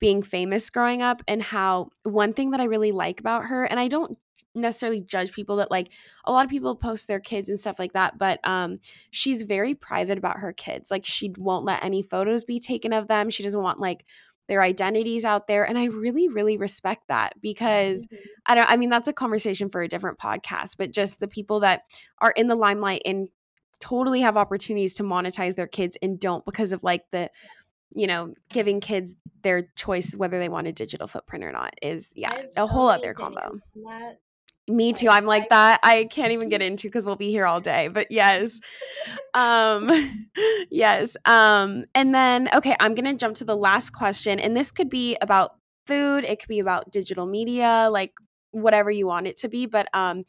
being 0.00 0.22
famous 0.22 0.68
growing 0.68 1.00
up, 1.00 1.22
and 1.28 1.42
how 1.42 1.90
one 2.02 2.32
thing 2.32 2.50
that 2.50 2.60
I 2.60 2.64
really 2.64 2.92
like 2.92 3.20
about 3.20 3.44
her, 3.46 3.64
and 3.64 3.78
I 3.78 3.86
don't 3.86 4.18
necessarily 4.54 5.00
judge 5.00 5.32
people 5.32 5.56
that 5.56 5.70
like 5.70 5.90
a 6.24 6.32
lot 6.32 6.44
of 6.44 6.50
people 6.50 6.74
post 6.76 7.08
their 7.08 7.20
kids 7.20 7.48
and 7.48 7.58
stuff 7.58 7.78
like 7.78 7.92
that 7.92 8.18
but 8.18 8.38
um 8.46 8.78
she's 9.10 9.42
very 9.42 9.74
private 9.74 10.18
about 10.18 10.38
her 10.38 10.52
kids 10.52 10.90
like 10.90 11.04
she 11.04 11.32
won't 11.36 11.64
let 11.64 11.82
any 11.84 12.02
photos 12.02 12.44
be 12.44 12.60
taken 12.60 12.92
of 12.92 13.08
them 13.08 13.30
she 13.30 13.42
doesn't 13.42 13.62
want 13.62 13.80
like 13.80 14.04
their 14.46 14.62
identities 14.62 15.24
out 15.24 15.46
there 15.46 15.64
and 15.64 15.78
i 15.78 15.86
really 15.86 16.28
really 16.28 16.56
respect 16.56 17.08
that 17.08 17.32
because 17.40 18.06
Mhm. 18.06 18.18
i 18.46 18.54
don't 18.54 18.70
i 18.70 18.76
mean 18.76 18.90
that's 18.90 19.08
a 19.08 19.12
conversation 19.12 19.70
for 19.70 19.82
a 19.82 19.88
different 19.88 20.18
podcast 20.18 20.76
but 20.76 20.90
just 20.92 21.18
the 21.20 21.28
people 21.28 21.60
that 21.60 21.82
are 22.18 22.30
in 22.32 22.48
the 22.48 22.54
limelight 22.56 23.02
and 23.04 23.28
totally 23.80 24.20
have 24.20 24.36
opportunities 24.36 24.94
to 24.94 25.02
monetize 25.02 25.56
their 25.56 25.66
kids 25.66 25.98
and 26.00 26.20
don't 26.20 26.44
because 26.44 26.72
of 26.72 26.82
like 26.82 27.02
the 27.10 27.30
you 27.94 28.06
know 28.06 28.34
giving 28.50 28.80
kids 28.80 29.14
their 29.42 29.68
choice 29.76 30.14
whether 30.16 30.38
they 30.38 30.48
want 30.48 30.66
a 30.66 30.72
digital 30.72 31.06
footprint 31.06 31.44
or 31.44 31.52
not 31.52 31.74
is 31.82 32.12
yeah 32.14 32.34
have 32.34 32.44
a 32.44 32.48
so 32.48 32.66
whole 32.66 32.88
other 32.88 33.14
combo 33.14 33.52
that. 33.74 34.18
Me 34.68 34.92
too 34.92 35.08
i'm 35.08 35.26
like 35.26 35.48
that 35.50 35.78
i 35.82 36.04
can't 36.10 36.32
even 36.32 36.48
get 36.48 36.62
into 36.68 36.88
because 36.88 37.06
we'll 37.06 37.16
be 37.16 37.30
here 37.30 37.46
all 37.46 37.60
day 37.60 37.88
but 37.88 38.10
yes. 38.10 38.60
Um 39.34 39.90
yes 40.70 41.16
um 41.24 41.84
and 41.94 42.14
then 42.14 42.48
okay 42.54 42.76
i'm 42.80 42.94
gonna 42.94 43.14
jump 43.14 43.36
to 43.36 43.44
the 43.44 43.56
last 43.56 43.90
question 43.90 44.40
and 44.40 44.56
this 44.56 44.70
could 44.70 44.88
be 44.88 45.16
about 45.20 45.56
food 45.86 46.24
it 46.24 46.38
could 46.40 46.48
be 46.48 46.60
about 46.60 46.90
digital 46.90 47.26
media 47.26 47.88
like 47.92 48.12
whatever 48.52 48.90
you 48.90 49.06
want 49.06 49.26
it 49.26 49.36
to 49.36 49.48
be 49.48 49.66
but 49.66 49.88
um 49.92 50.24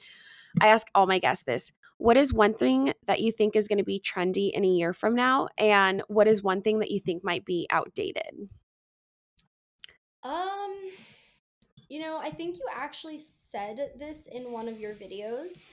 i 0.59 0.67
ask 0.67 0.87
all 0.93 1.05
my 1.05 1.19
guests 1.19 1.43
this 1.43 1.71
what 1.97 2.17
is 2.17 2.33
one 2.33 2.53
thing 2.53 2.93
that 3.07 3.19
you 3.19 3.31
think 3.31 3.55
is 3.55 3.67
going 3.67 3.77
to 3.77 3.83
be 3.83 4.01
trendy 4.01 4.51
in 4.51 4.65
a 4.65 4.67
year 4.67 4.93
from 4.93 5.15
now 5.15 5.47
and 5.57 6.03
what 6.07 6.27
is 6.27 6.43
one 6.43 6.61
thing 6.61 6.79
that 6.79 6.91
you 6.91 6.99
think 6.99 7.23
might 7.23 7.45
be 7.45 7.67
outdated? 7.69 8.49
Um 10.23 10.75
you 11.87 11.99
know, 11.99 12.17
I 12.17 12.31
think 12.31 12.55
you 12.57 12.65
actually 12.73 13.19
said 13.55 13.91
this 13.97 14.27
in 14.27 14.51
one 14.51 14.67
of 14.67 14.79
your 14.79 14.93
videos. 14.95 15.63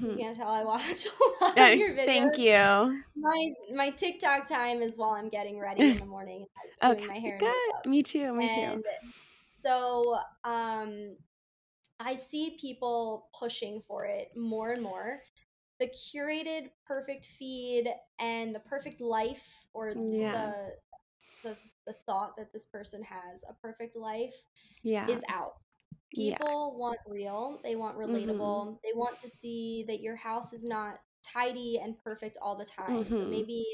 You 0.00 0.08
hmm 0.08 0.16
can't 0.16 0.36
tell 0.36 0.48
I 0.48 0.64
watch 0.64 1.06
a 1.40 1.44
lot 1.44 1.58
of 1.58 1.76
your 1.76 1.94
videos. 1.94 2.06
thank 2.06 2.38
you 2.38 3.04
My 3.16 3.50
my 3.74 3.90
TikTok 3.90 4.48
time 4.48 4.82
is 4.82 4.96
while 4.96 5.10
I'm 5.10 5.28
getting 5.28 5.58
ready 5.58 5.88
in 5.90 5.98
the 5.98 6.06
morning, 6.06 6.46
doing 6.82 7.06
okay 7.06 7.06
my 7.06 7.18
hair 7.18 7.38
good 7.38 7.72
me 7.86 8.02
too 8.02 8.32
me 8.34 8.48
too 8.48 8.82
so 9.44 10.18
um 10.44 11.16
I 12.00 12.14
see 12.14 12.56
people 12.60 13.28
pushing 13.38 13.80
for 13.80 14.06
it 14.06 14.28
more 14.36 14.72
and 14.72 14.82
more. 14.82 15.22
The 15.80 15.88
curated 15.88 16.70
perfect 16.86 17.26
feed 17.26 17.88
and 18.18 18.54
the 18.54 18.60
perfect 18.60 19.00
life 19.00 19.46
or 19.74 19.94
yeah 20.06 20.32
the 20.32 20.72
the 21.42 21.56
the 21.86 21.94
thought 22.06 22.36
that 22.36 22.52
this 22.52 22.66
person 22.66 23.02
has 23.04 23.44
a 23.48 23.54
perfect 23.54 23.96
life 23.96 24.34
yeah 24.82 25.06
is 25.06 25.22
out. 25.28 25.54
Yeah 26.14 26.38
People 26.38 26.76
want 26.78 26.98
real, 27.06 27.60
they 27.62 27.76
want 27.76 27.96
hmm 28.04 28.60
relatable, 28.62 28.78
they 28.82 28.92
want 28.94 29.18
to 29.20 29.28
see 29.28 29.84
that 29.88 30.00
your 30.00 30.16
house 30.16 30.52
is 30.52 30.64
not 30.64 30.98
tidy 31.22 31.78
and 31.82 31.98
perfect 31.98 32.36
all 32.42 32.56
the 32.56 32.64
time. 32.64 33.10
So 33.10 33.24
hmm 33.24 33.28
maybe 33.28 33.64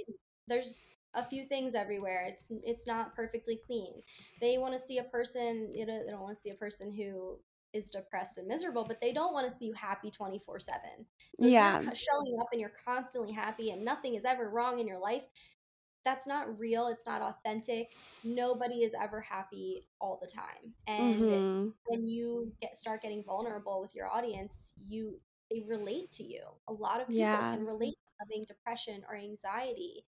there's 0.47 0.89
a 1.15 1.25
few 1.25 1.45
things 1.45 1.75
everywhere. 1.75 2.27
It's 2.29 2.51
it's 2.65 2.87
not 2.87 3.15
perfectly 3.15 3.61
clean. 3.67 4.03
They 4.41 4.59
want 4.59 4.75
to 4.75 4.79
see 4.79 4.99
a 4.99 5.05
person, 5.05 5.73
you 5.75 5.87
know, 5.87 6.05
they 6.05 6.11
don't 6.11 6.23
want 6.23 6.37
to 6.37 6.41
see 6.43 6.51
a 6.51 6.55
person 6.55 6.93
who 6.95 7.39
is 7.73 7.91
depressed 7.91 8.39
and 8.39 8.47
miserable, 8.49 8.85
but 8.87 9.01
they 9.01 9.13
don't 9.13 9.33
want 9.33 9.51
to 9.51 9.57
see 9.57 9.67
you 9.67 9.73
happy 9.75 10.11
24/7. 10.11 11.07
So 11.37 11.49
if 11.49 11.57
you're 11.59 11.75
yeah 11.79 11.83
showing 11.95 12.39
up 12.41 12.49
and 12.53 12.61
you're 12.61 12.73
constantly 12.85 13.33
happy 13.33 13.71
and 13.71 13.85
nothing 13.85 14.15
is 14.15 14.25
ever 14.25 14.49
wrong 14.51 14.79
in 14.79 14.87
your 14.87 14.99
life, 15.01 15.25
that's 16.07 16.27
not 16.29 16.59
real, 16.59 16.89
it's 16.89 17.07
not 17.07 17.23
authentic. 17.23 17.99
Nobody 18.25 18.85
is 18.85 18.95
ever 19.01 19.21
happy 19.23 19.89
all 20.01 20.19
the 20.23 20.29
time. 20.29 20.75
And 20.89 21.31
hmm 21.31 21.73
when 21.87 22.07
you 22.07 22.53
get 22.63 22.77
start 22.77 23.03
getting 23.03 23.25
vulnerable 23.25 23.81
with 23.83 23.95
your 23.95 24.09
audience, 24.09 24.75
you 24.89 25.21
they 25.51 25.65
relate 25.69 26.11
to 26.13 26.25
you. 26.25 26.43
A 26.69 26.75
lot 26.75 27.01
of 27.03 27.13
people 27.13 27.45
yeah 27.45 27.53
can 27.53 27.65
relate 27.65 27.93
to 27.95 28.13
having 28.21 28.47
depression 28.49 29.03
or 29.09 29.17
anxiety. 29.17 30.05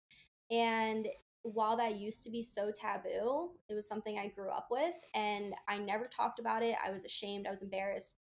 And 0.52 1.08
while 1.44 1.78
that 1.78 1.98
used 1.98 2.24
to 2.24 2.32
be 2.32 2.44
so 2.44 2.72
taboo, 2.72 3.52
it 3.70 3.76
was 3.76 3.88
something 3.90 4.20
I 4.20 4.28
grew 4.30 4.50
up 4.52 4.68
with 4.72 4.96
and 5.16 5.56
I 5.68 5.80
never 5.80 6.06
talked 6.06 6.40
about 6.40 6.64
it. 6.64 6.76
I 6.86 6.92
was 6.92 7.06
ashamed, 7.06 7.48
I 7.48 7.52
was 7.52 7.64
embarrassed. 7.64 8.14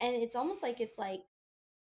And 0.00 0.14
it's 0.16 0.36
almost 0.36 0.62
like 0.62 0.80
it's 0.80 0.98
like 0.98 1.20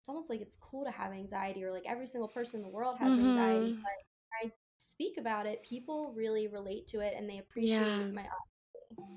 it's 0.01 0.09
almost 0.09 0.31
like 0.31 0.41
it's 0.41 0.57
cool 0.57 0.85
to 0.85 0.91
have 0.91 1.13
anxiety 1.13 1.65
or 1.65 1.73
like 1.73 1.85
every 1.87 2.07
single 2.07 2.29
person 2.29 2.61
in 2.61 2.65
the 2.65 2.73
world 2.73 2.99
has 2.99 3.19
anxiety, 3.19 3.75
hmm 3.75 3.85
but 3.85 4.49
I 4.49 4.53
speak 4.91 5.19
about 5.19 5.47
it, 5.47 5.63
people 5.63 6.13
really 6.17 6.49
relate 6.49 6.87
to 6.89 7.01
it 7.01 7.15
and 7.17 7.29
they 7.29 7.39
appreciate 7.39 7.95
yeah 7.99 8.13
my 8.13 8.23
honesty. 8.23 9.13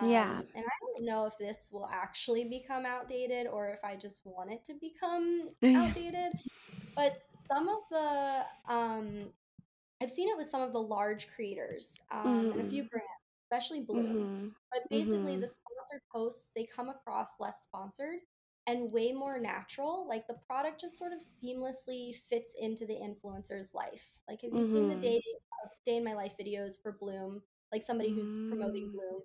yeah 0.00 0.40
Um, 0.40 0.46
and 0.54 0.64
I 0.64 0.76
don't 0.98 1.06
know 1.06 1.26
if 1.26 1.34
this 1.38 1.70
will 1.72 1.88
actually 1.92 2.44
become 2.44 2.84
outdated 2.86 3.46
or 3.46 3.68
if 3.70 3.80
I 3.84 3.96
just 3.96 4.20
want 4.24 4.52
it 4.52 4.64
to 4.64 4.74
become 4.80 5.48
outdated. 5.74 6.32
But 6.96 7.18
some 7.50 7.68
of 7.68 7.78
the, 7.90 8.42
um, 8.72 9.32
I've 10.02 10.10
seen 10.10 10.28
it 10.28 10.36
with 10.36 10.48
some 10.48 10.62
of 10.62 10.72
the 10.72 10.80
large 10.80 11.28
creators 11.28 11.94
um, 12.10 12.48
and 12.52 12.60
a 12.60 12.64
few 12.64 12.82
hmm 12.82 12.88
brands, 12.90 13.08
especially 13.44 13.80
Bloom. 13.80 14.28
hmm 14.28 14.48
But 14.72 14.82
basically, 14.90 15.36
the 15.36 15.48
hmm 15.48 15.48
sponsored 15.48 16.02
posts, 16.12 16.50
they 16.56 16.66
come 16.66 16.88
across 16.90 17.28
less 17.40 17.62
sponsored 17.64 18.18
and 18.66 18.92
way 18.92 19.12
more 19.12 19.38
natural. 19.38 20.06
Like 20.08 20.26
the 20.26 20.34
product 20.46 20.80
just 20.80 20.98
sort 20.98 21.12
of 21.12 21.20
seamlessly 21.20 22.14
fits 22.28 22.54
into 22.60 22.86
the 22.86 22.94
influencer's 22.94 23.74
life. 23.74 24.04
Like, 24.28 24.42
have 24.42 24.54
you 24.54 24.64
seen 24.64 24.88
the 24.88 24.96
hmm 24.96 25.00
day, 25.00 25.20
uh, 25.64 25.68
day 25.84 25.96
in 25.96 26.04
my 26.04 26.14
life 26.14 26.32
videos 26.40 26.74
for 26.82 26.92
Bloom? 26.92 27.42
Like 27.72 27.82
somebody 27.82 28.14
who's 28.14 28.38
promoting 28.48 28.88
hmm 28.88 28.92
Bloom 28.92 29.22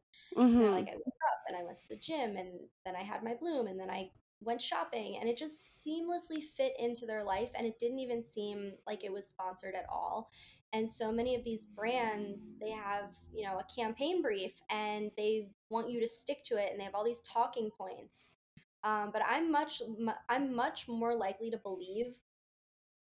and 0.53 0.61
they're 0.61 0.71
like, 0.71 0.87
I 0.87 0.93
woke 0.95 1.21
up 1.31 1.39
and 1.47 1.57
I 1.57 1.63
went 1.63 1.77
to 1.79 1.87
the 1.89 1.95
gym 1.97 2.35
and 2.37 2.59
then 2.85 2.95
I 2.95 3.01
had 3.03 3.23
my 3.23 3.33
bloom 3.35 3.67
and 3.67 3.79
then 3.79 3.89
I 3.89 4.11
went 4.41 4.61
shopping 4.61 5.17
and 5.19 5.29
it 5.29 5.37
just 5.37 5.85
seamlessly 5.85 6.41
fit 6.57 6.73
into 6.79 7.05
their 7.05 7.23
life 7.23 7.49
and 7.55 7.65
it 7.67 7.79
didn't 7.79 7.99
even 7.99 8.23
seem 8.23 8.73
like 8.87 9.03
it 9.03 9.11
was 9.13 9.27
sponsored 9.27 9.75
at 9.75 9.85
all. 9.89 10.29
And 10.73 10.89
so 10.89 11.11
many 11.11 11.35
of 11.35 11.43
these 11.43 11.65
brands, 11.65 12.55
they 12.59 12.71
have, 12.71 13.11
you 13.31 13.45
know, 13.45 13.59
a 13.59 13.65
campaign 13.75 14.21
brief 14.21 14.53
and 14.69 15.11
they 15.17 15.49
want 15.69 15.89
you 15.89 15.99
to 15.99 16.07
stick 16.07 16.43
to 16.45 16.55
it 16.57 16.71
and 16.71 16.79
they 16.79 16.85
have 16.85 16.95
all 16.95 17.03
these 17.05 17.21
talking 17.21 17.69
points. 17.77 18.33
Um, 18.83 19.11
but 19.13 19.21
I'm 19.27 19.51
much 19.51 19.81
mu- 19.99 20.11
I'm 20.29 20.55
much 20.55 20.87
more 20.87 21.15
likely 21.15 21.51
to 21.51 21.57
believe 21.57 22.17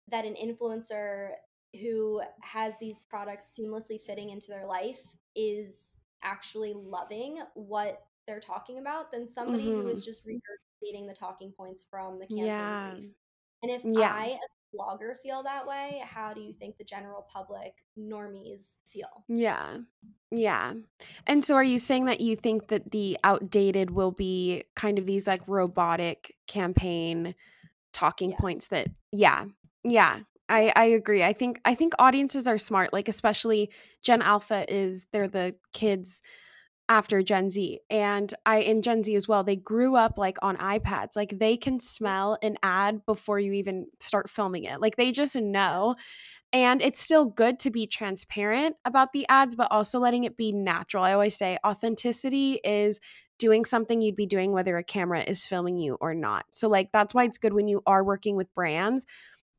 that 0.10 0.26
an 0.26 0.36
influencer 0.36 1.32
who 1.80 2.22
has 2.42 2.74
these 2.80 3.02
products 3.10 3.54
seamlessly 3.58 4.02
fitting 4.02 4.30
into 4.30 4.48
their 4.48 4.66
life 4.66 5.04
is 5.36 6.02
actually 6.24 6.74
loving 6.74 7.40
what 7.54 8.04
they're 8.26 8.40
talking 8.40 8.80
about 8.80 9.12
than 9.12 9.28
somebody 9.28 9.70
who 9.70 9.88
is 9.88 10.02
hmm 10.02 10.06
just 10.06 10.26
regurgitating 10.26 11.08
the 11.08 11.14
talking 11.14 11.52
points 11.52 11.84
from 11.90 12.20
the 12.20 12.26
campaign 12.26 12.46
yeah. 12.48 12.92
brief. 12.92 13.12
And 13.64 13.72
if 13.72 13.84
yeah. 13.84 14.12
I, 14.14 14.26
as 14.32 14.50
blogger 14.74 15.14
feel 15.24 15.44
that 15.44 15.68
way, 15.68 16.02
how 16.06 16.34
do 16.34 16.42
you 16.42 16.54
think 16.54 16.78
the 16.78 16.84
general 16.84 17.28
public 17.32 17.74
normies 17.98 18.78
feel? 18.86 19.26
Yeah. 19.28 19.78
Yeah. 20.32 20.74
And 21.26 21.44
so 21.44 21.56
are 21.56 21.64
you 21.64 21.80
saying 21.80 22.06
that 22.06 22.22
you 22.22 22.36
think 22.36 22.68
that 22.68 22.92
the 22.92 23.18
outdated 23.24 23.92
will 23.92 24.12
be 24.12 24.64
kind 24.76 25.00
of 25.00 25.06
these 25.06 25.28
like 25.28 25.42
robotic 25.48 26.36
campaign 26.48 27.36
talking 27.94 28.32
Yes. 28.32 28.40
points 28.40 28.68
that 28.68 28.90
yeah. 29.12 29.46
Yeah. 29.84 30.20
I, 30.50 30.72
I 30.76 30.86
agree. 30.86 31.24
I 31.24 31.34
think 31.34 31.60
I 31.66 31.76
think 31.76 31.94
audiences 32.00 32.48
are 32.48 32.58
smart, 32.58 32.94
like 32.94 33.10
especially 33.10 33.70
Gen 34.02 34.22
Alpha 34.22 34.66
is 34.74 35.06
they're 35.12 35.28
the 35.28 35.56
kids 35.74 36.22
after 36.90 37.22
Gen 37.22 37.50
Z. 37.50 37.80
And 37.90 38.34
I 38.46 38.60
in 38.60 38.82
Gen 38.82 39.04
Z 39.04 39.16
as 39.16 39.28
well, 39.28 39.44
they 39.44 39.56
grew 39.56 39.96
up 39.96 40.18
like 40.18 40.38
on 40.42 40.58
iPads. 40.58 41.16
Like 41.16 41.38
they 41.40 41.58
can 41.58 41.80
smell 41.80 42.38
an 42.42 42.58
ad 42.64 43.06
before 43.06 43.40
you 43.40 43.54
even 43.54 43.88
start 44.00 44.30
filming 44.30 44.64
it. 44.64 44.82
Like 44.82 44.96
they 44.96 45.12
just 45.12 45.36
know. 45.36 45.96
And 46.54 46.82
it's 46.82 47.02
still 47.02 47.26
good 47.26 47.60
to 47.60 47.72
be 47.72 47.88
transparent 47.88 48.78
about 48.86 49.14
the 49.14 49.28
ads, 49.28 49.56
but 49.56 49.72
also 49.72 50.00
letting 50.00 50.24
it 50.24 50.38
be 50.38 50.52
natural. 50.52 51.04
I 51.04 51.14
always 51.14 51.36
say 51.36 51.58
authenticity 51.66 52.60
is 52.64 53.00
doing 53.38 53.66
something 53.66 54.02
you'd 54.02 54.16
be 54.16 54.26
doing 54.26 54.52
whether 54.52 54.78
a 54.78 54.84
camera 54.84 55.22
is 55.22 55.46
filming 55.46 55.78
you 55.78 55.96
or 56.02 56.16
not. 56.16 56.46
So, 56.50 56.70
like, 56.70 56.92
that's 56.92 57.14
why 57.14 57.26
it's 57.26 57.38
good 57.38 57.54
when 57.54 57.68
you 57.68 57.82
are 57.86 58.04
working 58.04 58.36
with 58.36 58.54
brands 58.56 59.06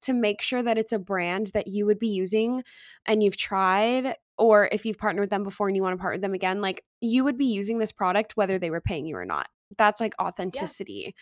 to 0.03 0.13
make 0.13 0.41
sure 0.41 0.63
that 0.63 0.79
it's 0.79 0.93
a 0.93 0.99
brand 0.99 1.49
that 1.55 1.67
you 1.69 1.87
would 1.87 1.99
be 1.99 2.09
using 2.09 2.65
and 3.07 3.23
you've 3.23 3.37
tried, 3.37 4.17
or 4.39 4.69
if 4.73 4.87
you've 4.87 4.99
partnered 4.99 5.23
with 5.23 5.31
them 5.31 5.45
before 5.45 5.69
and 5.69 5.77
you 5.77 5.83
want 5.83 5.95
to 5.95 6.01
partner 6.01 6.15
with 6.17 6.23
them 6.23 6.35
again, 6.35 6.61
like, 6.61 6.85
you 7.01 7.25
would 7.25 7.37
be 7.37 7.47
using 7.47 7.79
this 7.79 7.93
product 7.93 8.37
whether 8.37 8.59
they 8.59 8.71
were 8.71 8.81
paying 8.81 9.07
you 9.07 9.17
or 9.17 9.25
not. 9.25 9.49
That's 9.77 10.01
like 10.01 10.15
authenticity. 10.21 11.15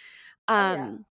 Oh, 0.48 0.54
yeah. 0.54 0.86
Um, 0.86 1.06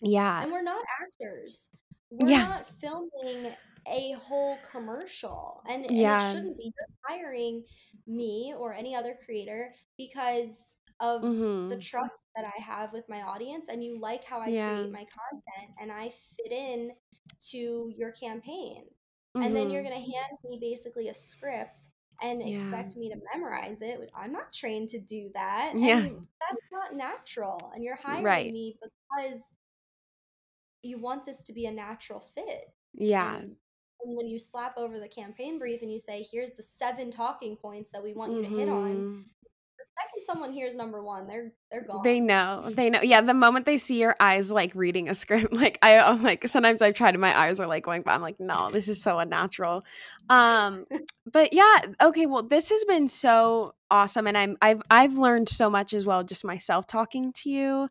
yeah. 0.00 0.42
And 0.42 0.50
we're 0.52 0.62
not 0.62 0.84
actors. 1.00 1.68
We're 2.10 2.30
Yeah. 2.30 2.42
not 2.48 2.68
filming 2.68 3.54
a 3.86 4.12
whole 4.12 4.58
commercial. 4.70 5.62
And, 5.68 5.86
Yeah. 5.90 6.28
it 6.28 6.32
shouldn't 6.32 6.56
be. 6.56 6.72
You're 6.76 6.88
hiring 7.06 7.64
me 8.06 8.54
or 8.56 8.74
any 8.74 8.94
other 8.94 9.16
creator 9.24 9.72
because 9.96 10.76
of 11.00 11.22
the 11.22 11.28
Mhm. 11.28 11.80
trust 11.80 12.20
that 12.36 12.46
I 12.46 12.60
have 12.62 12.92
with 12.92 13.08
my 13.08 13.22
audience 13.22 13.68
and 13.68 13.82
you 13.82 13.98
like 13.98 14.24
how 14.24 14.40
I 14.40 14.50
Yeah. 14.50 14.74
create 14.76 14.92
my 14.92 15.06
content 15.06 15.76
and 15.80 15.90
I 15.90 16.10
fit 16.10 16.52
in 16.52 16.96
to 17.50 17.92
your 17.96 18.12
campaign. 18.12 18.84
And 19.40 19.56
then 19.56 19.70
you're 19.70 19.82
Mhm. 19.82 19.82
going 19.82 19.94
to 19.94 20.00
hand 20.12 20.38
me 20.44 20.58
basically 20.60 21.08
a 21.08 21.14
script 21.14 21.90
and 22.20 22.42
Yeah. 22.42 22.46
expect 22.46 22.96
me 22.96 23.08
to 23.10 23.20
memorize 23.34 23.82
it. 23.82 24.10
I'm 24.14 24.32
not 24.32 24.52
trained 24.52 24.88
to 24.90 25.00
do 25.00 25.30
that. 25.34 25.74
Yeah. 25.74 26.08
And 26.08 26.26
that's 26.40 26.66
not 26.70 26.94
natural. 26.94 27.72
And 27.74 27.82
you're 27.84 27.96
hiring 27.96 28.24
Right. 28.24 28.52
me 28.52 28.78
because 28.82 29.54
you 30.82 30.98
want 30.98 31.24
this 31.26 31.42
to 31.42 31.52
be 31.52 31.66
a 31.66 31.72
natural 31.72 32.20
fit. 32.20 32.74
Yeah. 32.94 33.42
And, 33.42 33.56
and 34.02 34.16
when 34.16 34.26
you 34.26 34.38
slap 34.38 34.76
over 34.76 34.98
the 34.98 35.08
campaign 35.08 35.58
brief 35.58 35.82
and 35.82 35.92
you 35.92 35.98
say, 35.98 36.22
here's 36.30 36.52
the 36.52 36.62
seven 36.62 37.10
talking 37.10 37.56
points 37.56 37.90
that 37.92 38.02
we 38.02 38.12
want 38.14 38.34
you 38.36 38.42
to 38.42 38.48
hit 38.48 38.68
on, 38.68 39.04
Mhm. 39.04 39.30
the 39.41 39.41
second 39.98 40.24
someone 40.24 40.52
hears 40.52 40.74
number 40.74 41.02
one, 41.02 41.26
they're 41.26 41.52
they're 41.70 41.84
gone. 41.84 42.02
They 42.02 42.20
know. 42.20 42.70
They 42.70 42.90
know. 42.90 43.02
Yeah, 43.02 43.20
the 43.20 43.34
moment 43.34 43.66
they 43.66 43.78
see 43.78 44.00
your 44.00 44.16
eyes 44.20 44.50
like 44.50 44.74
reading 44.74 45.08
a 45.08 45.14
script, 45.14 45.52
like 45.52 45.78
I 45.82 45.98
I'm 45.98 46.22
like 46.22 46.48
sometimes 46.48 46.82
I've 46.82 46.94
tried 46.94 47.14
and 47.14 47.20
my 47.20 47.36
eyes 47.36 47.60
are 47.60 47.66
like 47.66 47.84
going, 47.84 48.02
but 48.02 48.12
I'm 48.12 48.22
like, 48.22 48.40
no, 48.40 48.70
this 48.70 48.88
is 48.88 49.02
so 49.02 49.18
unnatural. 49.18 49.84
Um, 50.28 50.86
but 51.32 51.52
yeah, 51.52 51.78
okay, 52.00 52.26
well, 52.26 52.42
this 52.42 52.70
has 52.70 52.84
been 52.84 53.08
so 53.08 53.74
awesome. 53.90 54.26
And 54.26 54.36
I'm 54.36 54.56
I've 54.62 54.82
I've 54.90 55.14
learned 55.14 55.48
so 55.48 55.68
much 55.70 55.94
as 55.94 56.06
well, 56.06 56.24
just 56.24 56.44
myself 56.44 56.86
talking 56.86 57.32
to 57.34 57.50
you. 57.50 57.88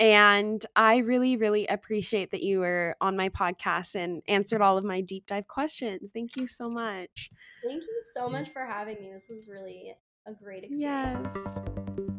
And 0.00 0.64
I 0.74 0.98
really, 0.98 1.36
really 1.36 1.68
appreciate 1.68 2.32
that 2.32 2.42
you 2.42 2.58
were 2.58 2.96
on 3.00 3.16
my 3.16 3.28
podcast 3.28 3.94
and 3.94 4.22
answered 4.26 4.60
all 4.60 4.76
of 4.76 4.84
my 4.84 5.00
deep 5.00 5.24
dive 5.26 5.46
questions. 5.46 6.10
Thank 6.12 6.36
you 6.36 6.48
so 6.48 6.68
much. 6.68 7.30
Thank 7.64 7.82
you 7.82 8.00
so 8.12 8.28
much 8.28 8.48
for 8.48 8.66
having 8.66 9.00
me. 9.00 9.12
This 9.12 9.28
was 9.30 9.46
really 9.46 9.94
a 10.26 10.32
great 10.32 10.64
experience. 10.64 11.34
Yes. 11.34 12.13